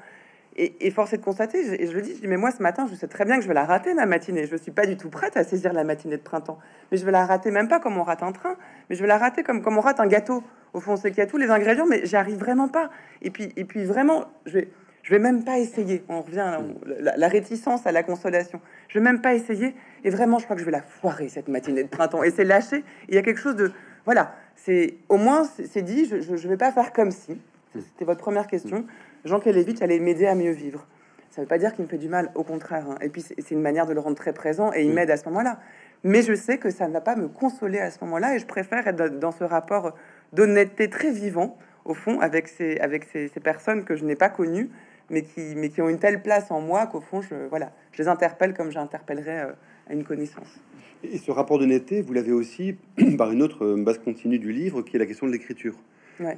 Et, 0.56 0.90
force 0.90 1.12
est 1.12 1.18
de 1.18 1.22
constater, 1.22 1.58
et 1.80 1.86
je 1.86 1.92
le 1.92 2.02
dis, 2.02 2.14
je 2.16 2.20
dis, 2.20 2.26
mais 2.26 2.36
moi 2.36 2.50
ce 2.50 2.62
matin, 2.62 2.86
je 2.90 2.94
sais 2.94 3.06
très 3.06 3.24
bien 3.24 3.36
que 3.36 3.42
je 3.42 3.48
vais 3.48 3.54
la 3.54 3.64
rater 3.64 3.94
la 3.94 4.04
matinée. 4.04 4.46
Je 4.46 4.56
suis 4.56 4.72
pas 4.72 4.84
du 4.84 4.96
tout 4.96 5.08
prête 5.08 5.36
à 5.36 5.44
saisir 5.44 5.72
la 5.72 5.84
matinée 5.84 6.16
de 6.16 6.22
printemps, 6.22 6.58
mais 6.90 6.98
je 6.98 7.04
vais 7.04 7.12
la 7.12 7.24
rater 7.24 7.50
même 7.50 7.68
pas 7.68 7.78
comme 7.78 7.96
on 7.96 8.02
rate 8.02 8.22
un 8.22 8.32
train, 8.32 8.56
mais 8.88 8.96
je 8.96 9.00
vais 9.00 9.06
la 9.06 9.16
rater 9.16 9.42
comme 9.42 9.62
comme 9.62 9.78
on 9.78 9.80
rate 9.80 10.00
un 10.00 10.06
gâteau. 10.06 10.42
Au 10.74 10.80
fond, 10.80 10.96
c'est 10.96 11.10
qu'il 11.10 11.18
y 11.18 11.22
a 11.22 11.26
tous 11.26 11.36
les 11.36 11.50
ingrédients, 11.50 11.86
mais 11.86 12.04
j'y 12.04 12.16
arrive 12.16 12.38
vraiment 12.38 12.68
pas. 12.68 12.90
Et 13.22 13.30
puis 13.30 13.52
et 13.56 13.64
puis 13.64 13.84
vraiment, 13.84 14.26
je 14.44 14.58
vais 14.58 14.68
je 15.02 15.10
vais 15.12 15.18
même 15.18 15.44
pas 15.44 15.58
essayer. 15.58 16.04
On 16.08 16.20
revient 16.20 16.40
à 16.40 16.60
la, 16.84 17.16
la, 17.16 17.28
réticence 17.28 17.86
à 17.86 17.92
la 17.92 18.02
consolation. 18.02 18.60
Je 18.88 18.98
vais 18.98 19.04
même 19.04 19.22
pas 19.22 19.34
essayer. 19.34 19.74
Et 20.04 20.10
vraiment, 20.10 20.38
je 20.38 20.44
crois 20.44 20.56
que 20.56 20.60
je 20.60 20.66
vais 20.66 20.72
la 20.72 20.82
foirer 20.82 21.28
cette 21.28 21.48
matinée 21.48 21.82
de 21.82 21.88
printemps. 21.88 22.22
Et 22.22 22.30
c'est 22.30 22.44
lâché. 22.44 22.84
Il 23.08 23.14
y 23.14 23.18
a 23.18 23.22
quelque 23.22 23.40
chose 23.40 23.56
de 23.56 23.72
voilà. 24.04 24.34
C'est 24.56 24.94
au 25.08 25.16
moins 25.16 25.44
c'est 25.44 25.82
dit. 25.82 26.06
Je, 26.06 26.20
je, 26.20 26.36
je 26.36 26.48
vais 26.48 26.56
pas 26.56 26.72
faire 26.72 26.92
comme 26.92 27.12
si. 27.12 27.40
C'était 27.72 28.04
votre 28.04 28.20
première 28.20 28.46
question. 28.46 28.84
Jean 29.24 29.40
Kelevitch 29.40 29.82
allait 29.82 29.98
m'aider 29.98 30.26
à 30.26 30.34
mieux 30.34 30.52
vivre. 30.52 30.86
Ça 31.30 31.40
ne 31.40 31.44
veut 31.44 31.48
pas 31.48 31.58
dire 31.58 31.72
qu'il 31.72 31.84
me 31.84 31.88
fait 31.88 31.98
du 31.98 32.08
mal, 32.08 32.30
au 32.34 32.42
contraire. 32.42 32.86
Hein. 32.90 32.96
Et 33.00 33.08
puis 33.08 33.22
c'est 33.22 33.50
une 33.50 33.60
manière 33.60 33.86
de 33.86 33.92
le 33.92 34.00
rendre 34.00 34.16
très 34.16 34.32
présent 34.32 34.72
et 34.72 34.82
il 34.82 34.90
mm. 34.90 34.94
m'aide 34.94 35.10
à 35.10 35.16
ce 35.16 35.28
moment-là. 35.28 35.60
Mais 36.02 36.22
je 36.22 36.34
sais 36.34 36.58
que 36.58 36.70
ça 36.70 36.88
ne 36.88 36.92
va 36.92 37.00
pas 37.00 37.14
me 37.14 37.28
consoler 37.28 37.78
à 37.78 37.90
ce 37.90 37.98
moment-là 38.02 38.34
et 38.34 38.38
je 38.38 38.46
préfère 38.46 38.86
être 38.86 39.18
dans 39.18 39.32
ce 39.32 39.44
rapport 39.44 39.94
d'honnêteté 40.32 40.88
très 40.88 41.12
vivant, 41.12 41.58
au 41.84 41.94
fond, 41.94 42.20
avec 42.20 42.48
ces, 42.48 42.78
avec 42.78 43.04
ces, 43.04 43.28
personnes 43.40 43.84
que 43.84 43.94
je 43.96 44.04
n'ai 44.04 44.16
pas 44.16 44.28
connues, 44.28 44.70
mais 45.10 45.22
qui, 45.22 45.54
mais 45.56 45.68
qui 45.68 45.82
ont 45.82 45.88
une 45.88 45.98
telle 45.98 46.22
place 46.22 46.50
en 46.50 46.60
moi 46.60 46.86
qu'au 46.86 47.00
fond, 47.00 47.20
je, 47.20 47.34
voilà, 47.48 47.72
je 47.92 48.02
les 48.02 48.08
interpelle 48.08 48.54
comme 48.54 48.70
j'interpellerais 48.70 49.44
euh, 49.44 49.52
à 49.88 49.92
une 49.92 50.04
connaissance. 50.04 50.60
Et 51.04 51.18
ce 51.18 51.30
rapport 51.30 51.58
d'honnêteté, 51.58 52.02
vous 52.02 52.12
l'avez 52.12 52.32
aussi 52.32 52.76
par 53.18 53.30
une 53.30 53.42
autre 53.42 53.76
base 53.76 53.98
continue 53.98 54.38
du 54.38 54.52
livre, 54.52 54.82
qui 54.82 54.96
est 54.96 54.98
la 54.98 55.06
question 55.06 55.26
de 55.26 55.32
l'écriture 55.32 55.74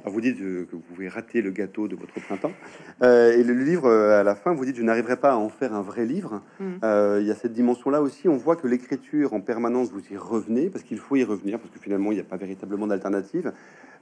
vous 0.05 0.21
dites 0.21 0.39
euh, 0.41 0.65
que 0.65 0.75
vous 0.75 0.81
pouvez 0.81 1.07
rater 1.07 1.41
le 1.41 1.51
gâteau 1.51 1.87
de 1.87 1.95
votre 1.95 2.13
printemps. 2.13 2.51
Euh, 3.01 3.37
et 3.37 3.43
le 3.43 3.53
livre, 3.53 3.87
euh, 3.87 4.19
à 4.19 4.23
la 4.23 4.35
fin, 4.35 4.53
vous 4.53 4.65
dites 4.65 4.77
je 4.77 4.83
n'arriverai 4.83 5.17
pas 5.17 5.33
à 5.33 5.35
en 5.35 5.49
faire 5.49 5.73
un 5.73 5.81
vrai 5.81 6.05
livre. 6.05 6.41
Mm. 6.59 7.19
il 7.19 7.27
y 7.27 7.31
a 7.31 7.35
cette 7.35 7.53
dimension-là 7.53 8.01
aussi. 8.01 8.27
On 8.27 8.37
voit 8.37 8.55
que 8.55 8.67
l'écriture 8.67 9.33
en 9.33 9.41
permanence, 9.41 9.91
vous 9.91 10.01
y 10.11 10.17
revenez, 10.17 10.69
parce 10.69 10.83
qu'il 10.83 10.97
faut 10.97 11.15
y 11.15 11.23
revenir, 11.23 11.59
parce 11.59 11.71
que 11.71 11.79
finalement, 11.79 12.11
il 12.11 12.15
n'y 12.15 12.21
a 12.21 12.25
pas 12.25 12.37
véritablement 12.37 12.87
d'alternative 12.87 13.51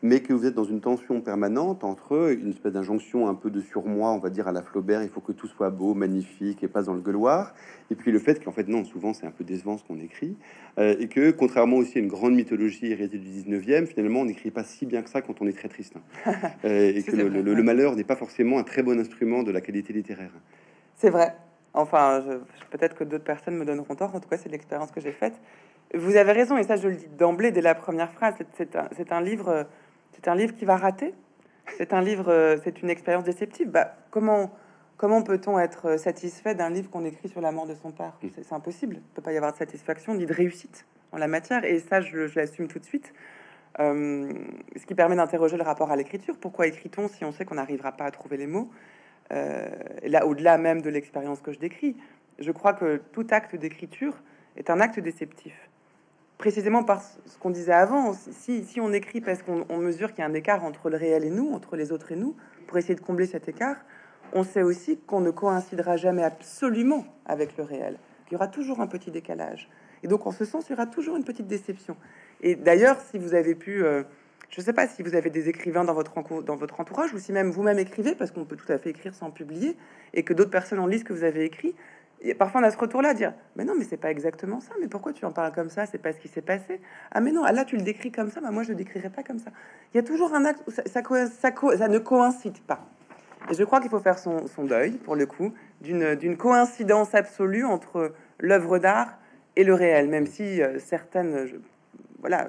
mais 0.03 0.21
que 0.21 0.33
vous 0.33 0.45
êtes 0.45 0.55
dans 0.55 0.63
une 0.63 0.81
tension 0.81 1.21
permanente 1.21 1.83
entre 1.83 2.31
une 2.31 2.49
espèce 2.49 2.73
d'injonction 2.73 3.27
un 3.27 3.35
peu 3.35 3.51
de 3.51 3.61
surmoi, 3.61 4.11
on 4.11 4.17
va 4.17 4.29
dire 4.29 4.47
à 4.47 4.51
la 4.51 4.61
Flaubert, 4.63 5.03
il 5.03 5.09
faut 5.09 5.21
que 5.21 5.31
tout 5.31 5.47
soit 5.47 5.69
beau, 5.69 5.93
magnifique 5.93 6.63
et 6.63 6.67
pas 6.67 6.81
dans 6.81 6.93
le 6.93 7.01
gueuloir, 7.01 7.53
et 7.91 7.95
puis 7.95 8.11
le 8.11 8.19
fait 8.19 8.43
qu'en 8.43 8.51
fait 8.51 8.67
non, 8.67 8.83
souvent 8.83 9.13
c'est 9.13 9.27
un 9.27 9.31
peu 9.31 9.43
décevant 9.43 9.77
ce 9.77 9.83
qu'on 9.83 9.99
écrit, 9.99 10.35
euh, 10.79 10.95
et 10.99 11.07
que 11.07 11.31
contrairement 11.31 11.77
aussi 11.77 11.99
à 11.99 12.01
une 12.01 12.07
grande 12.07 12.33
mythologie 12.33 12.87
héritée 12.91 13.19
du 13.19 13.29
19e, 13.29 13.85
finalement 13.85 14.21
on 14.21 14.25
n'écrit 14.25 14.51
pas 14.51 14.63
si 14.63 14.85
bien 14.85 15.03
que 15.03 15.09
ça 15.09 15.21
quand 15.21 15.41
on 15.41 15.47
est 15.47 15.57
très 15.57 15.69
triste, 15.69 15.95
hein. 15.95 16.33
euh, 16.65 16.93
et 16.95 17.03
que 17.03 17.15
le, 17.15 17.63
malheur 17.63 17.95
n'est 17.95 18.03
pas 18.03 18.15
forcément 18.15 18.57
un 18.57 18.63
très 18.63 18.81
bon 18.81 18.99
instrument 18.99 19.43
de 19.43 19.51
la 19.51 19.61
qualité 19.61 19.93
littéraire. 19.93 20.31
C'est 20.95 21.09
vrai. 21.09 21.35
Enfin, 21.73 22.21
peut-être 22.69 22.95
que 22.97 23.05
d'autres 23.05 23.23
personnes 23.23 23.55
me 23.55 23.63
donneront 23.63 23.95
tort. 23.95 24.13
En 24.13 24.19
tout 24.19 24.27
cas, 24.27 24.37
c'est 24.37 24.49
l'expérience 24.49 24.91
que 24.91 24.99
j'ai 24.99 25.13
faite. 25.13 25.39
Vous 25.93 26.17
avez 26.17 26.33
raison, 26.33 26.57
et 26.57 26.63
ça, 26.63 26.75
je 26.75 26.87
le 26.89 26.95
dis 26.95 27.07
d'emblée 27.17 27.51
dès 27.51 27.61
la 27.61 27.75
première 27.75 28.11
phrase. 28.11 28.33
C'est 28.57 28.75
un, 28.75 28.89
un, 29.09 29.21
livre 29.21 29.67
c'est 30.13 30.27
un 30.27 30.35
livre 30.35 30.55
qui 30.55 30.65
va 30.65 30.77
rater. 30.77 31.13
C'est 31.77 31.93
un 31.93 32.01
livre, 32.01 32.29
euh, 32.29 32.57
c'est 32.63 32.81
une 32.81 32.89
expérience 32.89 33.23
déceptive. 33.23 33.69
Bah, 33.69 33.95
comment 34.09 34.51
comment 34.97 35.23
peut-on 35.23 35.57
être 35.57 35.97
satisfait 35.97 36.53
d'un 36.53 36.69
livre 36.69 36.91
qu'on 36.91 37.05
écrit 37.05 37.27
sur 37.27 37.41
la 37.41 37.51
mort 37.51 37.65
de 37.65 37.73
son 37.73 37.91
père? 37.91 38.13
Mm. 38.21 38.27
C'est 38.35 38.53
impossible. 38.53 38.95
Il 38.95 38.99
ne 38.99 39.15
peut 39.15 39.21
pas 39.21 39.33
y 39.33 39.37
avoir 39.37 39.51
de 39.51 39.57
satisfaction 39.57 40.13
ni 40.13 40.27
de 40.27 40.33
réussite 40.33 40.85
en 41.11 41.17
la 41.17 41.27
matière. 41.27 41.65
Et 41.65 41.79
ça, 41.79 42.01
je, 42.01 42.33
l'assume 42.35 42.67
tout 42.67 42.79
de 42.79 42.85
suite. 42.85 43.13
Euh, 43.79 44.31
ce 44.75 44.85
qui 44.85 44.93
permet 44.93 45.15
d'interroger 45.15 45.57
le 45.57 45.63
rapport 45.63 45.91
à 45.91 45.95
l'écriture. 45.95 46.35
Pourquoi 46.39 46.67
écrit-on 46.67 47.07
si 47.07 47.25
on 47.25 47.31
sait 47.31 47.45
qu'on 47.45 47.55
n'arrivera 47.55 47.93
pas 47.93 48.05
à 48.05 48.11
trouver 48.11 48.37
les 48.37 48.47
mots? 48.47 48.69
Euh, 49.31 49.69
Là, 50.03 50.27
au-delà 50.27 50.57
même 50.57 50.81
de 50.81 50.89
l'expérience 50.89 51.41
que 51.41 51.51
je 51.51 51.59
décris, 51.59 51.95
je 52.37 52.51
crois 52.51 52.73
que 52.73 52.97
tout 53.11 53.25
acte 53.31 53.55
d'écriture 53.55 54.21
est 54.57 54.69
un 54.69 54.79
acte 54.81 54.99
déceptif 54.99 55.53
précisément 56.41 56.83
par 56.83 57.03
ce 57.03 57.37
qu'on 57.39 57.51
disait 57.51 57.71
avant, 57.71 58.13
si, 58.13 58.65
si, 58.65 58.81
on 58.81 58.91
écrit 58.91 59.21
parce 59.21 59.43
qu'on 59.43 59.77
mesure 59.77 60.09
qu'il 60.09 60.19
y 60.19 60.21
a 60.23 60.25
un 60.25 60.33
écart 60.33 60.65
entre 60.65 60.89
le 60.89 60.97
réel 60.97 61.23
et 61.23 61.29
nous, 61.29 61.53
entre 61.53 61.75
les 61.75 61.91
autres 61.91 62.11
et 62.11 62.15
nous, 62.15 62.35
pour 62.65 62.79
essayer 62.79 62.95
de 62.95 62.99
combler 62.99 63.27
cet 63.27 63.47
écart, 63.47 63.77
on 64.33 64.43
sait 64.43 64.63
aussi 64.63 64.97
qu'on 64.97 65.21
ne 65.21 65.29
coïncidera 65.29 65.97
jamais 65.97 66.23
absolument 66.23 67.05
avec 67.27 67.57
le 67.57 67.63
réel, 67.63 67.99
qu'il 68.25 68.33
y 68.33 68.35
aura 68.37 68.47
toujours 68.47 68.81
un 68.81 68.87
petit 68.87 69.11
décalage. 69.11 69.69
Et 70.01 70.07
donc, 70.07 70.25
en 70.25 70.31
ce 70.31 70.43
sens, 70.43 70.67
il 70.67 70.71
y 70.71 70.73
aura 70.73 70.87
toujours 70.87 71.15
une 71.15 71.23
petite 71.23 71.45
déception. 71.45 71.95
Et 72.41 72.55
d'ailleurs, 72.55 72.99
si 73.11 73.19
vous 73.19 73.35
avez 73.35 73.53
pu, 73.53 73.83
euh, 73.83 74.01
je 74.49 74.61
ne 74.61 74.65
sais 74.65 74.73
pas 74.73 74.87
si 74.87 75.03
vous 75.03 75.13
avez 75.13 75.29
des 75.29 75.47
écrivains 75.47 75.83
dans 75.83 75.93
votre, 75.93 76.41
dans 76.41 76.55
votre 76.55 76.79
entourage, 76.79 77.13
ou 77.13 77.19
si 77.19 77.31
même 77.33 77.51
vous-même 77.51 77.77
écrivez, 77.77 78.15
parce 78.15 78.31
qu'on 78.31 78.45
peut 78.45 78.55
tout 78.55 78.71
à 78.71 78.79
fait 78.79 78.89
écrire 78.89 79.13
sans 79.13 79.29
publier, 79.29 79.77
et 80.15 80.23
que 80.23 80.33
d'autres 80.33 80.49
personnes 80.49 80.79
en 80.79 80.87
lisent 80.87 81.01
ce 81.01 81.05
que 81.05 81.13
vous 81.13 81.23
avez 81.23 81.45
écrit, 81.45 81.75
parfois 82.37 82.61
on 82.61 82.63
a 82.63 82.71
ce 82.71 82.77
retour-là 82.77 83.13
dire 83.13 83.33
Mais 83.55 83.63
non, 83.63 83.73
mais 83.77 83.83
c'est 83.83 83.97
pas 83.97 84.11
exactement 84.11 84.59
ça. 84.59 84.73
Mais 84.79 84.87
pourquoi 84.87 85.13
tu 85.13 85.25
en 85.25 85.31
parles 85.31 85.53
comme 85.53 85.69
ça 85.69 85.85
C'est 85.85 85.97
pas 85.97 86.13
ce 86.13 86.19
qui 86.19 86.27
s'est 86.27 86.41
passé? 86.41 86.79
Ah, 87.11 87.21
mais 87.21 87.31
non, 87.31 87.43
ah, 87.43 87.51
là 87.51 87.65
tu 87.65 87.75
le 87.75 87.81
décris 87.81 88.11
comme 88.11 88.29
ça. 88.29 88.41
mais 88.41 88.51
moi 88.51 88.63
je 88.63 88.69
le 88.69 88.75
décrirais 88.75 89.09
pas 89.09 89.23
comme 89.23 89.39
ça. 89.39 89.51
Il 89.93 89.97
y 89.97 89.99
a 89.99 90.03
toujours 90.03 90.33
un 90.33 90.45
acte 90.45 90.61
où 90.67 90.71
ça, 90.71 90.83
ça, 90.85 91.01
ça, 91.01 91.51
ça 91.77 91.87
ne 91.87 91.99
coïncide 91.99 92.59
pas. 92.59 92.85
Et 93.49 93.55
je 93.55 93.63
crois 93.63 93.79
qu'il 93.79 93.89
faut 93.89 93.99
faire 93.99 94.19
son, 94.19 94.45
deuil, 94.63 94.91
pour 94.91 95.15
le 95.15 95.25
coup, 95.25 95.53
d'une 95.81 96.37
coïncidence 96.37 97.15
absolue 97.15 97.65
entre 97.65 98.13
l'œuvre 98.39 98.77
d'art 98.77 99.17
et 99.55 99.63
le 99.63 99.73
réel, 99.73 100.07
même 100.07 100.27
si 100.27 100.61
euh, 100.61 100.79
certaines, 100.79 101.49
voilà, 102.19 102.47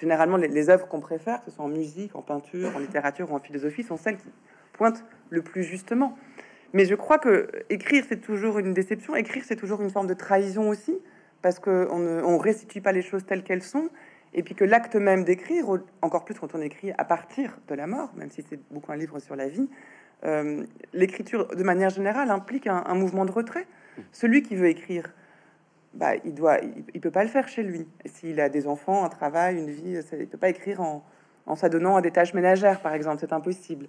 généralement 0.00 0.36
les, 0.36 0.48
les 0.48 0.68
œuvres 0.68 0.88
qu'on 0.88 1.00
préfère, 1.00 1.38
que 1.40 1.46
ce 1.46 1.52
soit 1.52 1.64
en 1.64 1.68
musique, 1.68 2.14
en 2.16 2.22
peinture, 2.22 2.74
en 2.74 2.80
littérature 2.80 3.30
ou 3.30 3.36
en 3.36 3.40
philosophie, 3.40 3.82
sont 3.82 3.96
celles 3.96 4.16
qui 4.16 4.28
pointent 4.72 5.04
le 5.30 5.42
plus 5.42 5.62
justement. 5.62 6.18
Mais 6.72 6.84
je 6.84 6.94
crois 6.94 7.18
que 7.18 7.48
écrire, 7.68 8.04
c'est 8.08 8.20
toujours 8.20 8.58
une 8.58 8.74
déception. 8.74 9.16
Écrire, 9.16 9.42
c'est 9.46 9.56
toujours 9.56 9.82
une 9.82 9.90
forme 9.90 10.06
de 10.06 10.14
trahison 10.14 10.68
aussi, 10.68 10.98
parce 11.42 11.58
qu'on 11.58 11.98
ne 11.98 12.22
on 12.22 12.38
restitue 12.38 12.80
pas 12.80 12.92
les 12.92 13.02
choses 13.02 13.24
telles 13.26 13.42
qu'elles 13.42 13.62
sont. 13.62 13.90
Et 14.32 14.42
puis 14.44 14.54
que 14.54 14.64
l'acte 14.64 14.94
même 14.94 15.24
d'écrire, 15.24 15.66
encore 16.02 16.24
plus 16.24 16.34
quand 16.34 16.54
on 16.54 16.60
écrit 16.60 16.92
à 16.96 17.04
partir 17.04 17.58
de 17.66 17.74
la 17.74 17.88
mort, 17.88 18.12
même 18.16 18.30
si 18.30 18.44
c'est 18.48 18.60
beaucoup 18.70 18.92
un 18.92 18.96
livre 18.96 19.18
sur 19.18 19.34
la 19.34 19.48
vie, 19.48 19.68
euh, 20.24 20.64
l'écriture, 20.92 21.48
de 21.48 21.62
manière 21.64 21.90
générale, 21.90 22.30
implique 22.30 22.66
un, 22.66 22.94
mouvement 22.94 23.24
de 23.24 23.32
retrait. 23.32 23.66
Celui 24.12 24.42
qui 24.42 24.54
veut 24.54 24.68
écrire, 24.68 25.12
bah, 25.94 26.12
il 26.24 26.34
doit, 26.34 26.58
il, 26.94 27.00
peut 27.00 27.10
pas 27.10 27.24
le 27.24 27.28
faire 27.28 27.48
chez 27.48 27.64
lui. 27.64 27.88
S'il 28.04 28.40
a 28.40 28.48
des 28.48 28.68
enfants, 28.68 29.04
un 29.04 29.08
travail, 29.08 29.56
une 29.56 29.70
vie, 29.70 29.98
il 30.12 30.28
peut 30.28 30.38
pas 30.38 30.50
écrire 30.50 30.80
en, 30.80 31.04
en 31.46 31.56
s'adonnant 31.56 31.96
à 31.96 32.00
des 32.00 32.12
tâches 32.12 32.34
ménagères, 32.34 32.80
par 32.80 32.94
exemple. 32.94 33.18
C'est 33.18 33.32
impossible. 33.32 33.88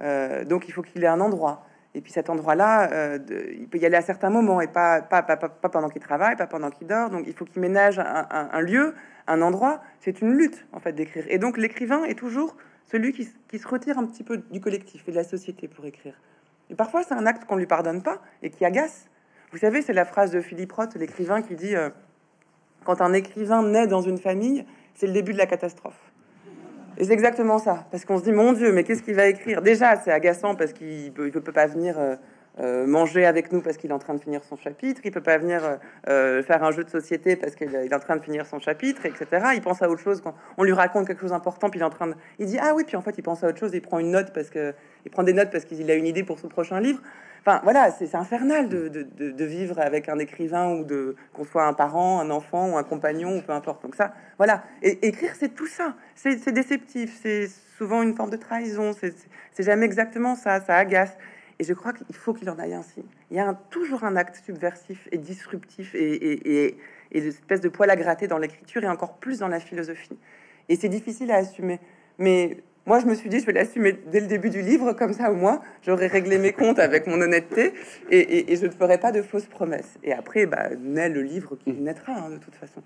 Euh, 0.00 0.44
donc, 0.44 0.68
il 0.68 0.72
faut 0.72 0.82
qu'il 0.82 1.04
ait 1.04 1.08
un 1.08 1.20
endroit. 1.20 1.66
Et 1.94 2.00
puis 2.00 2.12
cet 2.12 2.30
endroit-là, 2.30 2.90
euh, 2.92 3.18
il 3.58 3.68
peut 3.68 3.78
y 3.78 3.84
aller 3.84 3.96
à 3.96 4.02
certains 4.02 4.30
moments 4.30 4.60
et 4.60 4.66
pas, 4.66 5.02
pas, 5.02 5.22
pas, 5.22 5.36
pas 5.36 5.68
pendant 5.68 5.88
qu'il 5.88 6.00
travaille, 6.00 6.36
pas 6.36 6.46
pendant 6.46 6.70
qu'il 6.70 6.86
dort. 6.86 7.10
Donc 7.10 7.24
il 7.26 7.34
faut 7.34 7.44
qu'il 7.44 7.60
ménage 7.60 7.98
un, 7.98 8.60
lieu, 8.60 8.94
un 9.26 9.42
endroit. 9.42 9.82
C'est 10.00 10.22
une 10.22 10.32
lutte 10.32 10.66
en 10.72 10.80
fait 10.80 10.92
d'écrire. 10.92 11.24
Et 11.28 11.38
donc 11.38 11.58
l'écrivain 11.58 12.04
est 12.04 12.18
toujours 12.18 12.56
celui 12.86 13.12
qui, 13.12 13.28
qui, 13.48 13.58
se 13.58 13.68
retire 13.68 13.98
un 13.98 14.06
petit 14.06 14.24
peu 14.24 14.38
du 14.38 14.60
collectif 14.60 15.06
et 15.06 15.10
de 15.10 15.16
la 15.16 15.24
société 15.24 15.68
pour 15.68 15.84
écrire. 15.84 16.14
Et 16.70 16.74
parfois 16.74 17.02
c'est 17.02 17.14
un 17.14 17.26
acte 17.26 17.44
qu'on 17.44 17.56
lui 17.56 17.66
pardonne 17.66 18.02
pas 18.02 18.22
et 18.42 18.48
qui 18.48 18.64
agace. 18.64 19.10
Vous 19.52 19.58
savez, 19.58 19.82
c'est 19.82 19.92
la 19.92 20.06
phrase 20.06 20.30
de 20.30 20.40
Philippe 20.40 20.72
Roth, 20.72 20.94
l'écrivain, 20.94 21.42
qui 21.42 21.54
dit 21.54 21.76
euh, 21.76 21.90
Quand 22.84 23.02
un 23.02 23.12
écrivain 23.12 23.62
naît 23.62 23.86
dans 23.86 24.00
une 24.00 24.16
famille, 24.16 24.64
c'est 24.94 25.06
le 25.06 25.12
début 25.12 25.34
de 25.34 25.38
la 25.38 25.46
catastrophe. 25.46 26.11
Et 26.98 27.04
c'est 27.04 27.12
exactement 27.12 27.58
ça, 27.58 27.86
parce 27.90 28.04
qu'on 28.04 28.18
se 28.18 28.24
dit, 28.24 28.32
mon 28.32 28.52
Dieu, 28.52 28.72
mais 28.72 28.84
qu'est-ce 28.84 29.02
qu'il 29.02 29.14
va 29.14 29.26
écrire? 29.26 29.62
Déjà, 29.62 29.96
c'est 29.96 30.12
agaçant 30.12 30.54
parce 30.54 30.72
qu'il 30.72 31.06
ne 31.06 31.30
peut, 31.30 31.52
pas 31.52 31.66
venir 31.66 31.98
euh, 32.58 32.72
euh, 32.72 32.86
manger 32.86 33.26
avec 33.26 33.52
nous 33.52 33.60
parce 33.60 33.76
qu'il 33.76 33.90
est 33.90 33.94
en 33.94 33.98
train 33.98 34.14
de 34.14 34.20
finir 34.20 34.42
son 34.44 34.56
chapitre, 34.56 35.00
il 35.04 35.10
peut 35.10 35.22
pas 35.22 35.38
venir 35.38 35.78
euh, 36.08 36.42
faire 36.42 36.62
un 36.64 36.70
jeu 36.70 36.84
de 36.84 36.90
société 36.90 37.36
parce 37.36 37.54
qu'il 37.54 37.74
est 37.74 37.94
en 37.94 37.98
train 37.98 38.16
de 38.16 38.22
finir 38.22 38.46
son 38.46 38.58
chapitre, 38.58 39.06
etc. 39.06 39.26
Il 39.54 39.60
pense 39.60 39.82
à 39.82 39.90
autre 39.90 40.02
chose 40.02 40.20
quand 40.20 40.34
on 40.58 40.64
lui 40.64 40.72
raconte 40.72 41.06
quelque 41.06 41.20
chose 41.20 41.30
d'important, 41.30 41.70
puis 41.70 41.80
il 41.80 41.82
est 41.82 41.86
en 41.86 41.90
train 41.90 42.08
de... 42.08 42.14
Il 42.38 42.46
dit, 42.46 42.58
ah 42.60 42.72
oui, 42.74 42.84
puis 42.84 42.96
en 42.96 43.02
fait, 43.02 43.14
il 43.18 43.22
pense 43.22 43.42
à 43.44 43.48
autre 43.48 43.58
chose, 43.58 43.72
il 43.74 43.82
prend 43.82 43.98
une 43.98 44.10
note 44.10 44.32
parce 44.32 44.50
que... 44.50 44.74
Il 45.04 45.10
prend 45.10 45.24
des 45.24 45.32
notes 45.32 45.50
parce 45.50 45.64
qu'il 45.64 45.90
a 45.90 45.94
une 45.94 46.06
idée 46.06 46.22
pour 46.22 46.38
son 46.38 46.48
prochain 46.48 46.78
livre. 46.78 47.00
Enfin, 47.44 47.60
voilà, 47.64 47.90
c'est 47.90 48.14
infernal 48.14 48.68
de, 48.68 49.44
vivre 49.44 49.80
avec 49.80 50.08
un 50.08 50.20
écrivain 50.20 50.76
ou 50.76 50.84
de 50.84 51.16
qu'on 51.32 51.44
soit 51.44 51.66
un 51.66 51.72
parent, 51.72 52.20
un 52.20 52.30
enfant 52.30 52.70
ou 52.70 52.76
un 52.76 52.84
compagnon 52.84 53.38
ou 53.38 53.42
peu 53.42 53.52
importe. 53.52 53.82
Donc 53.82 53.96
ça, 53.96 54.14
voilà. 54.38 54.62
Écrire, 54.80 55.32
c'est 55.36 55.52
tout 55.52 55.66
ça. 55.66 55.96
C'est 56.14 56.52
déceptif. 56.52 57.18
C'est 57.20 57.48
souvent 57.76 58.02
une 58.02 58.14
forme 58.14 58.30
de 58.30 58.36
trahison. 58.36 58.92
C'est 58.94 59.62
jamais 59.64 59.86
exactement 59.86 60.36
ça. 60.36 60.60
Ça 60.60 60.76
agace. 60.76 61.16
Et 61.62 61.64
je 61.64 61.74
crois 61.74 61.92
qu'il 61.92 62.16
faut 62.16 62.34
qu'il 62.34 62.50
en 62.50 62.58
aille 62.58 62.74
ainsi. 62.74 63.04
Il 63.30 63.36
y 63.36 63.40
a 63.40 63.54
toujours 63.70 64.02
un 64.02 64.16
acte 64.16 64.42
subversif 64.44 65.08
et 65.12 65.18
disruptif 65.18 65.94
et, 65.94 66.66
et, 66.66 66.76
une 67.12 67.24
espèce 67.24 67.60
de 67.60 67.68
poil 67.68 67.88
à 67.88 67.94
gratter 67.94 68.26
dans 68.26 68.38
l'écriture 68.38 68.82
et 68.82 68.88
encore 68.88 69.18
plus 69.18 69.38
dans 69.38 69.46
la 69.46 69.60
philosophie. 69.60 70.18
Et 70.68 70.74
c'est 70.74 70.88
difficile 70.88 71.30
à 71.30 71.36
assumer. 71.36 71.78
Mais 72.18 72.56
moi, 72.84 72.98
je 72.98 73.06
me 73.06 73.14
suis 73.14 73.28
dit, 73.28 73.38
je 73.38 73.46
vais 73.46 73.52
l'assumer 73.52 73.94
dès 74.10 74.18
le 74.18 74.26
début 74.26 74.50
du 74.50 74.60
livre, 74.60 74.92
comme 74.94 75.12
ça, 75.12 75.30
au 75.30 75.36
moins, 75.36 75.60
j'aurais 75.86 76.08
réglé 76.08 76.36
mes 76.36 76.50
comptes 76.50 76.80
avec 76.80 77.06
mon 77.06 77.20
honnêteté 77.20 77.74
et, 78.10 78.56
je 78.56 78.66
ne 78.66 78.72
ferai 78.72 78.98
pas 78.98 79.12
de 79.12 79.22
fausses 79.22 79.46
promesses. 79.46 80.00
Et 80.02 80.12
après, 80.12 80.46
bah, 80.46 80.70
naît 80.80 81.10
le 81.10 81.22
livre 81.22 81.54
qui 81.54 81.74
naîtra, 81.74 82.12
hein, 82.12 82.30
de 82.30 82.38
toute 82.38 82.56
façon. 82.56 82.82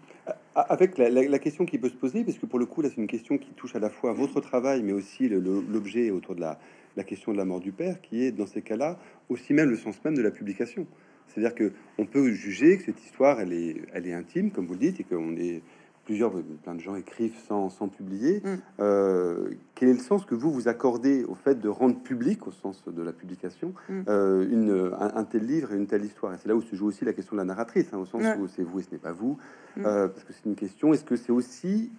Avec 0.55 0.99
la, 0.99 1.39
question 1.39 1.65
qui 1.65 1.79
peut 1.79 1.89
se 1.89 1.95
poser, 1.95 2.25
parce 2.25 2.37
que 2.37 2.45
pour 2.45 2.59
le 2.59 2.67
coup, 2.67 2.83
là, 2.83 2.91
c'est 2.91 3.01
une 3.01 3.07
question 3.07 3.39
qui 3.39 3.53
touche 3.53 3.75
à 3.75 3.79
la 3.79 3.89
fois 3.89 4.12
votre 4.12 4.43
travail, 4.43 4.83
mais 4.83 4.93
aussi 4.93 5.31
l'objet 5.31 6.11
autour 6.11 6.35
de 6.35 6.43
la, 6.43 6.59
la, 6.97 7.05
question 7.05 7.33
de 7.33 7.37
la 7.37 7.45
mort 7.45 7.61
du 7.61 7.73
père, 7.73 8.01
qui 8.01 8.25
est, 8.25 8.33
dans 8.33 8.47
ces 8.47 8.63
cas-là, 8.63 8.99
aussi 9.29 9.55
même 9.55 9.71
le 9.71 9.77
sens 9.77 10.03
même 10.05 10.17
de 10.17 10.23
la 10.23 10.31
publication. 10.31 10.87
C'est-à-dire 11.29 11.55
que 11.55 11.73
on 11.99 12.07
peut 12.07 12.31
juger 12.31 12.79
que 12.79 12.85
cette 12.85 13.03
histoire, 13.05 13.41
elle 13.41 13.53
est, 13.53 13.77
elle 13.93 14.07
est 14.07 14.13
intime, 14.13 14.51
comme 14.51 14.67
vous 14.67 14.75
le 14.75 14.81
dites, 14.81 15.01
et 15.01 15.05
qu'on 15.05 15.37
est 15.37 15.63
plusieurs, 16.07 16.33
plein 16.63 16.75
de 16.75 16.81
gens 16.81 16.95
écrivent 16.95 17.37
sans, 17.47 17.69
sans 17.69 17.89
publier. 17.89 18.41
Mm. 18.43 18.57
Euh, 18.81 19.51
quel 19.75 19.91
est 19.91 19.95
le 19.95 19.99
sens 19.99 20.25
que 20.25 20.35
vous 20.35 20.51
vous 20.51 20.69
accordez 20.69 21.25
au 21.25 21.35
fait 21.35 21.61
de 21.61 21.69
rendre 21.69 22.01
public, 22.01 22.47
au 22.47 22.53
sens 22.53 22.83
de 22.87 23.03
la 23.03 23.13
publication, 23.13 23.75
mm. 23.89 24.03
euh, 24.09 24.49
une, 24.49 24.93
un, 24.99 25.25
tel 25.25 25.45
livre 25.45 25.73
et 25.73 25.77
une 25.77 25.87
telle 25.87 26.05
histoire? 26.05 26.33
Et 26.33 26.37
c'est 26.41 26.49
là 26.49 26.55
où 26.55 26.63
se 26.63 26.75
joue 26.77 26.87
aussi 26.87 27.05
la 27.05 27.13
question 27.13 27.35
de 27.35 27.41
la 27.41 27.45
narratrice, 27.45 27.89
hein, 27.93 27.99
au 27.99 28.07
sens 28.07 28.23
où 28.39 28.47
c'est 28.47 28.63
vous 28.63 28.81
et 28.81 28.83
ce 28.85 28.93
n'est 28.93 28.99
pas 28.99 29.13
vous, 29.13 29.37
mm. 29.77 29.85
euh, 29.85 30.09
parce 30.09 30.25
que 30.25 30.33
c'est 30.33 30.47
une 30.47 30.55
question. 30.55 30.95
Est-ce 30.95 31.05
que 31.05 31.17
c'est 31.17 31.33
aussi 31.33 31.91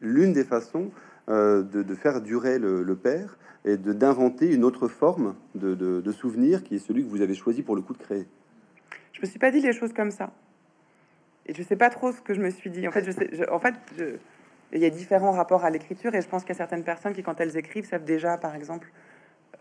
l'une 0.00 0.32
des 0.32 0.44
façons 0.44 0.90
de, 1.28 1.62
de, 1.62 1.94
faire 1.94 2.20
durer 2.20 2.58
le, 2.58 2.96
père 2.96 3.38
et 3.64 3.76
de 3.76 3.92
d'inventer 3.92 4.52
une 4.52 4.64
autre 4.64 4.88
forme 4.88 5.34
de, 5.54 5.74
de, 5.74 6.00
de 6.00 6.12
souvenir 6.12 6.62
qui 6.62 6.76
est 6.76 6.78
celui 6.78 7.02
que 7.02 7.08
vous 7.08 7.22
avez 7.22 7.34
choisi 7.34 7.62
pour 7.62 7.76
le 7.76 7.82
coup 7.82 7.94
de 7.94 7.98
créer 7.98 8.26
Je 9.12 9.20
me 9.22 9.26
suis 9.26 9.38
pas 9.38 9.50
dit 9.50 9.60
les 9.60 9.72
choses 9.72 9.92
comme 9.92 10.10
ça 10.10 10.32
et 11.46 11.54
je 11.54 11.62
sais 11.62 11.76
pas 11.76 11.90
trop 11.90 12.12
ce 12.12 12.20
que 12.20 12.34
je 12.34 12.40
me 12.40 12.50
suis 12.50 12.70
dit. 12.70 12.86
En 12.88 12.90
fait, 12.90 13.04
je 13.04 13.10
sais, 13.10 13.50
en 13.50 13.58
fait, 13.58 13.74
il 14.72 14.80
y 14.80 14.86
a 14.86 14.90
différents 14.90 15.32
rapports 15.32 15.64
à 15.64 15.70
l'écriture 15.70 16.14
et 16.14 16.22
je 16.22 16.28
pense 16.28 16.42
qu'il 16.42 16.50
y 16.50 16.56
a 16.56 16.58
certaines 16.58 16.84
personnes 16.84 17.12
qui, 17.12 17.22
quand 17.22 17.40
elles 17.40 17.56
écrivent, 17.56 17.86
savent 17.86 18.04
déjà, 18.04 18.38
par 18.38 18.54
exemple, 18.54 18.90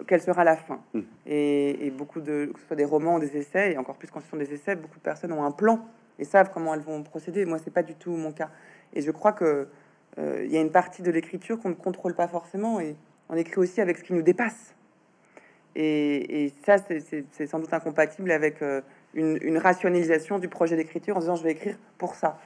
quelle 0.08 0.22
sera 0.22 0.44
la 0.44 0.56
fin. 0.56 0.80
Hmm. 0.94 1.02
Et, 1.26 1.92
beaucoup 1.96 2.22
de, 2.22 2.52
que 2.54 2.60
ce 2.60 2.68
soit 2.68 2.76
des 2.76 2.86
romans 2.86 3.16
ou 3.16 3.20
des 3.20 3.38
essais, 3.38 3.74
et 3.74 3.78
encore 3.78 3.98
plus 3.98 4.10
quand 4.10 4.22
ce 4.22 4.30
sont 4.30 4.38
des 4.38 4.54
essais, 4.54 4.76
beaucoup 4.76 4.98
de 4.98 5.04
personnes 5.04 5.34
ont 5.34 5.44
un 5.44 5.52
plan 5.52 5.86
et 6.20 6.26
savent 6.26 6.52
comment 6.54 6.74
elles 6.74 6.82
vont 6.82 7.04
procéder. 7.04 7.46
Moi, 7.46 7.60
c'est 7.64 7.74
pas 7.74 7.84
du 7.84 7.96
tout 7.96 8.16
mon 8.16 8.32
cas. 8.32 8.50
Et 8.94 9.02
je 9.02 9.12
crois 9.12 9.34
que 9.34 9.46
euh, 9.46 9.66
il 10.18 10.52
y 10.52 10.58
a 10.58 10.62
une 10.62 10.72
partie 10.72 11.02
de 11.02 11.12
l'écriture 11.12 11.60
qu'on 11.60 11.70
ne 11.70 11.74
contrôle 11.74 12.14
pas 12.14 12.28
forcément 12.28 12.80
et 12.80 12.96
on 13.30 13.36
écrit 13.36 13.58
aussi 13.58 13.82
avec 13.82 13.98
ce 13.98 14.04
qui 14.04 14.14
nous 14.14 14.22
dépasse. 14.22 14.76
Et, 15.76 16.52
ça, 16.66 16.76
c'est 16.78 17.48
sans 17.48 17.60
doute 17.60 17.74
incompatible 17.74 18.30
avec 18.30 18.62
euh, 18.62 18.82
une, 19.16 19.58
rationalisation 19.58 20.38
du 20.38 20.48
projet 20.48 20.76
d'écriture 20.76 21.18
en 21.18 21.20
disant 21.20 21.36
je 21.36 21.44
vais 21.44 21.54
écrire 21.54 21.78
pour 21.98 22.14
ça. 22.14 22.40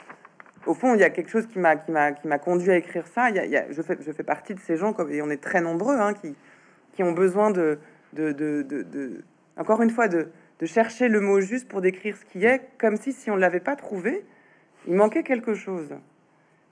Au 0.65 0.73
fond, 0.73 0.95
il 0.95 1.01
y 1.01 1.03
a 1.03 1.09
quelque 1.09 1.29
chose 1.29 1.45
qui 1.47 1.59
m'a 1.59 2.39
conduit 2.39 2.71
à 2.71 2.77
écrire 2.77 3.05
ça. 3.07 3.29
Y 3.29 3.57
a, 3.57 3.71
je 3.71 3.81
fais 3.81 4.23
partie 4.23 4.53
de 4.53 4.59
ces 4.59 4.77
gens 4.77 4.93
comme 4.93 5.11
et 5.11 5.21
on 5.21 5.29
est 5.29 5.41
très 5.41 5.59
nombreux 5.59 5.97
hein, 5.97 6.13
qui 6.93 7.03
ont 7.03 7.11
besoin 7.11 7.51
de 7.51 7.79
de, 8.13 9.23
encore 9.57 9.81
une 9.81 9.89
fois 9.89 10.07
de, 10.07 10.29
chercher 10.65 11.07
le 11.07 11.21
mot 11.21 11.39
juste 11.39 11.67
pour 11.67 11.81
décrire 11.81 12.17
ce 12.17 12.25
qui 12.25 12.45
est, 12.45 12.61
comme 12.77 12.97
si 12.97 13.13
si 13.13 13.29
on 13.29 13.35
l'avait 13.35 13.59
pas 13.59 13.75
trouvé, 13.75 14.25
il 14.87 14.95
manquait 14.95 15.23
quelque 15.23 15.53
chose. 15.53 15.89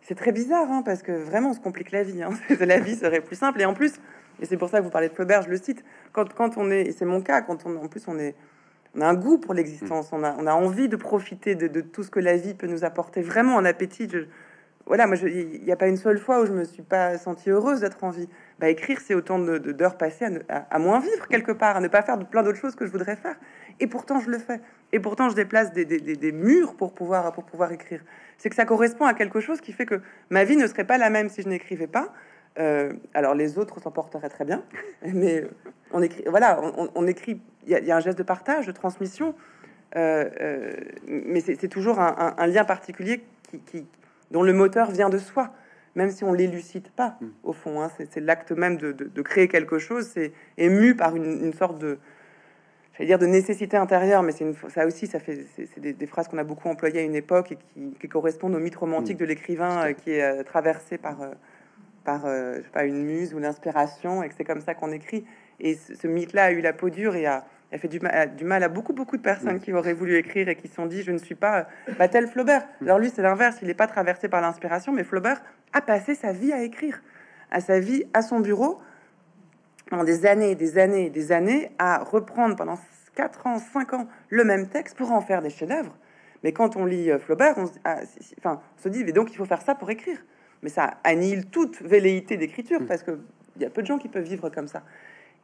C'est 0.08 0.16
très 0.16 0.32
bizarre 0.32 0.72
hein, 0.72 0.84
parce 0.84 1.02
que 1.02 1.12
vraiment 1.12 1.50
on 1.50 1.54
se 1.54 1.60
complique 1.60 1.92
la 1.92 2.04
vie. 2.04 2.22
Hein. 2.22 2.30
la 2.60 2.80
vie 2.80 2.96
serait 2.96 3.22
plus 3.22 3.36
simple 3.36 3.60
et 3.62 3.66
en 3.66 3.74
plus, 3.74 3.94
et 4.40 4.46
c'est 4.46 4.58
pour 4.58 4.70
ça 4.70 4.80
que 4.80 4.84
vous 4.84 4.92
parlez 4.92 5.10
de 5.10 5.14
Flaubert, 5.14 5.42
je 5.42 5.50
le 5.50 5.58
cite. 5.58 5.84
Quand 6.14 6.32
quand 6.34 6.58
on 6.58 6.70
est, 6.70 6.82
et 6.84 6.92
c'est 6.92 7.06
mon 7.06 7.22
cas, 7.22 7.42
quand 7.42 7.66
on 7.66 7.76
en 7.78 7.88
plus 7.88 8.08
on 8.08 8.20
est 8.20 8.36
on 8.96 9.02
a 9.02 9.08
un 9.08 9.14
goût 9.14 9.38
pour 9.38 9.54
l'existence, 9.54 10.10
on 10.14 10.24
a, 10.24 10.36
on 10.40 10.48
a 10.48 10.54
envie 10.54 10.88
de 10.88 10.96
profiter 10.96 11.56
de, 11.56 11.82
tout 11.82 12.04
ce 12.04 12.10
que 12.10 12.20
la 12.20 12.38
vie 12.38 12.54
peut 12.54 12.68
nous 12.68 12.86
apporter, 12.86 13.22
vraiment 13.22 13.58
un 13.58 13.66
appétit. 13.66 14.10
voilà, 14.86 15.06
moi, 15.06 15.18
il 15.18 15.64
n'y 15.64 15.72
a 15.72 15.76
pas 15.76 15.88
une 15.88 15.98
seule 15.98 16.18
fois 16.18 16.42
où 16.42 16.46
je 16.46 16.54
me 16.54 16.64
suis 16.64 16.82
pas 16.82 17.18
sentie 17.18 17.50
heureuse 17.50 17.82
d'être 17.82 18.04
en 18.04 18.10
vie. 18.10 18.30
Bah, 18.60 18.70
écrire, 18.70 19.00
c'est 19.02 19.14
autant 19.14 19.38
de, 19.38 19.58
d'heures 19.58 19.98
passées 19.98 20.26
à, 20.48 20.80
moins 20.80 21.00
vivre 21.00 21.28
quelque 21.28 21.52
part, 21.52 21.76
à 21.76 21.82
ne 21.82 21.90
pas 21.90 22.04
faire 22.04 22.18
de 22.18 22.24
plein 22.24 22.42
d'autres 22.42 22.58
choses 22.58 22.76
que 22.76 22.86
je 22.86 22.92
voudrais 22.92 23.18
faire. 23.18 23.36
Et 23.82 23.88
pourtant, 23.88 24.20
je 24.22 24.30
le 24.30 24.40
fais. 24.40 24.62
Et 24.94 25.00
pourtant, 25.02 25.30
je 25.30 25.36
déplace 25.36 25.74
des, 25.74 25.84
des, 25.84 26.00
des, 26.00 26.32
murs 26.32 26.76
pour 26.76 26.94
pouvoir, 26.94 27.34
pour 27.34 27.44
pouvoir 27.44 27.74
écrire. 27.74 28.02
C'est 28.38 28.50
que 28.50 28.56
ça 28.56 28.66
correspond 28.66 29.06
à 29.06 29.14
quelque 29.14 29.40
chose 29.40 29.62
qui 29.62 29.72
fait 29.72 29.86
que 29.86 30.02
ma 30.30 30.44
vie 30.44 30.58
ne 30.58 30.68
serait 30.68 30.84
pas 30.84 30.98
la 30.98 31.10
même 31.10 31.30
si 31.30 31.42
je 31.42 31.50
n'écrivais 31.50 31.88
pas. 31.88 32.14
Euh, 32.58 32.94
alors 33.14 33.36
les 33.36 33.58
autres 33.58 33.82
s'en 33.82 33.92
porteraient 33.92 34.30
très 34.30 34.46
bien, 34.46 34.64
mais 35.14 35.44
on 35.92 36.02
écrit, 36.02 36.24
voilà, 36.28 36.62
on 36.96 37.06
écrit 37.06 37.42
il 37.68 37.86
y, 37.86 37.92
a 37.92 37.96
un 37.96 38.00
geste 38.00 38.18
de 38.18 38.24
partage, 38.24 38.68
de 38.68 38.72
transmission, 38.72 39.36
euh, 39.96 40.30
euh, 40.42 40.74
mais 41.08 41.40
c'est 41.40 41.68
toujours 41.68 42.00
un, 42.00 42.48
lien 42.48 42.64
particulier 42.64 43.24
qui, 43.66 43.86
dont 44.32 44.44
le 44.44 44.54
moteur 44.54 44.92
vient 44.92 45.10
de 45.10 45.18
soi, 45.18 45.52
même 45.96 46.12
si 46.12 46.24
on 46.24 46.34
l'élucide 46.34 46.90
pas 46.90 47.18
mm. 47.22 47.28
au 47.44 47.54
fond. 47.54 47.82
Hein, 47.82 47.90
c'est 48.10 48.20
l'acte 48.20 48.52
même 48.52 48.78
de, 48.78 49.22
créer 49.22 49.48
quelque 49.48 49.80
chose, 49.80 50.08
c'est 50.14 50.32
ému 50.58 50.96
par 50.96 51.16
une, 51.16 51.54
sorte 51.54 51.78
de, 51.80 51.98
j'allais 52.98 53.08
dire 53.08 53.20
de 53.20 53.26
nécessité 53.26 53.78
intérieure, 53.78 54.24
mais 54.24 54.32
c'est 54.32 54.46
ça 54.70 54.86
aussi, 54.86 55.08
ça 55.08 55.20
fait, 55.20 55.46
c'est 55.56 55.80
des, 55.80 56.08
phrases 56.08 56.28
qu'on 56.28 56.38
a 56.38 56.44
beaucoup 56.44 56.70
employées 56.70 57.00
à 57.00 57.04
une 57.04 57.16
époque 57.16 57.52
et 57.52 57.58
qui, 58.00 58.08
correspondent 58.08 58.56
au 58.56 58.60
mythe 58.60 58.76
romantique 58.76 59.18
mm. 59.18 59.20
de 59.20 59.26
l'écrivain 59.26 59.88
euh, 59.88 59.94
qui 59.94 60.12
est 60.12 60.44
traversé 60.44 60.98
par 60.98 61.18
par 62.04 62.28
pas, 62.72 62.86
une 62.86 63.04
muse 63.04 63.34
ou 63.34 63.40
l'inspiration, 63.40 64.22
et 64.22 64.30
que 64.30 64.36
c'est 64.38 64.44
comme 64.44 64.62
ça 64.62 64.76
qu'on 64.76 64.92
écrit. 64.92 65.26
Et 65.60 65.74
ce, 65.74 65.96
ce 65.96 66.08
mythe-là 66.08 66.46
a 66.46 66.52
eu 66.52 66.62
la 66.62 66.72
peau 66.72 66.92
dure 66.92 67.16
et 67.16 67.26
a, 67.26 67.46
fait 67.78 67.88
du 67.88 68.00
mal, 68.00 68.36
du 68.36 68.46
mal 68.46 68.64
à 68.64 68.70
beaucoup, 68.70 68.94
beaucoup 68.94 69.18
de 69.18 69.22
personnes 69.22 69.60
qui 69.60 69.74
auraient 69.74 69.94
voulu 69.94 70.16
écrire 70.16 70.48
et 70.50 70.56
qui 70.56 70.68
se 70.68 70.76
sont 70.76 70.86
dit, 70.86 71.04
je 71.04 71.12
ne 71.12 71.18
suis 71.18 71.36
pas 71.36 71.68
bah, 71.98 72.08
tel 72.08 72.28
Flaubert. 72.28 72.66
Alors 72.82 73.00
lui, 73.00 73.10
c'est 73.10 73.22
l'inverse, 73.22 73.58
il 73.62 73.68
n'est 73.68 73.74
pas 73.74 73.88
traversé 73.88 74.30
par 74.30 74.42
l'inspiration, 74.42 74.94
mais 74.94 75.04
Flaubert 75.04 75.42
a 75.74 75.82
passé 75.82 76.16
sa 76.16 76.32
vie 76.32 76.54
à 76.54 76.64
écrire, 76.64 77.02
à 77.52 77.60
sa 77.60 77.80
vie, 77.80 78.04
à 78.14 78.22
son 78.22 78.40
bureau. 78.40 78.80
Pendant 79.90 80.04
des 80.04 80.26
années 80.26 80.52
et 80.52 80.56
des 80.56 80.78
années 80.78 81.08
et 81.08 81.10
des 81.10 81.32
années 81.32 81.72
à 81.78 82.00
reprendre 82.00 82.56
pendant 82.56 82.80
4 83.16 83.48
ans, 83.48 83.60
5 83.60 83.94
ans 83.94 84.08
le 84.30 84.44
même 84.44 84.68
texte 84.68 84.98
pour 84.98 85.12
en 85.12 85.22
faire 85.22 85.42
des 85.42 85.50
chefs-d'œuvre. 85.50 85.96
Mais 86.44 86.52
quand 86.52 86.76
on 86.76 86.86
lit 86.86 87.10
euh, 87.10 87.20
Flaubert, 87.20 87.56
on, 87.58 87.66
ah, 87.84 87.98
enfin, 88.38 88.62
on 88.78 88.82
se 88.82 88.90
dit, 88.90 89.04
mais 89.04 89.12
donc 89.12 89.32
il 89.32 89.36
faut 89.36 89.46
faire 89.46 89.62
ça 89.62 89.74
pour 89.74 89.90
écrire. 89.90 90.18
Mais 90.62 90.70
ça 90.70 90.98
annihile 91.04 91.48
toute 91.48 91.82
velléité 91.82 92.38
d'écriture 92.38 92.82
mm. 92.82 92.86
parce 92.86 93.04
qu'il 93.04 93.18
y 93.60 93.66
a 93.66 93.70
peu 93.70 93.82
de 93.82 93.88
gens 93.88 93.98
qui 93.98 94.10
peuvent 94.10 94.24
vivre 94.24 94.50
comme 94.50 94.68
ça. 94.68 94.84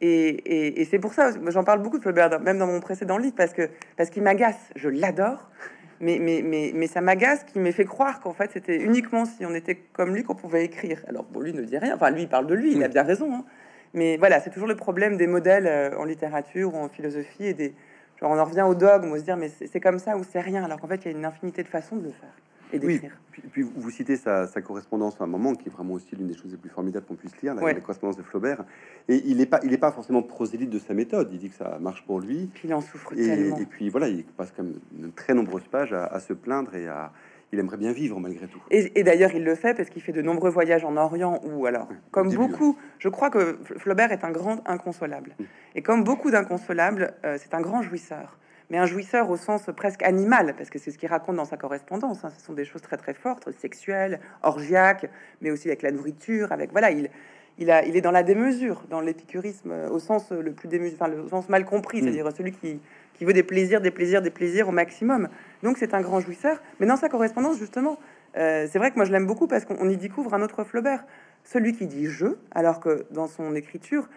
Et, 0.03 0.87
c'est 0.89 0.97
pour 0.97 1.13
ça, 1.13 1.29
j'en 1.49 1.63
parle 1.63 1.81
beaucoup 1.83 1.97
de 1.97 2.01
Flaubert, 2.01 2.39
même 2.39 2.57
dans 2.57 2.65
mon 2.65 2.79
précédent 2.79 3.17
livre, 3.17 3.35
parce 3.35 3.53
que 3.53 3.69
parce 3.97 4.09
qu'il 4.09 4.23
m'agace. 4.23 4.71
Je 4.75 4.89
l'adore, 4.89 5.51
mais, 5.99 6.17
mais, 6.19 6.41
mais, 6.43 6.71
mais 6.73 6.87
ça 6.87 7.01
m'agace 7.01 7.43
qu'il 7.43 7.61
m'ait 7.61 7.71
fait 7.71 7.85
croire 7.85 8.19
qu'en 8.19 8.33
fait 8.33 8.49
c'était 8.51 8.77
uniquement 8.77 9.25
si 9.25 9.45
on 9.45 9.53
était 9.53 9.75
comme 9.75 10.15
lui 10.15 10.23
qu'on 10.23 10.33
pouvait 10.33 10.65
écrire. 10.65 11.03
Alors 11.07 11.25
bon, 11.25 11.39
lui 11.39 11.53
ne 11.53 11.61
dit 11.61 11.77
rien. 11.77 11.95
Enfin, 11.95 12.09
lui 12.09 12.23
il 12.23 12.29
parle 12.29 12.47
de 12.47 12.55
lui, 12.55 12.71
il 12.71 12.83
a 12.83 12.87
bien 12.87 13.03
raison. 13.03 13.31
Hein. 13.31 13.45
Mais 13.93 14.17
voilà, 14.17 14.39
c'est 14.39 14.49
toujours 14.49 14.67
le 14.67 14.75
problème 14.75 15.17
des 15.17 15.27
modèles 15.27 15.67
euh, 15.67 15.97
en 15.97 16.05
littérature 16.05 16.73
ou 16.73 16.77
en 16.77 16.89
philosophie 16.89 17.45
et 17.45 17.53
des. 17.53 17.73
Genre, 18.19 18.31
on 18.31 18.37
en 18.37 18.45
revient 18.45 18.61
au 18.61 18.75
dogme, 18.75 19.11
on 19.11 19.17
se 19.17 19.23
dire 19.23 19.37
mais 19.37 19.49
c'est 19.49 19.79
comme 19.79 19.99
ça 19.99 20.15
ou 20.15 20.23
c'est 20.23 20.41
rien, 20.41 20.63
alors 20.63 20.79
qu'en 20.79 20.87
fait 20.87 21.01
il 21.05 21.11
y 21.11 21.13
a 21.13 21.17
une 21.17 21.25
infinité 21.25 21.63
de 21.63 21.67
façons 21.67 21.95
de 21.95 22.03
le 22.03 22.11
faire 22.11 22.29
et 22.71 22.79
d'écrire. 22.79 23.11
Oui, 23.35 23.43
puis, 23.51 23.63
vous 23.63 23.89
citez 23.89 24.15
sa, 24.15 24.47
correspondance 24.61 25.19
à 25.19 25.23
un 25.23 25.27
moment 25.27 25.55
qui 25.55 25.69
est 25.69 25.71
vraiment 25.71 25.93
aussi 25.93 26.15
l'une 26.15 26.27
des 26.27 26.35
choses 26.35 26.51
les 26.51 26.57
plus 26.57 26.69
formidables 26.69 27.05
qu'on 27.05 27.15
puisse 27.15 27.39
lire, 27.41 27.55
la, 27.55 27.73
correspondance 27.75 28.17
de 28.17 28.23
Flaubert. 28.23 28.63
Et 29.07 29.21
il 29.25 29.37
n'est 29.37 29.45
pas, 29.45 29.59
il 29.63 29.73
est 29.73 29.77
pas 29.77 29.91
forcément 29.91 30.21
prosélyte 30.21 30.69
de 30.69 30.79
sa 30.79 30.93
méthode. 30.93 31.29
Il 31.31 31.39
dit 31.39 31.49
que 31.49 31.55
ça 31.55 31.77
marche 31.79 32.05
pour 32.05 32.19
lui. 32.19 32.49
Puis 32.53 32.67
il 32.67 32.73
en 32.73 32.81
souffre 32.81 33.13
et, 33.13 33.25
tellement. 33.25 33.57
Et 33.57 33.65
puis 33.65 33.89
voilà, 33.89 34.07
il 34.09 34.23
passe 34.23 34.51
comme 34.51 34.75
de 34.91 35.07
très 35.09 35.33
nombreuses 35.33 35.67
pages 35.67 35.93
à 35.93 36.19
se 36.19 36.33
plaindre 36.33 36.75
et 36.75 36.87
à 36.87 37.11
il 37.51 37.59
aimerait 37.59 37.77
bien 37.77 37.91
vivre 37.91 38.19
malgré 38.19 38.47
tout. 38.47 38.61
Et, 38.69 39.03
d'ailleurs, 39.03 39.31
il 39.33 39.43
le 39.43 39.55
fait 39.55 39.73
parce 39.73 39.89
qu'il 39.89 40.01
fait 40.01 40.13
de 40.13 40.21
nombreux 40.21 40.49
voyages 40.49 40.85
en 40.85 40.95
Orient 40.95 41.39
ou 41.43 41.65
alors, 41.65 41.89
comme 42.11 42.33
beaucoup, 42.33 42.77
je 42.99 43.09
crois 43.09 43.29
que 43.29 43.59
Flaubert 43.77 44.11
est 44.11 44.23
un 44.23 44.31
grand 44.31 44.67
inconsolable. 44.67 45.35
Mm. 45.37 45.43
Et 45.75 45.81
comme 45.81 46.03
beaucoup 46.03 46.31
d'inconsolables, 46.31 47.13
euh, 47.25 47.37
c'est 47.39 47.53
un 47.53 47.61
grand 47.61 47.81
jouisseur. 47.81 48.37
Mais 48.69 48.77
un 48.77 48.85
jouisseur 48.85 49.29
au 49.29 49.35
sens 49.35 49.69
presque 49.75 50.01
animal, 50.01 50.53
parce 50.57 50.69
que 50.69 50.79
c'est 50.79 50.91
ce 50.91 50.97
qu'il 50.97 51.09
raconte 51.09 51.35
dans 51.35 51.45
sa 51.45 51.57
correspondance. 51.57 52.23
Hein. 52.23 52.31
Ce 52.37 52.45
sont 52.45 52.53
des 52.53 52.63
choses 52.63 52.81
très 52.81 52.95
très 52.95 53.13
fortes, 53.13 53.51
sexuelles, 53.51 54.21
orgiaques, 54.43 55.09
mais 55.41 55.51
aussi 55.51 55.67
avec 55.67 55.81
la 55.81 55.91
nourriture, 55.91 56.53
avec 56.53 56.71
voilà, 56.71 56.91
il, 56.91 57.09
il, 57.57 57.69
a, 57.69 57.83
il 57.83 57.97
est 57.97 58.01
dans 58.01 58.11
la 58.11 58.23
démesure, 58.23 58.83
dans 58.89 59.01
l'épicurisme 59.01 59.73
au 59.91 59.99
sens 59.99 60.31
le 60.31 60.53
plus 60.53 60.69
démesuré, 60.69 60.95
enfin 61.01 61.13
le 61.13 61.27
sens 61.27 61.49
mal 61.49 61.65
compris, 61.65 62.01
mm. 62.01 62.05
c'est-à-dire 62.05 62.31
celui 62.31 62.53
qui 62.53 62.79
qui 63.21 63.25
veut 63.25 63.33
des 63.33 63.43
plaisirs, 63.43 63.81
des 63.81 63.91
plaisirs, 63.91 64.23
des 64.23 64.31
plaisirs 64.31 64.67
au 64.67 64.71
maximum. 64.71 65.29
Donc 65.63 65.77
c'est 65.77 65.93
un 65.93 66.01
grand 66.01 66.19
jouisseur. 66.19 66.61
Mais 66.79 66.85
dans 66.85 66.97
sa 66.97 67.09
correspondance, 67.09 67.57
justement, 67.57 67.97
euh, 68.37 68.67
c'est 68.69 68.79
vrai 68.79 68.91
que 68.91 68.95
moi 68.95 69.05
je 69.05 69.11
l'aime 69.11 69.27
beaucoup 69.27 69.47
parce 69.47 69.65
qu'on 69.65 69.89
y 69.89 69.97
découvre 69.97 70.33
un 70.33 70.41
autre 70.41 70.63
Flaubert, 70.63 71.05
celui 71.43 71.73
qui 71.73 71.87
dit 71.87 72.07
je, 72.07 72.27
alors 72.51 72.79
que 72.79 73.05
dans 73.11 73.27
son 73.27 73.55
écriture, 73.55 74.09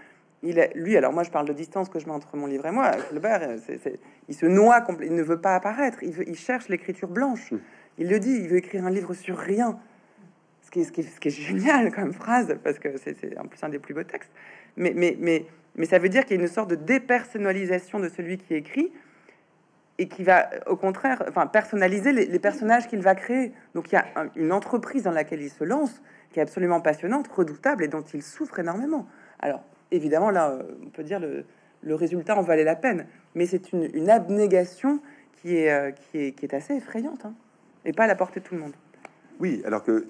il 0.42 0.58
est, 0.58 0.72
lui, 0.74 0.96
alors 0.96 1.12
moi 1.12 1.22
je 1.22 1.30
parle 1.30 1.46
de 1.46 1.52
distance 1.52 1.88
que 1.88 1.98
je 1.98 2.06
mets 2.06 2.12
entre 2.12 2.36
mon 2.36 2.46
livre 2.46 2.66
et 2.66 2.70
moi, 2.70 2.92
Flaubert, 2.92 3.40
euh, 3.42 3.56
il 4.28 4.34
se 4.34 4.46
noie, 4.46 4.84
il 5.02 5.14
ne 5.14 5.22
veut 5.22 5.40
pas 5.40 5.54
apparaître, 5.54 6.02
il, 6.02 6.12
veut, 6.12 6.28
il 6.28 6.36
cherche 6.36 6.68
l'écriture 6.68 7.08
blanche. 7.08 7.52
Hmm. 7.52 7.58
Il 7.98 8.08
le 8.08 8.18
dit, 8.18 8.32
il 8.32 8.48
veut 8.48 8.56
écrire 8.56 8.84
un 8.84 8.90
livre 8.90 9.14
sur 9.14 9.38
rien. 9.38 9.78
Ce 10.62 10.70
qui 10.70 10.80
est, 10.80 10.84
ce 10.84 10.92
qui 10.92 11.02
est, 11.02 11.04
ce 11.04 11.20
qui 11.20 11.28
est 11.28 11.30
génial 11.30 11.92
comme 11.92 12.12
phrase, 12.12 12.56
parce 12.64 12.80
que 12.80 12.88
c'est 12.98 13.38
en 13.38 13.46
plus 13.46 13.62
un 13.62 13.68
des 13.68 13.78
plus 13.78 13.94
beaux 13.94 14.02
textes. 14.02 14.32
Mais, 14.76 14.92
mais, 14.96 15.16
mais 15.20 15.46
mais 15.76 15.86
ça 15.86 15.98
veut 15.98 16.08
dire 16.08 16.24
qu'il 16.24 16.36
y 16.36 16.40
a 16.40 16.42
une 16.42 16.48
sorte 16.48 16.70
de 16.70 16.76
dépersonnalisation 16.76 17.98
de 17.98 18.08
celui 18.08 18.38
qui 18.38 18.54
écrit 18.54 18.92
et 19.98 20.08
qui 20.08 20.24
va, 20.24 20.50
au 20.66 20.76
contraire, 20.76 21.22
enfin, 21.28 21.46
personnaliser 21.46 22.12
les, 22.12 22.38
personnages 22.38 22.88
qu'il 22.88 23.00
va 23.00 23.14
créer. 23.14 23.52
Donc 23.74 23.92
il 23.92 23.94
y 23.94 23.98
a 23.98 24.06
une 24.34 24.52
entreprise 24.52 25.04
dans 25.04 25.12
laquelle 25.12 25.40
il 25.40 25.50
se 25.50 25.64
lance 25.64 26.02
qui 26.30 26.40
est 26.40 26.42
absolument 26.42 26.80
passionnante, 26.80 27.28
redoutable 27.28 27.84
et 27.84 27.88
dont 27.88 28.02
il 28.02 28.22
souffre 28.22 28.58
énormément. 28.58 29.06
Alors 29.38 29.62
évidemment, 29.92 30.30
là, 30.30 30.58
on 30.84 30.90
peut 30.90 31.04
dire 31.04 31.20
le, 31.20 31.44
le 31.82 31.94
résultat 31.94 32.36
en 32.36 32.42
valait 32.42 32.64
la 32.64 32.76
peine, 32.76 33.06
mais 33.34 33.46
c'est 33.46 33.72
une, 33.72 34.10
abnégation 34.10 35.00
qui 35.40 35.56
est, 35.56 35.70
euh, 35.70 35.90
qui 35.90 36.18
est 36.18 36.54
assez 36.54 36.74
effrayante 36.74 37.24
hein, 37.24 37.34
et 37.84 37.92
pas 37.92 38.04
à 38.04 38.06
la 38.06 38.14
portée 38.14 38.40
de 38.40 38.44
tout 38.44 38.54
le 38.54 38.60
monde. 38.60 38.74
Oui, 39.38 39.62
alors 39.64 39.84
que 39.84 40.06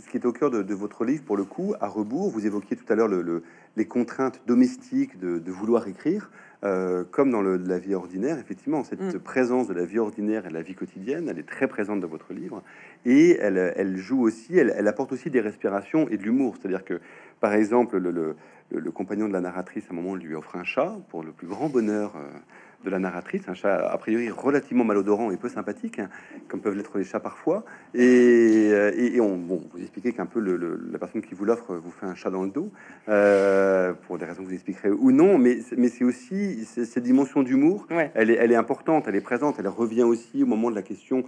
ce 0.00 0.08
qui 0.08 0.16
est 0.16 0.26
au 0.26 0.32
cœur 0.32 0.50
de, 0.50 0.74
votre 0.74 1.04
livre, 1.04 1.24
pour 1.24 1.36
le 1.36 1.44
coup, 1.44 1.74
à 1.80 1.88
rebours, 1.88 2.30
vous 2.30 2.46
évoquiez 2.46 2.76
tout 2.76 2.90
à 2.92 2.94
l'heure 2.94 3.08
le, 3.08 3.42
les 3.76 3.84
contraintes 3.84 4.40
domestiques 4.46 5.18
de, 5.18 5.50
vouloir 5.50 5.86
écrire, 5.86 6.30
euh, 6.64 7.04
comme 7.10 7.30
dans 7.30 7.42
la 7.42 7.78
vie 7.78 7.94
ordinaire, 7.94 8.38
effectivement, 8.38 8.82
cette 8.84 9.00
mm. 9.00 9.18
présence 9.18 9.68
de 9.68 9.74
la 9.74 9.84
vie 9.84 9.98
ordinaire 9.98 10.46
et 10.46 10.48
de 10.48 10.54
la 10.54 10.62
vie 10.62 10.74
quotidienne, 10.74 11.28
elle 11.28 11.38
est 11.38 11.46
très 11.46 11.68
présente 11.68 12.00
dans 12.00 12.08
votre 12.08 12.32
livre, 12.32 12.62
et 13.04 13.36
elle, 13.40 13.74
elle 13.76 13.96
joue 13.96 14.22
aussi, 14.22 14.56
elle, 14.56 14.74
elle, 14.76 14.88
apporte 14.88 15.12
aussi 15.12 15.30
des 15.30 15.40
respirations 15.40 16.08
et 16.08 16.16
de 16.16 16.22
l'humour, 16.22 16.56
c'est-à-dire 16.56 16.84
que, 16.84 17.00
par 17.40 17.52
exemple, 17.52 17.98
le, 17.98 18.36
le, 18.70 18.90
compagnon 18.90 19.28
de 19.28 19.32
la 19.32 19.40
narratrice, 19.40 19.84
à 19.90 19.92
un 19.92 19.96
moment, 19.96 20.14
lui 20.14 20.34
offre 20.34 20.56
un 20.56 20.64
chat, 20.64 20.96
pour 21.10 21.22
le 21.22 21.32
plus 21.32 21.46
grand 21.46 21.68
bonheur. 21.68 22.14
De 22.86 22.90
la 22.92 23.00
narratrice, 23.00 23.42
un 23.48 23.54
chat 23.54 23.84
a 23.84 23.98
priori 23.98 24.30
relativement 24.30 24.84
malodorant 24.84 25.32
et 25.32 25.36
peu 25.36 25.48
sympathique, 25.48 25.98
hein, 25.98 26.08
comme 26.46 26.60
peuvent 26.60 26.76
l'être 26.76 26.98
les 26.98 27.02
chats 27.02 27.18
parfois. 27.18 27.64
Et, 27.94 28.68
euh, 28.70 29.20
on, 29.20 29.36
bon, 29.38 29.60
vous 29.72 29.80
expliquez 29.80 30.12
qu'un 30.12 30.26
peu 30.26 30.38
le, 30.38 30.56
la 30.92 30.98
personne 31.00 31.20
qui 31.20 31.34
vous 31.34 31.44
l'offre 31.44 31.74
vous 31.74 31.90
fait 31.90 32.06
un 32.06 32.14
chat 32.14 32.30
dans 32.30 32.44
le 32.44 32.50
dos, 32.50 32.70
euh, 33.08 33.92
pour 34.06 34.18
des 34.18 34.24
raisons 34.24 34.44
que 34.44 34.48
vous 34.50 34.54
expliquerez 34.54 34.90
ou 34.90 35.10
non, 35.10 35.36
mais, 35.36 35.58
mais 35.76 35.88
c'est 35.88 36.04
aussi 36.04 36.64
cette 36.64 37.02
dimension 37.02 37.42
d'humour, 37.42 37.88
elle, 38.14 38.30
est, 38.30 38.34
elle 38.34 38.52
est 38.52 38.56
importante, 38.56 39.06
elle 39.08 39.16
est 39.16 39.20
présente, 39.20 39.56
elle 39.58 39.66
revient 39.66 40.04
aussi 40.04 40.44
au 40.44 40.46
moment 40.46 40.70
de 40.70 40.76
la 40.76 40.82
question 40.82 41.24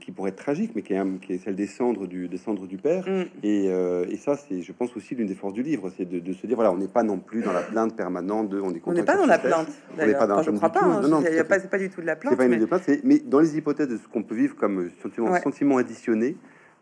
qui 0.00 0.12
pourrait 0.12 0.30
être 0.30 0.36
tragique, 0.36 0.72
mais 0.74 0.82
qui 0.82 0.94
est, 0.94 1.20
qui 1.20 1.32
est 1.34 1.38
celle 1.38 1.54
des 1.54 1.66
cendres 1.66 2.06
du, 2.06 2.28
des 2.28 2.36
cendres 2.36 2.66
du 2.66 2.76
père. 2.76 3.06
Mm. 3.06 3.24
Et, 3.42 3.66
euh, 3.68 4.06
et, 4.08 4.16
ça, 4.16 4.36
c'est, 4.36 4.62
je 4.62 4.72
pense 4.72 4.96
aussi 4.96 5.14
l'une 5.14 5.26
des 5.26 5.34
forces 5.34 5.52
du 5.52 5.62
livre, 5.62 5.90
c'est 5.96 6.08
de, 6.08 6.32
se 6.32 6.46
dire 6.46 6.56
voilà, 6.56 6.72
on 6.72 6.78
n'est 6.78 6.88
pas 6.88 7.02
non 7.02 7.18
plus 7.18 7.42
dans 7.42 7.52
la 7.52 7.62
plainte 7.62 7.96
permanente 7.96 8.48
de, 8.48 8.60
on 8.60 8.72
est 8.72 8.82
On 8.86 8.92
n'est 8.92 9.02
pas 9.02 9.16
dans 9.16 9.26
la 9.26 9.38
plainte. 9.38 9.68
On 9.98 10.06
n'est 10.06 10.14
pas 10.14 10.26
dans. 10.26 10.42
je 10.42 10.50
ne 10.50 10.56
crois 10.56 10.70
pas. 10.70 10.82
Hein, 10.82 11.08
non, 11.08 11.22
c'est 11.22 11.44
pas, 11.44 11.58
pas, 11.58 11.78
du 11.78 11.90
tout 11.90 12.00
de 12.00 12.06
la 12.06 12.16
plainte. 12.16 12.36
Pas 12.36 12.48
mais... 12.48 12.58
Plainte, 12.58 12.88
mais 13.04 13.18
dans 13.18 13.40
les 13.40 13.56
hypothèses 13.56 13.88
de 13.88 13.96
ce 13.96 14.08
qu'on 14.08 14.22
peut 14.22 14.34
vivre 14.34 14.56
comme 14.56 14.90
sentiment, 15.02 15.34
sentiment 15.40 15.76
additionné. 15.76 16.36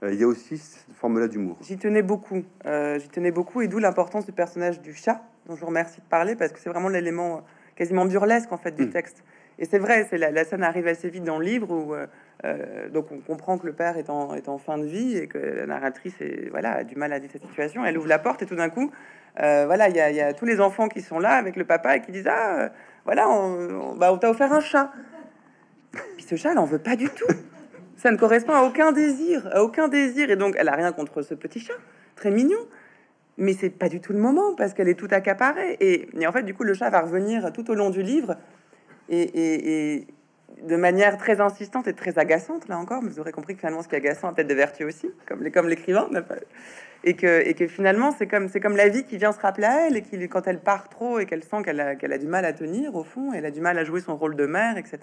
Euh, 0.05 0.13
il 0.13 0.21
y 0.21 0.23
a 0.23 0.29
aussi 0.29 0.59
cette 0.59 0.95
forme-là 0.95 1.27
d'humour. 1.27 1.57
J'y 1.61 1.77
tenais 1.77 2.03
beaucoup, 2.03 2.45
euh, 2.67 3.01
j'y 3.01 3.09
tenais 3.09 3.33
beaucoup, 3.33 3.63
et 3.63 3.67
d'où 3.67 3.81
l'importance 3.81 4.27
du 4.27 4.31
personnage 4.31 4.81
du 4.81 4.95
chat, 4.95 5.25
dont 5.47 5.57
je 5.57 5.61
vous 5.61 5.67
remercie 5.67 6.01
de 6.01 6.07
parler, 6.09 6.37
parce 6.37 6.53
que 6.53 6.61
c'est 6.61 6.71
vraiment 6.71 6.89
l'élément 6.89 7.43
quasiment 7.75 8.05
burlesque 8.05 8.53
en 8.53 8.59
fait 8.59 8.77
du 8.77 8.85
mm. 8.85 8.91
texte. 8.91 9.25
Et 9.59 9.65
c'est 9.65 9.81
vrai, 9.81 10.07
c'est 10.09 10.19
la, 10.19 10.45
scène 10.45 10.63
arrive 10.63 10.87
assez 10.87 11.11
vite 11.11 11.25
dans 11.25 11.41
le 11.41 11.45
livre 11.45 11.73
où 11.73 11.93
euh, 12.45 12.57
euh, 12.59 12.89
donc 12.89 13.11
on 13.11 13.19
comprend 13.19 13.59
que 13.59 13.67
le 13.67 13.73
père 13.73 13.97
est 13.97 14.11
en, 14.11 14.59
fin 14.59 14.79
de 14.79 14.85
vie 14.85 15.17
et 15.17 15.27
que 15.27 15.39
la 15.39 15.67
narratrice 15.67 16.15
est, 16.21 16.49
voilà, 16.51 16.73
a 16.73 16.85
du 16.85 16.97
mal 16.97 17.13
à 17.13 17.21
dire 17.21 17.31
cette 17.33 17.47
situation. 17.47 17.85
Elle 17.85 17.99
ouvre 17.99 18.09
la 18.09 18.19
porte 18.19 18.43
et 18.43 18.47
tout 18.47 18.57
d'un 18.57 18.71
coup, 18.71 18.91
euh, 19.41 19.65
voilà, 19.67 19.89
il 19.89 19.97
y, 19.97 20.21
a 20.21 20.33
tous 20.33 20.45
les 20.45 20.61
enfants 20.61 20.89
qui 20.89 21.01
sont 21.01 21.19
là 21.19 21.33
avec 21.33 21.57
le 21.57 21.65
papa 21.65 21.97
et 21.97 22.01
qui 22.01 22.13
disent 22.13 22.29
ah 22.29 22.71
voilà, 23.05 23.29
on, 23.29 23.97
bah, 23.97 24.13
on 24.13 24.19
t'a 24.19 24.31
offert 24.31 24.53
un 24.53 24.61
chat. 24.61 24.93
Puis 26.17 26.27
ce 26.29 26.37
chat, 26.37 26.53
elle 26.53 26.59
en 26.59 26.65
veut 26.65 26.79
pas 26.79 26.97
du 26.97 27.09
tout. 27.09 27.33
Ça 27.97 28.13
ne 28.13 28.17
correspond 28.17 28.53
à 28.53 28.63
aucun 28.63 28.93
désir, 28.93 29.49
à 29.53 29.63
aucun 29.63 29.89
désir. 29.89 30.31
Et 30.31 30.37
donc, 30.37 30.55
elle 30.57 30.69
a 30.69 30.77
rien 30.77 30.93
contre 30.93 31.23
ce 31.23 31.35
petit 31.35 31.59
chat, 31.59 31.75
très 32.15 32.31
mignon. 32.31 32.59
Mais 33.39 33.55
c'est 33.55 33.71
pas 33.71 33.89
du 33.89 34.01
tout 34.01 34.13
le 34.13 34.19
moment 34.19 34.55
parce 34.55 34.75
qu'elle 34.75 34.89
est 34.89 34.99
tout 34.99 35.09
accaparée. 35.11 35.77
Et, 35.81 36.09
et 36.21 36.27
en 36.27 36.33
fait, 36.33 36.43
du 36.43 36.55
coup, 36.55 36.65
le 36.65 36.75
chat 36.75 36.91
va 36.91 37.01
revenir 37.01 37.53
tout 37.53 37.71
au 37.71 37.75
long 37.75 37.91
du 37.91 38.03
livre 38.03 38.37
et, 39.09 40.07
de 40.63 40.77
manière 40.77 41.19
très 41.19 41.41
insistante 41.41 41.87
et 41.89 41.93
très 41.93 42.19
agaçante, 42.19 42.69
là 42.69 42.79
encore, 42.79 43.03
vous 43.03 43.21
aurez 43.21 43.33
compris 43.33 43.55
que 43.55 43.61
finalement, 43.61 43.83
ce 43.83 43.89
qui 43.89 43.95
est 43.95 43.99
agaçant 43.99 44.29
a 44.29 44.33
peut-être 44.33 44.49
des 44.49 44.55
vertus 44.55 44.87
aussi, 44.87 45.11
comme, 45.27 45.69
l'écrivain, 45.69 46.09
et 47.05 47.15
que, 47.15 47.67
finalement, 47.69 48.13
c'est 48.13 48.27
comme, 48.27 48.77
la 48.77 48.89
vie 48.89 49.05
qui 49.05 49.19
vient 49.19 49.33
se 49.33 49.41
rappeler 49.41 49.67
à 49.67 49.87
elle, 49.87 49.97
et 49.97 50.03
qui, 50.03 50.29
quand 50.29 50.47
elle 50.47 50.61
part 50.61 50.89
trop 50.89 51.19
et 51.19 51.27
qu'elle 51.27 51.45
sent 51.45 51.63
qu'elle 51.65 51.81
a, 51.81 52.19
du 52.19 52.27
mal 52.27 52.45
à 52.45 52.53
tenir, 52.53 52.95
au 52.95 53.05
fond, 53.05 53.33
elle 53.33 53.47
a 53.47 53.51
du 53.51 53.61
mal 53.61 53.79
à 53.79 53.85
jouer 53.85 54.01
son 54.01 54.17
rôle 54.17 54.37
de 54.37 54.47
mère, 54.47 54.77
etc., 54.77 54.99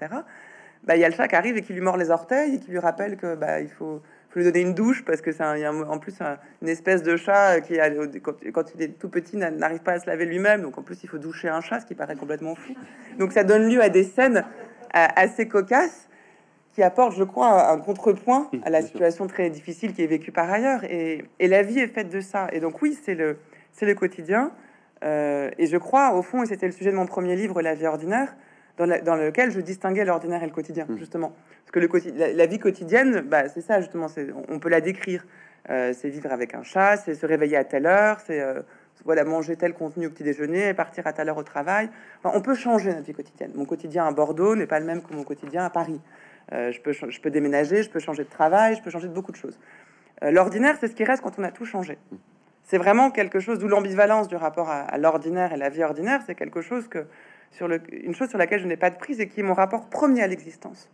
bah, 0.83 0.95
il 0.95 0.99
y 0.99 1.05
a 1.05 1.09
le 1.09 1.15
chat 1.15 1.27
qui 1.27 1.35
arrive 1.35 1.57
et 1.57 1.63
qui 1.63 1.73
lui 1.73 1.81
mord 1.81 1.97
les 1.97 2.11
orteils 2.11 2.55
et 2.55 2.59
qui 2.59 2.69
lui 2.69 2.77
rappelle 2.77 3.17
que 3.17 3.33
bah, 3.33 3.59
il 3.59 3.69
faut, 3.69 4.03
lui 4.35 4.43
donner 4.43 4.61
une 4.61 4.73
douche 4.73 5.05
parce 5.05 5.21
que 5.21 5.31
c'est 5.31 5.43
en 5.43 5.97
plus 5.97 6.19
une 6.61 6.67
espèce 6.67 7.01
de 7.01 7.15
chat 7.15 7.61
qui, 7.61 7.79
quand, 8.21 8.75
il 8.75 8.81
est 8.81 8.99
tout 8.99 9.07
petit, 9.07 9.37
n'arrive 9.37 9.79
pas 9.79 9.93
à 9.93 9.99
se 9.99 10.07
laver 10.07 10.25
lui-même. 10.25 10.61
Donc 10.61 10.77
en 10.77 10.81
plus, 10.83 11.01
il 11.03 11.09
faut 11.09 11.17
doucher 11.17 11.47
un 11.47 11.61
chat, 11.61 11.79
ce 11.79 11.85
qui 11.85 11.95
paraît 11.95 12.17
complètement 12.17 12.53
fou. 12.53 12.75
Donc 13.17 13.31
ça 13.31 13.45
donne 13.45 13.69
lieu 13.69 13.81
à 13.81 13.87
des 13.87 14.03
scènes 14.03 14.43
assez 14.95 15.47
cocasses 15.47 16.07
qui 16.75 16.83
apportent, 16.83 17.15
je 17.15 17.23
crois, 17.23 17.71
un 17.71 17.77
contrepoint 17.77 18.49
à 18.63 18.69
la 18.69 18.81
situation 18.81 19.27
très 19.27 19.49
difficile 19.49 19.93
qui 19.93 20.03
est 20.03 20.07
vécue 20.07 20.33
par 20.33 20.51
ailleurs. 20.51 20.83
Et, 20.83 21.25
la 21.39 21.63
vie 21.63 21.79
est 21.79 21.87
faite 21.87 22.09
de 22.09 22.19
ça. 22.19 22.49
Et 22.51 22.59
donc 22.59 22.81
oui, 22.81 22.97
c'est 23.01 23.15
le, 23.15 23.37
c'est 23.71 23.85
le 23.85 23.95
quotidien. 23.95 24.51
Euh, 25.03 25.49
et 25.57 25.67
je 25.67 25.77
crois, 25.77 26.13
au 26.15 26.21
fond, 26.21 26.43
et 26.43 26.45
c'était 26.45 26.65
le 26.65 26.73
sujet 26.73 26.91
de 26.91 26.95
mon 26.97 27.05
premier 27.05 27.37
livre, 27.37 27.61
La 27.61 27.75
vie 27.75 27.87
ordinaire, 27.87 28.35
dans, 28.77 28.85
lequel 28.85 29.51
je 29.51 29.61
distinguais 29.61 30.03
l'ordinaire 30.03 30.43
et 30.43 30.47
le 30.47 30.51
quotidien, 30.51 30.85
mmh. 30.89 30.97
justement. 30.97 31.33
Parce 31.63 31.71
que 31.71 31.79
le 31.79 32.33
la, 32.33 32.45
vie 32.45 32.59
quotidienne, 32.59 33.21
bah, 33.21 33.47
c'est 33.47 33.61
ça, 33.61 33.79
justement, 33.79 34.07
on, 34.49 34.59
peut 34.59 34.69
la 34.69 34.81
décrire. 34.81 35.25
Euh, 35.69 35.93
c'est 35.93 36.09
vivre 36.09 36.31
avec 36.31 36.53
un 36.53 36.63
chat, 36.63 36.97
c'est 36.97 37.15
se 37.15 37.25
réveiller 37.25 37.57
à 37.57 37.63
telle 37.63 37.85
heure, 37.85 38.19
c'est 38.19 38.41
euh, 38.41 38.61
voilà, 39.05 39.23
manger 39.23 39.55
tel 39.55 39.73
contenu 39.73 40.07
au 40.07 40.09
petit 40.09 40.23
déjeuner, 40.23 40.73
partir 40.73 41.07
à 41.07 41.13
telle 41.13 41.29
heure 41.29 41.37
au 41.37 41.43
travail. 41.43 41.89
on 42.23 42.41
peut 42.41 42.55
changer 42.55 42.89
notre 42.93 43.05
vie 43.05 43.13
quotidienne. 43.13 43.51
Mon 43.55 43.65
quotidien 43.65 44.05
à 44.05 44.11
Bordeaux 44.11 44.55
n'est 44.55 44.67
pas 44.67 44.79
le 44.79 44.85
même 44.85 45.01
que 45.01 45.13
mon 45.13 45.23
quotidien 45.23 45.63
à 45.63 45.69
Paris. 45.69 46.01
Euh, 46.51 46.71
je, 46.71 46.81
peux, 46.81 46.91
je 46.91 47.21
peux 47.21 47.31
déménager, 47.31 47.83
je 47.83 47.89
peux 47.89 47.99
changer 47.99 48.23
de 48.23 48.29
travail, 48.29 48.75
je 48.75 48.81
peux 48.81 48.89
changer 48.89 49.07
de 49.07 49.13
beaucoup 49.13 49.31
de 49.31 49.37
choses. 49.37 49.57
L'ordinaire, 50.21 50.77
c'est 50.79 50.87
ce 50.87 50.95
qui 50.95 51.03
reste 51.03 51.21
quand 51.21 51.37
on 51.37 51.43
a 51.43 51.51
tout 51.51 51.65
changé. 51.65 51.97
c'est 52.63 52.77
vraiment 52.77 53.11
quelque 53.11 53.39
chose 53.39 53.59
d'où 53.59 53.67
l'ambivalence 53.67 54.27
du 54.27 54.35
rapport 54.35 54.69
à, 54.69 54.97
l'ordinaire 54.97 55.53
et 55.53 55.57
la 55.57 55.69
vie 55.69 55.83
ordinaire, 55.83 56.21
c'est 56.25 56.35
quelque 56.35 56.61
chose 56.61 56.87
que 56.87 57.05
sur 57.51 57.67
le, 57.67 57.81
une 57.91 58.15
chose 58.15 58.29
sur 58.29 58.37
laquelle 58.37 58.59
je 58.59 58.67
n'ai 58.67 58.77
pas 58.77 58.89
de 58.89 58.97
prise 58.97 59.19
et 59.19 59.27
qui 59.27 59.41
est 59.41 59.43
mon 59.43 59.53
rapport 59.53 59.89
premier 59.89 60.23
à 60.23 60.27
l'existence. 60.27 60.89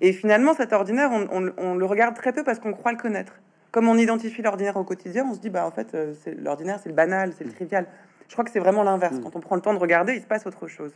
Et 0.00 0.12
finalement, 0.12 0.54
cet 0.54 0.72
ordinaire, 0.72 1.10
on, 1.12 1.74
le 1.74 1.84
regarde 1.84 2.16
très 2.16 2.32
peu 2.32 2.42
parce 2.42 2.58
qu'on 2.58 2.72
croit 2.72 2.92
le 2.92 2.98
connaître. 2.98 3.34
Comme 3.74 3.88
on 3.88 3.98
identifie 3.98 4.40
l'ordinaire 4.40 4.76
au 4.76 4.84
quotidien, 4.84 5.26
on 5.28 5.34
se 5.34 5.40
dit, 5.40 5.50
bah 5.50 5.66
en 5.66 5.72
fait, 5.72 5.96
euh, 5.96 6.14
c'est 6.22 6.32
l'ordinaire, 6.40 6.78
c'est 6.80 6.90
le 6.90 6.94
banal, 6.94 7.32
c'est 7.36 7.42
le 7.42 7.50
mm. 7.50 7.54
trivial. 7.54 7.86
Je 8.28 8.32
crois 8.32 8.44
que 8.44 8.52
c'est 8.52 8.60
vraiment 8.60 8.84
l'inverse. 8.84 9.16
Mm. 9.16 9.24
Quand 9.24 9.34
on 9.34 9.40
prend 9.40 9.56
le 9.56 9.62
temps 9.62 9.74
de 9.74 9.80
regarder, 9.80 10.14
il 10.14 10.20
se 10.20 10.28
passe 10.28 10.46
autre 10.46 10.68
chose. 10.68 10.92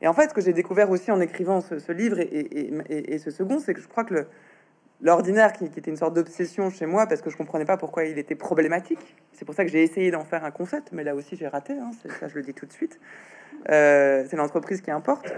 Et 0.00 0.08
en 0.08 0.14
fait, 0.14 0.30
ce 0.30 0.32
que 0.34 0.40
j'ai 0.40 0.54
découvert 0.54 0.90
aussi 0.90 1.10
en 1.10 1.20
écrivant 1.20 1.60
ce, 1.60 1.92
livre 1.92 2.18
et, 2.18 3.12
et, 3.12 3.18
ce 3.18 3.30
second, 3.30 3.58
c'est 3.58 3.74
que 3.74 3.82
je 3.82 3.88
crois 3.88 4.04
que 4.04 4.26
l'ordinaire, 5.02 5.52
qui, 5.52 5.68
qui, 5.68 5.80
était 5.80 5.90
une 5.90 5.98
sorte 5.98 6.14
d'obsession 6.14 6.70
chez 6.70 6.86
moi, 6.86 7.06
parce 7.06 7.20
que 7.20 7.28
je 7.28 7.36
comprenais 7.36 7.66
pas 7.66 7.76
pourquoi 7.76 8.06
il 8.06 8.16
était 8.16 8.36
problématique, 8.36 9.14
c'est 9.34 9.44
pour 9.44 9.54
ça 9.54 9.66
que 9.66 9.70
j'ai 9.70 9.82
essayé 9.82 10.10
d'en 10.10 10.24
faire 10.24 10.46
un 10.46 10.50
concept, 10.50 10.92
mais 10.92 11.04
là 11.04 11.14
aussi 11.14 11.36
j'ai 11.36 11.46
raté, 11.46 11.74
hein, 11.74 11.90
ça 12.18 12.28
je 12.28 12.34
le 12.36 12.42
dis 12.42 12.54
tout 12.54 12.64
de 12.64 12.72
suite. 12.72 12.98
Euh, 13.68 14.24
c'est 14.30 14.36
l'entreprise 14.36 14.80
qui 14.80 14.90
importe. 14.90 15.30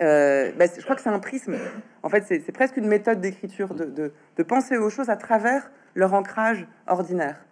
Euh, 0.00 0.52
bah, 0.56 0.66
je 0.74 0.82
crois 0.82 0.94
que 0.94 1.02
c'est 1.02 1.08
un 1.08 1.18
prisme. 1.18 1.56
En 2.02 2.08
fait, 2.08 2.24
c'est 2.28 2.52
presque 2.52 2.76
une 2.76 2.86
méthode 2.86 3.20
d'écriture 3.20 3.74
de, 3.74 4.12
de, 4.36 4.42
penser 4.42 4.76
aux 4.76 4.90
choses 4.90 5.10
à 5.10 5.16
travers 5.16 5.70
leur 5.94 6.14
ancrage 6.14 6.66
ordinaire 6.86 7.44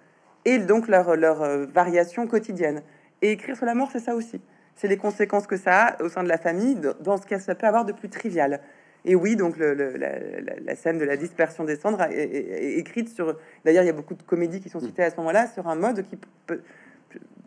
et 0.44 0.58
donc 0.58 0.86
leur, 0.86 1.16
leur 1.16 1.42
euh, 1.42 1.66
variation 1.66 2.26
quotidienne. 2.26 2.82
Et 3.22 3.32
écrire 3.32 3.56
sur 3.56 3.66
la 3.66 3.74
mort, 3.74 3.90
c'est 3.92 4.00
ça 4.00 4.14
aussi. 4.14 4.40
C'est 4.76 4.88
les 4.88 4.96
conséquences 4.96 5.46
que 5.46 5.56
ça 5.56 5.86
a 5.86 6.02
au 6.02 6.08
sein 6.08 6.22
de 6.22 6.28
la 6.28 6.38
famille, 6.38 6.78
dans 7.00 7.16
ce 7.16 7.26
qu'elle 7.26 7.40
ça 7.40 7.54
peut 7.54 7.66
avoir 7.66 7.84
de 7.84 7.92
plus 7.92 8.08
trivial. 8.08 8.60
Et 9.04 9.14
oui, 9.14 9.36
donc 9.36 9.56
le, 9.56 9.72
la, 9.74 10.74
scène 10.74 10.98
de 10.98 11.04
la 11.04 11.16
dispersion 11.16 11.64
des 11.64 11.76
cendres 11.76 12.02
est, 12.02 12.78
écrite 12.78 13.08
sur. 13.08 13.38
D'ailleurs, 13.64 13.84
il 13.84 13.86
y 13.86 13.90
a 13.90 13.94
beaucoup 13.94 14.14
de 14.14 14.22
comédies 14.22 14.60
qui 14.60 14.68
sont 14.68 14.80
citées 14.80 15.04
à 15.04 15.10
ce 15.10 15.16
moment-là 15.16 15.46
sur 15.46 15.68
un 15.68 15.76
mode 15.76 16.02
qui 16.02 16.18
peut, 16.46 16.60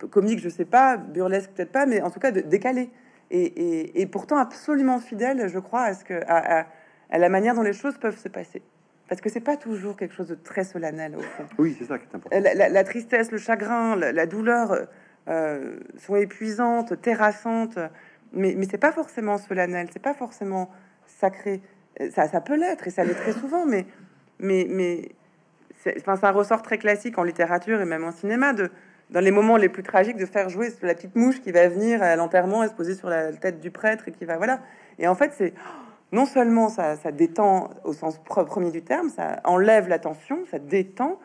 comique, 0.09 0.39
je 0.39 0.49
sais 0.49 0.65
pas, 0.65 0.97
burlesque 0.97 1.51
peut-être 1.51 1.71
pas, 1.71 1.85
mais 1.85 2.01
en 2.01 2.09
tout 2.09 2.19
cas 2.19 2.31
de, 2.31 2.39
décalé 2.39 2.89
et, 3.31 4.07
pourtant 4.11 4.37
absolument 4.37 4.99
fidèle, 4.99 5.47
je 5.47 5.59
crois, 5.59 5.83
à, 5.83 5.93
ce 5.93 6.03
que, 6.03 6.21
à, 6.27 6.65
la 7.11 7.29
manière 7.29 7.55
dont 7.55 7.61
les 7.61 7.73
choses 7.73 7.97
peuvent 7.97 8.17
se 8.17 8.29
passer. 8.29 8.61
Parce 9.07 9.21
que 9.21 9.29
c'est 9.29 9.39
pas 9.39 9.57
toujours 9.57 9.97
quelque 9.97 10.13
chose 10.13 10.27
de 10.27 10.35
très 10.35 10.63
solennel 10.63 11.15
au 11.15 11.21
fond. 11.21 11.45
Oui, 11.57 11.75
c'est 11.77 11.85
ça 11.85 11.97
qui 11.97 12.05
est 12.05 12.15
important. 12.15 12.39
La, 12.39 12.83
tristesse, 12.83 13.31
le 13.31 13.37
chagrin, 13.39 13.95
la, 13.95 14.25
douleur 14.25 14.87
euh, 15.27 15.79
sont 15.97 16.15
épuisantes, 16.15 17.01
terrassantes, 17.01 17.79
mais, 18.33 18.53
mais 18.55 18.65
c'est 18.69 18.77
pas 18.77 18.91
forcément 18.91 19.37
solennel, 19.37 19.87
c'est 19.91 20.01
pas 20.01 20.13
forcément 20.13 20.69
sacré. 21.05 21.61
Ça, 22.11 22.27
ça 22.27 22.39
peut 22.41 22.55
l'être 22.55 22.87
et 22.87 22.91
ça 22.91 23.03
l'est 23.03 23.15
très 23.15 23.33
souvent, 23.33 23.65
mais, 23.65 23.85
mais, 24.37 24.67
mais 24.69 25.09
enfin, 25.97 26.15
c'est 26.15 26.25
un 26.25 26.31
ressort 26.31 26.61
très 26.61 26.77
classique 26.77 27.17
en 27.17 27.23
littérature 27.23 27.81
et 27.81 27.85
même 27.85 28.03
en 28.03 28.11
cinéma 28.11 28.53
de, 28.53 28.69
dans 29.09 29.19
les 29.19 29.31
moments 29.31 29.57
les 29.57 29.69
plus 29.69 29.83
tragiques, 29.83 30.17
de 30.17 30.25
faire 30.25 30.49
jouer 30.49 30.69
la 30.81 30.93
petite 30.93 31.15
mouche 31.15 31.41
qui 31.41 31.51
va 31.51 31.67
venir 31.67 32.01
à 32.03 32.15
l'enterrement 32.15 32.63
et 32.63 32.67
se 32.67 32.73
poser 32.73 32.95
sur 32.95 33.09
la 33.09 33.33
tête 33.33 33.59
du 33.59 33.71
prêtre 33.71 34.07
et 34.07 34.11
qui 34.11 34.25
va 34.25 34.37
voilà. 34.37 34.59
Et 34.99 35.07
en 35.07 35.15
fait, 35.15 35.33
c'est 35.35 35.53
non 36.11 36.25
seulement 36.25 36.69
ça, 36.69 36.95
détend 37.11 37.71
au 37.83 37.93
sens 37.93 38.19
premier 38.19 38.71
du 38.71 38.81
terme, 38.81 39.09
ça 39.09 39.41
enlève 39.43 39.87
la 39.87 39.99
tension, 39.99 40.45
ça 40.49 40.59
détend, 40.59 41.19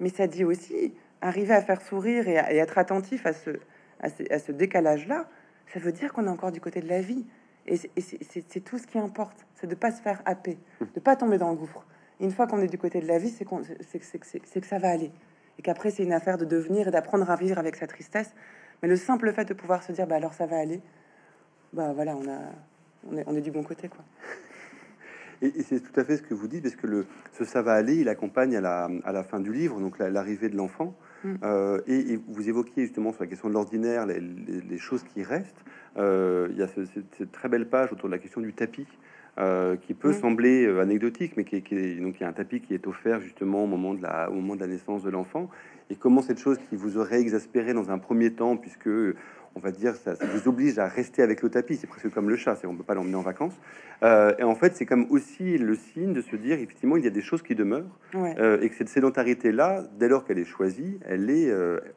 mais 0.00 0.08
ça 0.08 0.26
dit 0.26 0.44
aussi 0.44 0.94
arriver 1.20 1.54
à 1.54 1.62
faire 1.62 1.80
sourire 1.80 2.28
et, 2.28 2.34
être 2.34 2.78
attentif 2.78 3.26
à 3.26 3.32
ce, 3.32 4.52
décalage-là. 4.52 5.26
Ça 5.72 5.80
veut 5.80 5.92
dire 5.92 6.12
qu'on 6.12 6.26
est 6.26 6.30
encore 6.30 6.52
du 6.52 6.60
côté 6.60 6.80
de 6.80 6.88
la 6.88 7.00
vie. 7.00 7.24
Et 7.66 7.76
c'est 7.76 8.60
tout 8.60 8.78
ce 8.78 8.86
qui 8.86 8.98
importe, 8.98 9.46
c'est 9.54 9.68
de 9.68 9.76
pas 9.76 9.92
se 9.92 10.02
faire 10.02 10.20
happer, 10.24 10.58
de 10.94 11.00
pas 11.00 11.14
tomber 11.14 11.38
dans 11.38 11.50
le 11.50 11.56
gouffre. 11.56 11.86
une 12.18 12.32
fois 12.32 12.48
qu'on 12.48 12.60
est 12.60 12.66
du 12.66 12.78
côté 12.78 13.00
de 13.00 13.06
la 13.06 13.18
vie, 13.18 13.30
c'est 13.30 13.44
que 13.44 14.66
ça 14.66 14.78
va 14.78 14.90
aller 14.90 15.12
et 15.62 15.64
qu'après 15.64 15.90
c'est 15.90 16.02
une 16.02 16.12
affaire 16.12 16.38
de 16.38 16.44
devenir 16.44 16.88
et 16.88 16.90
d'apprendre 16.90 17.30
à 17.30 17.36
vivre 17.36 17.58
avec 17.58 17.76
sa 17.76 17.86
tristesse. 17.86 18.34
Mais 18.82 18.88
le 18.88 18.96
simple 18.96 19.32
fait 19.32 19.44
de 19.44 19.54
pouvoir 19.54 19.84
se 19.84 19.92
dire, 19.92 20.08
bah 20.08 20.16
alors 20.16 20.34
ça 20.34 20.46
va 20.46 20.58
aller, 20.58 20.80
bah 21.72 21.92
voilà, 21.94 22.16
on, 22.16 22.28
a, 22.28 22.40
on, 23.08 23.16
est, 23.16 23.24
on 23.28 23.36
est 23.36 23.40
du 23.40 23.52
bon 23.52 23.62
côté, 23.62 23.88
quoi. 23.88 24.04
Et, 25.40 25.62
c'est 25.62 25.80
tout 25.80 25.98
à 25.98 26.04
fait 26.04 26.16
ce 26.16 26.22
que 26.22 26.34
vous 26.34 26.48
dites, 26.48 26.62
parce 26.62 26.76
que 26.76 26.86
le, 26.86 27.06
ce 27.32 27.44
ça 27.44 27.62
va 27.62 27.74
aller, 27.74 27.96
il 27.96 28.08
accompagne 28.08 28.56
à 28.56 28.60
la, 28.60 28.88
à 29.04 29.12
la 29.12 29.24
fin 29.24 29.40
du 29.40 29.52
livre, 29.52 29.80
donc 29.80 29.98
l'arrivée 29.98 30.48
de 30.48 30.56
l'enfant. 30.56 30.96
Mm. 31.24 31.34
Euh, 31.42 31.80
et, 31.86 32.18
vous 32.28 32.48
évoquiez 32.48 32.84
justement 32.84 33.12
sur 33.12 33.22
la 33.22 33.28
question 33.28 33.48
de 33.48 33.54
l'ordinaire, 33.54 34.06
les, 34.06 34.20
les, 34.20 34.78
choses 34.78 35.02
qui 35.02 35.22
restent. 35.22 35.64
Euh, 35.96 36.48
il 36.50 36.58
y 36.58 36.62
a 36.62 36.68
cette 36.68 37.32
très 37.32 37.48
belle 37.48 37.68
page 37.68 37.92
autour 37.92 38.08
de 38.08 38.14
la 38.14 38.18
question 38.18 38.40
du 38.40 38.52
tapis. 38.52 38.86
Euh, 39.38 39.76
qui 39.76 39.94
peut 39.94 40.10
mm. 40.10 40.20
sembler 40.20 40.66
euh, 40.66 40.82
anecdotique, 40.82 41.38
mais 41.38 41.44
qui, 41.44 41.56
est, 41.56 42.00
donc 42.02 42.16
il 42.18 42.20
y 42.20 42.24
a 42.24 42.28
un 42.28 42.34
tapis 42.34 42.60
qui 42.60 42.74
est 42.74 42.86
offert 42.86 43.18
justement 43.22 43.64
au 43.64 43.66
moment 43.66 43.94
de 43.94 44.02
la, 44.02 44.30
au 44.30 44.34
moment 44.34 44.56
de 44.56 44.60
la 44.60 44.66
naissance 44.66 45.02
de 45.02 45.08
l'enfant. 45.08 45.48
Et 45.88 45.96
comment 45.96 46.20
cette 46.20 46.38
chose 46.38 46.58
qui 46.68 46.76
vous 46.76 46.98
aurait 46.98 47.18
exaspéré 47.18 47.72
dans 47.72 47.90
un 47.90 47.96
premier 47.96 48.34
temps, 48.34 48.58
puisque 48.58 48.90
on 49.54 49.60
va 49.60 49.70
dire 49.70 49.96
ça, 49.96 50.16
ça 50.16 50.26
vous 50.26 50.48
oblige 50.48 50.78
à 50.78 50.86
rester 50.86 51.22
avec 51.22 51.40
le 51.40 51.48
tapis, 51.48 51.76
c'est 51.76 51.86
presque 51.86 52.10
comme 52.10 52.28
le 52.28 52.36
chat, 52.36 52.56
c'est 52.56 52.66
on 52.66 52.76
peut 52.76 52.82
pas 52.82 52.92
l'emmener 52.92 53.14
en 53.14 53.22
vacances. 53.22 53.58
Euh, 54.02 54.34
et 54.38 54.42
en 54.42 54.54
fait, 54.54 54.76
c'est 54.76 54.84
comme 54.84 55.06
aussi 55.08 55.56
le 55.56 55.76
signe 55.76 56.12
de 56.12 56.20
se 56.20 56.36
dire 56.36 56.58
effectivement 56.58 56.98
il 56.98 57.04
y 57.04 57.06
a 57.06 57.10
des 57.10 57.22
choses 57.22 57.40
qui 57.40 57.54
demeurent 57.54 57.98
et 58.12 58.68
que 58.68 58.74
cette 58.74 58.90
sédentarité 58.90 59.50
là, 59.50 59.82
dès 59.98 60.08
lors 60.08 60.26
qu'elle 60.26 60.40
est 60.40 60.44
choisie, 60.44 60.98
elle 61.06 61.30
est, 61.30 61.50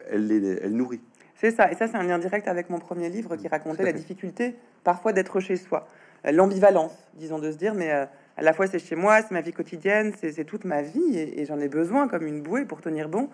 elle, 0.09 0.31
est, 0.31 0.59
elle 0.63 0.73
nourrit. 0.73 1.01
C'est 1.35 1.51
ça, 1.51 1.69
et 1.69 1.75
ça 1.75 1.87
c'est 1.87 1.97
un 1.97 2.03
lien 2.03 2.17
direct 2.17 2.47
avec 2.47 2.69
mon 2.69 2.79
premier 2.79 3.09
livre 3.09 3.35
qui 3.35 3.49
racontait 3.49 3.83
la 3.83 3.91
difficulté 3.91 4.55
parfois 4.85 5.11
d'être 5.11 5.41
chez 5.41 5.57
soi 5.57 5.85
l'ambivalence, 6.31 6.93
disons, 7.13 7.39
de 7.39 7.51
se 7.51 7.57
dire, 7.57 7.73
mais 7.73 7.91
euh, 7.91 8.05
à 8.37 8.41
la 8.41 8.53
fois 8.53 8.67
c'est 8.67 8.79
chez 8.79 8.95
moi, 8.95 9.21
c'est 9.21 9.31
ma 9.31 9.41
vie 9.41 9.53
quotidienne, 9.53 10.13
c'est 10.19 10.43
toute 10.43 10.65
ma 10.65 10.81
vie, 10.81 11.17
et, 11.17 11.45
j'en 11.45 11.59
ai 11.59 11.67
besoin 11.67 12.07
comme 12.07 12.25
une 12.25 12.41
bouée 12.41 12.65
pour 12.65 12.81
tenir 12.81 13.09
bon. 13.09 13.29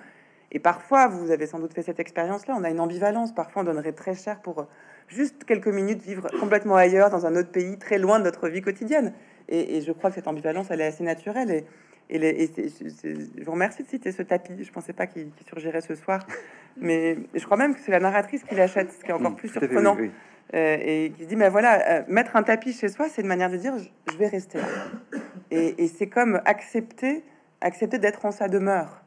Et 0.53 0.59
parfois, 0.59 1.07
vous 1.07 1.31
avez 1.31 1.47
sans 1.47 1.59
doute 1.59 1.73
fait 1.73 1.81
cette 1.81 1.99
expérience-là, 1.99 2.55
on 2.57 2.63
a 2.63 2.69
une 2.69 2.81
ambivalence, 2.81 3.33
parfois 3.33 3.61
on 3.61 3.65
donnerait 3.65 3.93
très 3.93 4.15
cher 4.15 4.41
pour 4.41 4.59
euh, 4.59 4.63
juste 5.07 5.45
quelques 5.45 5.67
minutes 5.67 6.01
vivre 6.01 6.27
complètement 6.39 6.75
ailleurs, 6.75 7.09
dans 7.09 7.25
un 7.25 7.35
autre 7.35 7.51
pays, 7.51 7.77
très 7.77 7.97
loin 7.97 8.19
de 8.19 8.25
notre 8.25 8.49
vie 8.49 8.61
quotidienne. 8.61 9.13
Et, 9.47 9.81
je 9.81 9.91
crois 9.91 10.09
que 10.09 10.15
cette 10.15 10.27
ambivalence, 10.27 10.67
elle 10.69 10.79
est 10.79 10.85
assez 10.85 11.03
naturelle. 11.03 11.51
Et, 12.09 12.15
et, 12.15 12.49
je 12.57 13.43
vous 13.43 13.51
remercie 13.51 13.83
de 13.83 13.87
citer 13.87 14.13
ce 14.13 14.21
tapis. 14.21 14.63
Je 14.63 14.71
pensais 14.71 14.93
pas 14.93 15.07
qu'il 15.07 15.29
surgirait 15.45 15.81
ce 15.81 15.95
soir, 15.95 16.25
mais 16.77 17.17
je 17.33 17.43
crois 17.43 17.57
même 17.57 17.73
que 17.73 17.81
c'est 17.81 17.91
la 17.91 17.99
narratrice 17.99 18.43
qui 18.43 18.55
l'achète, 18.55 18.93
ce 18.93 19.03
qui 19.03 19.09
est 19.09 19.13
encore 19.13 19.35
plus 19.35 19.49
surprenant. 19.49 19.97
Euh, 20.53 20.77
et 20.81 21.13
qui 21.15 21.23
se 21.23 21.29
dit, 21.29 21.35
mais 21.37 21.49
voilà, 21.49 21.99
euh, 21.99 22.03
mettre 22.07 22.35
un 22.35 22.43
tapis 22.43 22.73
chez 22.73 22.89
soi, 22.89 23.07
c'est 23.07 23.21
une 23.21 23.27
manière 23.27 23.49
de 23.49 23.55
dire, 23.55 23.73
je, 23.77 24.17
vais 24.17 24.27
rester. 24.27 24.59
Et, 25.49 25.87
c'est 25.87 26.07
comme 26.07 26.41
accepter, 26.45 27.23
accepter 27.61 27.99
d'être 27.99 28.25
en 28.25 28.31
sa 28.31 28.49
demeure. 28.49 29.01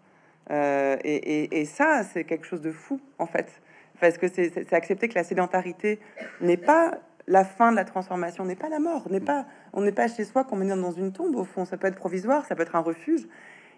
Euh, 0.50 0.96
et, 1.04 1.64
ça, 1.66 2.02
c'est 2.02 2.24
quelque 2.24 2.46
chose 2.46 2.62
de 2.62 2.72
fou, 2.72 2.98
en 3.18 3.26
fait. 3.26 3.60
Parce 4.00 4.16
que 4.16 4.26
c'est 4.28 4.72
accepter 4.72 5.08
que 5.08 5.14
la 5.14 5.24
sédentarité 5.24 6.00
n'est 6.40 6.56
pas 6.56 6.98
la 7.26 7.44
fin 7.44 7.70
de 7.70 7.76
la 7.76 7.84
transformation, 7.84 8.44
n'est 8.44 8.56
pas 8.56 8.68
la 8.68 8.78
mort, 8.78 9.10
n'est 9.10 9.20
pas, 9.20 9.46
on 9.72 9.82
n'est 9.82 9.92
pas 9.92 10.08
chez 10.08 10.24
soi 10.24 10.44
qu'on 10.44 10.56
met 10.56 10.66
dans 10.66 10.92
une 10.92 11.12
tombe, 11.12 11.36
au 11.36 11.44
fond. 11.44 11.64
Ça 11.64 11.76
peut 11.76 11.86
être 11.86 11.96
provisoire, 11.96 12.44
ça 12.46 12.54
peut 12.54 12.62
être 12.62 12.76
un 12.76 12.80
refuge. 12.80 13.26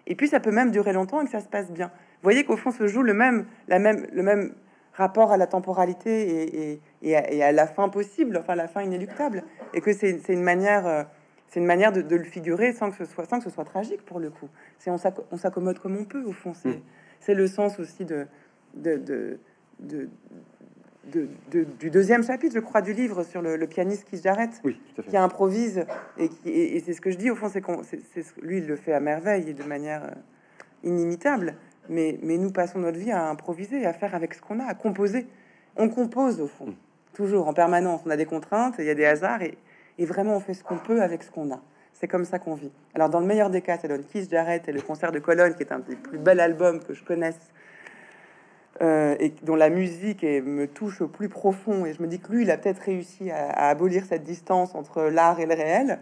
Et 0.05 0.15
puis, 0.15 0.29
ça 0.29 0.39
peut 0.39 0.51
même 0.51 0.71
durer 0.71 0.93
longtemps 0.93 1.21
et 1.21 1.25
que 1.25 1.31
ça 1.31 1.41
se 1.41 1.49
passe 1.49 1.69
bien. 1.69 1.87
Vous 1.87 2.23
voyez 2.23 2.45
qu'au 2.45 2.57
fond 2.57 2.71
se 2.71 2.87
joue 2.87 3.03
le 3.03 3.13
même, 3.13 3.45
la 3.67 3.79
même, 3.79 4.07
le 4.11 4.23
même 4.23 4.53
rapport 4.97 5.31
à 5.31 5.37
la 5.37 5.47
temporalité 5.47 6.79
et, 7.01 7.15
à, 7.15 7.51
la 7.51 7.67
fin 7.67 7.89
possible, 7.89 8.37
enfin 8.37 8.55
la 8.55 8.67
fin 8.67 8.81
inéluctable, 8.81 9.43
et 9.73 9.81
que 9.81 9.93
c'est 9.93 10.19
une 10.29 10.43
manière, 10.43 10.87
euh, 10.87 11.03
c'est 11.47 11.59
une 11.59 11.65
manière 11.65 11.91
de, 11.91 12.15
le 12.15 12.23
figurer 12.23 12.73
sans 12.73 12.91
que 12.91 12.97
ce 12.97 13.05
soit, 13.05 13.25
sans 13.25 13.37
que 13.37 13.45
ce 13.45 13.49
soit 13.49 13.65
tragique 13.65 14.03
pour 14.05 14.19
le 14.19 14.29
coup. 14.29 14.49
C'est 14.79 14.89
on 14.89 15.37
s'accommode 15.37 15.79
comme 15.79 15.97
on 15.97 16.05
peut 16.05 16.23
au 16.23 16.33
fond. 16.33 16.53
C'est 16.53 17.33
mm. 17.33 17.37
le 17.37 17.47
sens 17.47 17.79
aussi 17.79 18.05
de, 18.05 18.27
de, 18.73 18.97
de, 19.79 20.09
du 21.79 21.89
deuxième 21.89 22.23
chapitre, 22.23 22.55
je 22.55 22.59
crois, 22.59 22.81
du 22.81 22.93
livre 22.93 23.23
sur 23.23 23.41
le, 23.41 23.65
pianiste 23.67 24.05
qui 24.05 24.17
s'arrête, 24.17 24.61
oui, 24.63 24.79
qui 25.07 25.15
improvise 25.15 25.85
et 26.17 26.29
qui 26.29 26.49
et, 26.49 26.79
c'est 26.79 26.93
ce 26.93 27.01
que 27.01 27.11
je 27.11 27.17
dis 27.17 27.31
au 27.31 27.35
fond, 27.35 27.49
c'est 27.49 27.61
qu'on, 27.61 27.81
lui, 28.41 28.57
il 28.57 28.67
le 28.67 28.75
fait 28.75 28.93
à 28.93 28.99
merveille 28.99 29.49
et 29.49 29.53
de 29.53 29.63
manière 29.63 30.03
euh, 30.03 30.11
inimitable. 30.83 31.55
Mais, 31.89 32.17
nous 32.21 32.51
passons 32.51 32.79
notre 32.79 32.97
vie 32.97 33.11
à 33.11 33.29
improviser, 33.29 33.85
à 33.85 33.93
faire 33.93 34.15
avec 34.15 34.33
ce 34.33 34.41
qu'on 34.41 34.59
a, 34.59 34.65
à 34.65 34.73
composer. 34.73 35.27
On 35.75 35.89
compose 35.89 36.41
au 36.41 36.47
fond, 36.47 36.73
toujours 37.13 37.47
en 37.47 37.53
permanence. 37.53 38.01
On 38.05 38.09
a 38.09 38.17
des 38.17 38.25
contraintes, 38.25 38.75
il 38.79 38.85
y 38.85 38.89
a 38.89 38.95
des 38.95 39.05
hasards, 39.05 39.41
et, 39.41 39.57
vraiment 40.05 40.35
on 40.35 40.39
fait 40.39 40.53
ce 40.53 40.63
qu'on 40.63 40.77
peut 40.77 41.01
avec 41.01 41.23
ce 41.23 41.31
qu'on 41.31 41.51
a. 41.51 41.59
C'est 41.93 42.07
comme 42.07 42.25
ça 42.25 42.37
qu'on 42.37 42.53
vit. 42.53 42.71
Alors 42.93 43.09
dans 43.09 43.19
le 43.19 43.25
meilleur 43.25 43.49
des 43.49 43.61
cas, 43.61 43.77
ça 43.77 43.87
donne 43.87 44.03
Kiss 44.03 44.29
Jarrett 44.29 44.67
et 44.67 44.71
le 44.71 44.81
concert 44.81 45.11
de 45.11 45.19
Cologne, 45.19 45.53
qui 45.55 45.63
est 45.63 45.71
un 45.71 45.79
des 45.79 45.95
plus 45.95 46.19
bels 46.19 46.39
albums 46.39 46.79
que 46.83 46.93
je 46.93 47.03
connaisse, 47.03 47.39
euh, 48.81 49.15
et 49.19 49.33
dont 49.41 49.55
la 49.55 49.69
musique 49.69 50.21
me 50.21 50.67
touche 50.67 51.01
au 51.01 51.07
plus 51.07 51.29
profond. 51.29 51.85
Et 51.85 51.93
je 51.93 52.01
me 52.01 52.07
dis 52.07 52.19
que 52.19 52.31
lui, 52.31 52.43
il 52.43 52.51
a 52.51 52.57
peut-être 52.57 52.81
réussi 52.81 53.31
à, 53.31 53.69
abolir 53.69 54.05
cette 54.05 54.23
distance 54.23 54.75
entre 54.75 55.03
l'art 55.03 55.39
et 55.39 55.47
le 55.47 55.55
réel. 55.55 55.99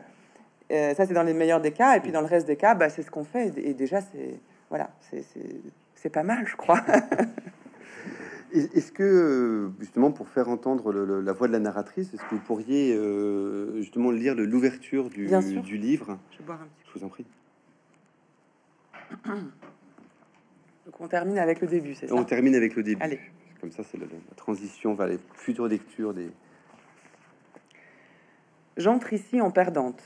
Euh, 0.72 0.94
ça, 0.96 1.06
c'est 1.06 1.14
dans 1.14 1.24
les 1.24 1.34
meilleurs 1.34 1.62
des 1.62 1.72
cas. 1.72 1.96
Et 1.96 2.02
puis 2.02 2.12
dans 2.12 2.20
le 2.20 2.28
reste 2.28 2.48
des 2.48 2.58
cas, 2.58 2.76
bah, 2.76 2.90
c'est 2.90 3.04
ce 3.04 3.12
qu'on 3.12 3.24
fait. 3.24 3.54
Et 3.58 3.74
déjà, 3.74 4.02
c'est 4.02 4.40
voilà, 4.76 4.90
c'est 5.96 6.10
pas 6.10 6.24
mal, 6.24 6.46
je 6.46 6.58
crois. 6.58 6.84
Est-ce 8.52 8.92
que, 8.92 9.72
justement, 9.80 10.12
pour 10.12 10.28
faire 10.28 10.50
entendre 10.50 10.92
la 10.92 11.32
voix 11.32 11.48
de 11.48 11.54
la 11.54 11.60
narratrice, 11.60 12.14
est-ce 12.14 12.22
que 12.24 12.36
vous 12.36 12.42
pourriez 12.42 12.94
euh, 12.94 13.78
justement 13.78 14.12
lire 14.12 14.36
l'ouverture 14.36 15.10
du, 15.10 15.28
du, 15.62 15.78
livre? 15.78 16.20
Je, 16.38 16.44
boire 16.44 16.62
un 16.62 16.66
petit 16.66 16.84
je 16.88 17.00
vous 17.00 17.06
en 17.06 17.10
prie. 17.10 17.26
Donc 20.86 21.00
on 21.00 21.08
termine 21.08 21.38
avec 21.38 21.62
le 21.62 21.68
début, 21.68 21.96
c'est 21.96 22.08
ça? 22.08 22.16
On 22.16 22.24
termine 22.24 22.56
avec 22.56 22.76
le 22.76 22.84
début. 22.84 23.02
Allez. 23.02 23.20
Comme 23.60 23.72
ça, 23.72 23.84
c'est 23.84 23.98
la, 23.98 24.08
transition 24.36 24.94
vers 24.94 25.08
les 25.08 25.20
futures 25.34 25.68
lectures 25.68 26.14
des. 26.14 26.30
J'entre 28.78 29.12
ici 29.14 29.42
en 29.42 29.52
perdante. 29.52 30.04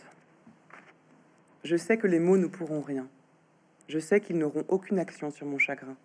Je 1.63 1.75
sais 1.75 1.97
que 1.97 2.07
les 2.07 2.19
mots 2.19 2.37
ne 2.37 2.47
pourront 2.47 2.81
rien. 2.81 3.07
Je 3.89 3.97
sais 3.97 4.21
qu'ils 4.21 4.37
n'auront 4.37 4.65
aucune 4.67 4.99
action 4.99 5.31
sur 5.31 5.47
mon 5.47 5.57
chagrin, 5.57 5.97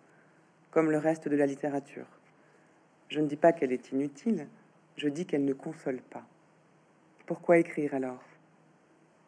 comme 0.71 0.89
le 0.89 0.97
reste 0.97 1.29
de 1.29 1.35
la 1.35 1.45
littérature. 1.45 2.07
Je 3.09 3.19
ne 3.19 3.27
dis 3.27 3.35
pas 3.35 3.53
qu'elle 3.53 3.71
est 3.71 3.91
inutile, 3.91 4.47
je 4.97 5.07
dis 5.07 5.27
qu'elle 5.27 5.45
ne 5.45 5.53
console 5.53 6.01
pas. 6.01 6.25
Pourquoi 7.27 7.59
écrire 7.59 7.93
alors? 7.93 8.23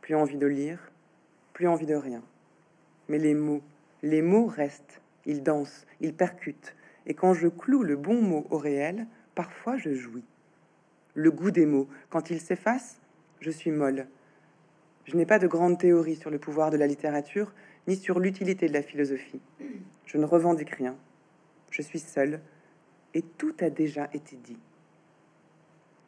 Plus 0.01 0.15
envie 0.15 0.37
de 0.37 0.47
lire, 0.47 0.91
plus 1.53 1.67
envie 1.67 1.85
de 1.85 1.93
rien. 1.93 2.23
Mais 3.09 3.19
les 3.19 3.35
mots, 3.35 3.61
les 4.01 4.23
mots 4.23 4.47
restent, 4.47 5.01
ils 5.27 5.43
dansent, 5.43 5.85
ils 6.01 6.15
percutent, 6.15 6.75
et 7.05 7.13
quand 7.13 7.35
je 7.35 7.47
cloue 7.47 7.83
le 7.83 7.95
bon 7.95 8.23
mot 8.23 8.47
au 8.49 8.57
réel, 8.57 9.05
parfois 9.35 9.77
je 9.77 9.93
jouis. 9.93 10.25
Le 11.13 11.29
goût 11.29 11.51
des 11.51 11.67
mots, 11.67 11.87
quand 12.09 12.31
ils 12.31 12.41
s'effacent, 12.41 12.99
je 13.39 13.51
suis 13.51 13.71
molle. 13.71 14.07
Je 15.05 15.15
n'ai 15.15 15.27
pas 15.27 15.37
de 15.37 15.47
grande 15.47 15.77
théorie 15.77 16.15
sur 16.15 16.31
le 16.31 16.39
pouvoir 16.39 16.71
de 16.71 16.77
la 16.77 16.87
littérature, 16.87 17.53
ni 17.87 17.95
sur 17.95 18.19
l'utilité 18.19 18.67
de 18.67 18.73
la 18.73 18.81
philosophie. 18.81 19.41
Je 20.05 20.17
ne 20.17 20.25
revendique 20.25 20.71
rien. 20.71 20.95
Je 21.71 21.81
suis 21.81 21.99
seule, 21.99 22.41
et 23.13 23.21
tout 23.21 23.55
a 23.59 23.69
déjà 23.69 24.09
été 24.13 24.35
dit. 24.35 24.59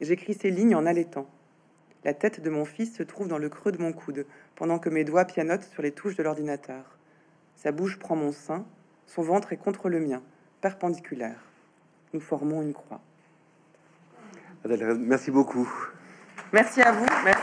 J'écris 0.01 0.33
ces 0.33 0.51
lignes 0.51 0.75
en 0.75 0.85
allaitant. 0.85 1.27
La 2.05 2.13
tête 2.13 2.41
de 2.41 2.49
mon 2.49 2.65
fils 2.65 2.95
se 2.95 3.03
trouve 3.03 3.27
dans 3.27 3.37
le 3.37 3.49
creux 3.49 3.71
de 3.71 3.81
mon 3.81 3.91
coude, 3.91 4.25
pendant 4.55 4.79
que 4.79 4.89
mes 4.89 5.03
doigts 5.03 5.25
pianotent 5.25 5.63
sur 5.63 5.81
les 5.81 5.91
touches 5.91 6.15
de 6.15 6.23
l'ordinateur. 6.23 6.97
Sa 7.55 7.71
bouche 7.71 7.99
prend 7.99 8.15
mon 8.15 8.31
sein, 8.31 8.65
son 9.05 9.21
ventre 9.21 9.51
est 9.51 9.57
contre 9.57 9.89
le 9.89 9.99
mien 9.99 10.21
perpendiculaire. 10.61 11.39
Nous 12.13 12.19
formons 12.19 12.61
une 12.61 12.73
croix. 12.73 13.01
Merci 14.65 15.31
beaucoup. 15.31 15.69
Merci 16.51 16.81
à 16.81 16.91
vous. 16.91 17.05
Merci. 17.23 17.38